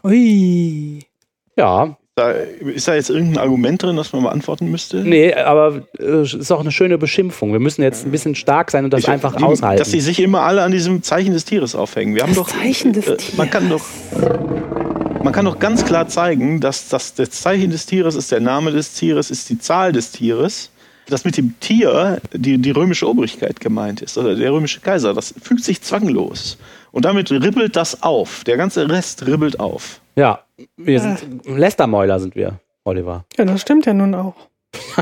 [0.03, 0.99] Ui.
[1.55, 4.97] Ja, Da, ist da jetzt irgendein Argument drin, das man beantworten müsste?
[4.97, 7.51] nee, aber äh, ist auch eine schöne Beschimpfung.
[7.53, 9.79] Wir müssen jetzt ein bisschen stark sein und das Ich- einfach die, aushalten.
[9.79, 12.15] Dass sie sich immer alle an diesem Zeichen des Tieres aufhängen.
[12.15, 13.85] Wir haben Das doch, Zeichen des äh, Man kann doch,
[15.23, 18.71] man kann doch ganz klar zeigen, dass das, das Zeichen des Tieres ist der Name
[18.71, 20.71] des Tieres, ist die Zahl des Tieres.
[21.09, 25.13] Dass mit dem Tier die, die römische Obrigkeit gemeint ist oder der römische Kaiser.
[25.13, 26.57] Das fügt sich zwanglos.
[26.91, 28.43] Und damit ribbelt das auf.
[28.43, 30.01] Der ganze Rest ribbelt auf.
[30.15, 30.39] ja,
[30.77, 33.23] wir sind Lästermäuler sind wir, Oliver.
[33.37, 34.35] Ja, das stimmt ja nun auch.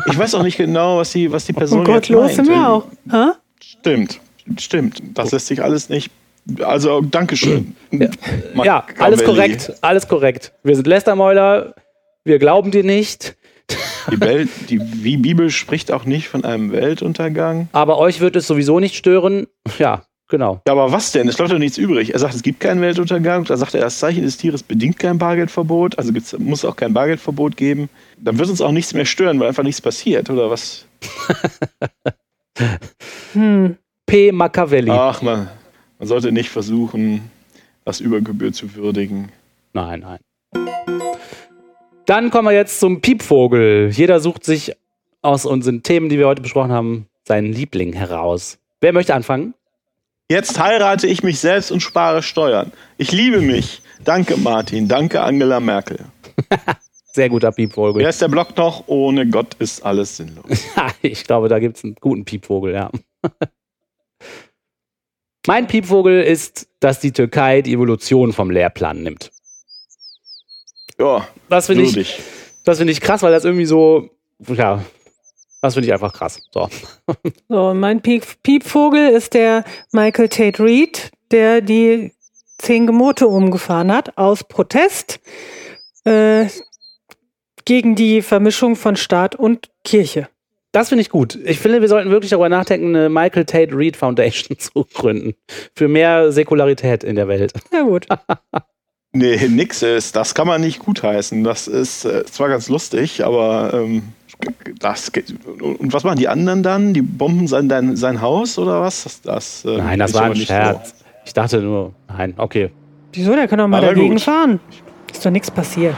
[0.05, 2.35] Ich weiß auch nicht genau, was die, was die Person Und jetzt gottlos meint.
[2.35, 2.85] sind wir auch.
[3.11, 3.35] Ha?
[3.61, 4.19] Stimmt,
[4.59, 5.01] stimmt.
[5.15, 6.11] Das lässt sich alles nicht.
[6.61, 7.75] Also, Dankeschön.
[7.91, 9.25] Ja, alles Machiavelli.
[9.25, 10.53] korrekt, alles korrekt.
[10.63, 11.73] Wir sind Lästermäuler,
[12.23, 13.35] wir glauben dir nicht,
[14.11, 17.67] Die, Welt, die wie Bibel spricht auch nicht von einem Weltuntergang.
[17.73, 19.47] aber euch wird es sowieso nicht stören.
[19.79, 20.61] Ja, genau.
[20.65, 21.27] Ja, aber was denn?
[21.27, 22.13] Es bleibt doch nichts übrig.
[22.13, 23.43] Er sagt, es gibt keinen Weltuntergang.
[23.43, 25.97] Da sagt er, das Zeichen des Tieres bedingt kein Bargeldverbot.
[25.97, 27.89] Also gibt's, muss auch kein Bargeldverbot geben.
[28.17, 30.85] Dann wird uns auch nichts mehr stören, weil einfach nichts passiert, oder was?
[33.33, 33.77] Hm.
[34.05, 34.31] P.
[34.31, 34.89] Machiavelli.
[34.89, 35.49] Ach, man,
[35.99, 37.29] man sollte nicht versuchen,
[37.85, 39.29] das über Gebühr zu würdigen.
[39.73, 40.19] Nein, nein.
[42.07, 43.89] Dann kommen wir jetzt zum Piepvogel.
[43.91, 44.71] Jeder sucht sich
[45.21, 48.59] aus unseren Themen, die wir heute besprochen haben, seinen Liebling heraus.
[48.79, 49.53] Wer möchte anfangen?
[50.29, 52.71] Jetzt heirate ich mich selbst und spare Steuern.
[52.97, 53.81] Ich liebe mich.
[54.05, 54.87] Danke, Martin.
[54.87, 55.99] Danke, Angela Merkel.
[57.11, 58.05] Sehr guter Wer Piepvogel.
[58.05, 58.87] ist der Block noch?
[58.87, 60.63] Ohne Gott ist alles sinnlos.
[61.01, 62.89] ich glaube, da gibt es einen guten Piepvogel, ja.
[65.45, 69.31] mein Piepvogel ist, dass die Türkei die Evolution vom Lehrplan nimmt.
[70.99, 72.19] Ja, Das finde ich,
[72.63, 74.09] das finde ich krass, weil das irgendwie so,
[74.47, 74.83] ja,
[75.61, 76.39] das finde ich einfach krass.
[76.51, 76.69] So.
[77.49, 82.11] So, und mein Piep Piepvogel ist der Michael Tate Reed, der die
[82.57, 85.19] zehn Gebote umgefahren hat aus Protest
[86.03, 86.47] äh,
[87.65, 90.29] gegen die Vermischung von Staat und Kirche.
[90.71, 91.35] Das finde ich gut.
[91.45, 95.33] Ich finde, wir sollten wirklich darüber nachdenken, eine Michael Tate Reed Foundation zu gründen.
[95.75, 97.53] Für mehr Säkularität in der Welt.
[97.71, 98.07] Ja gut.
[99.13, 100.15] Nee, nix ist.
[100.15, 101.43] Das kann man nicht gutheißen.
[101.43, 104.03] Das ist äh, zwar ganz lustig, aber ähm,
[104.79, 105.33] das geht.
[105.59, 106.93] Und was machen die anderen dann?
[106.93, 109.03] Die bomben sein, dein, sein Haus oder was?
[109.03, 110.93] Das, das, äh, Nein, das ist war ein nicht Scherz.
[111.25, 112.69] Ich dachte nur, nein, okay.
[113.13, 113.33] Wieso?
[113.33, 114.21] Der kann doch mal Aber dagegen gut.
[114.21, 114.59] fahren.
[115.11, 115.95] Ist doch nichts passiert.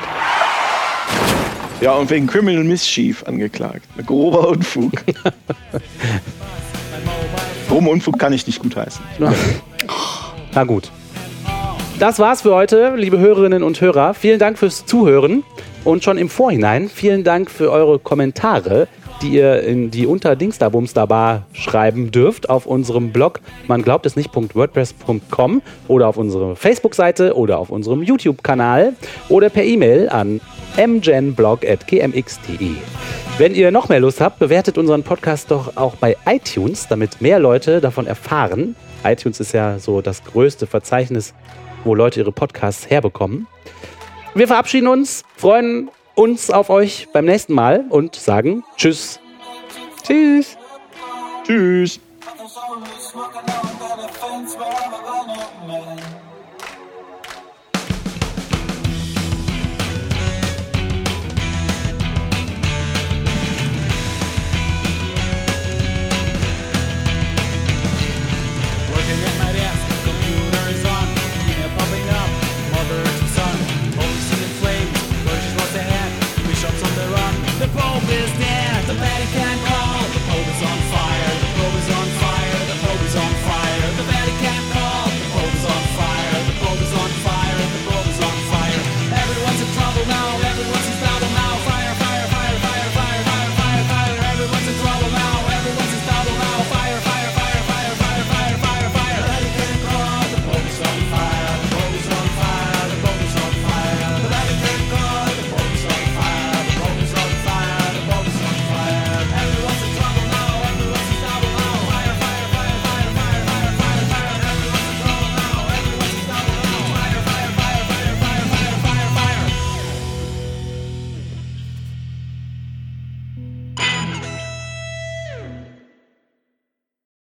[1.80, 1.86] So.
[1.86, 3.86] Ja, und wegen Criminal Mischief angeklagt.
[4.06, 4.92] Grober Unfug.
[7.70, 9.04] Grober Unfug kann ich nicht gutheißen.
[10.54, 10.92] Na gut.
[12.00, 14.14] Das war's für heute, liebe Hörerinnen und Hörer.
[14.14, 15.44] Vielen Dank fürs Zuhören
[15.84, 18.88] und schon im Vorhinein vielen Dank für eure Kommentare,
[19.22, 20.38] die ihr in die unter
[21.52, 27.70] schreiben dürft auf unserem Blog man glaubt es nicht.wordpress.com oder auf unserer Facebook-Seite oder auf
[27.70, 28.94] unserem YouTube-Kanal
[29.28, 30.40] oder per E-Mail an
[30.78, 32.76] mgenblog.gmx.de.
[33.38, 37.40] Wenn ihr noch mehr Lust habt, bewertet unseren Podcast doch auch bei iTunes, damit mehr
[37.40, 38.78] Leute davon erfahren.
[39.04, 41.34] iTunes ist ja so das größte Verzeichnis,
[41.84, 43.48] wo Leute ihre Podcasts herbekommen.
[44.36, 49.20] Wir verabschieden uns, freuen uns auf euch beim nächsten Mal und sagen Tschüss.
[50.04, 50.58] Tschüss.
[51.46, 52.00] Tschüss.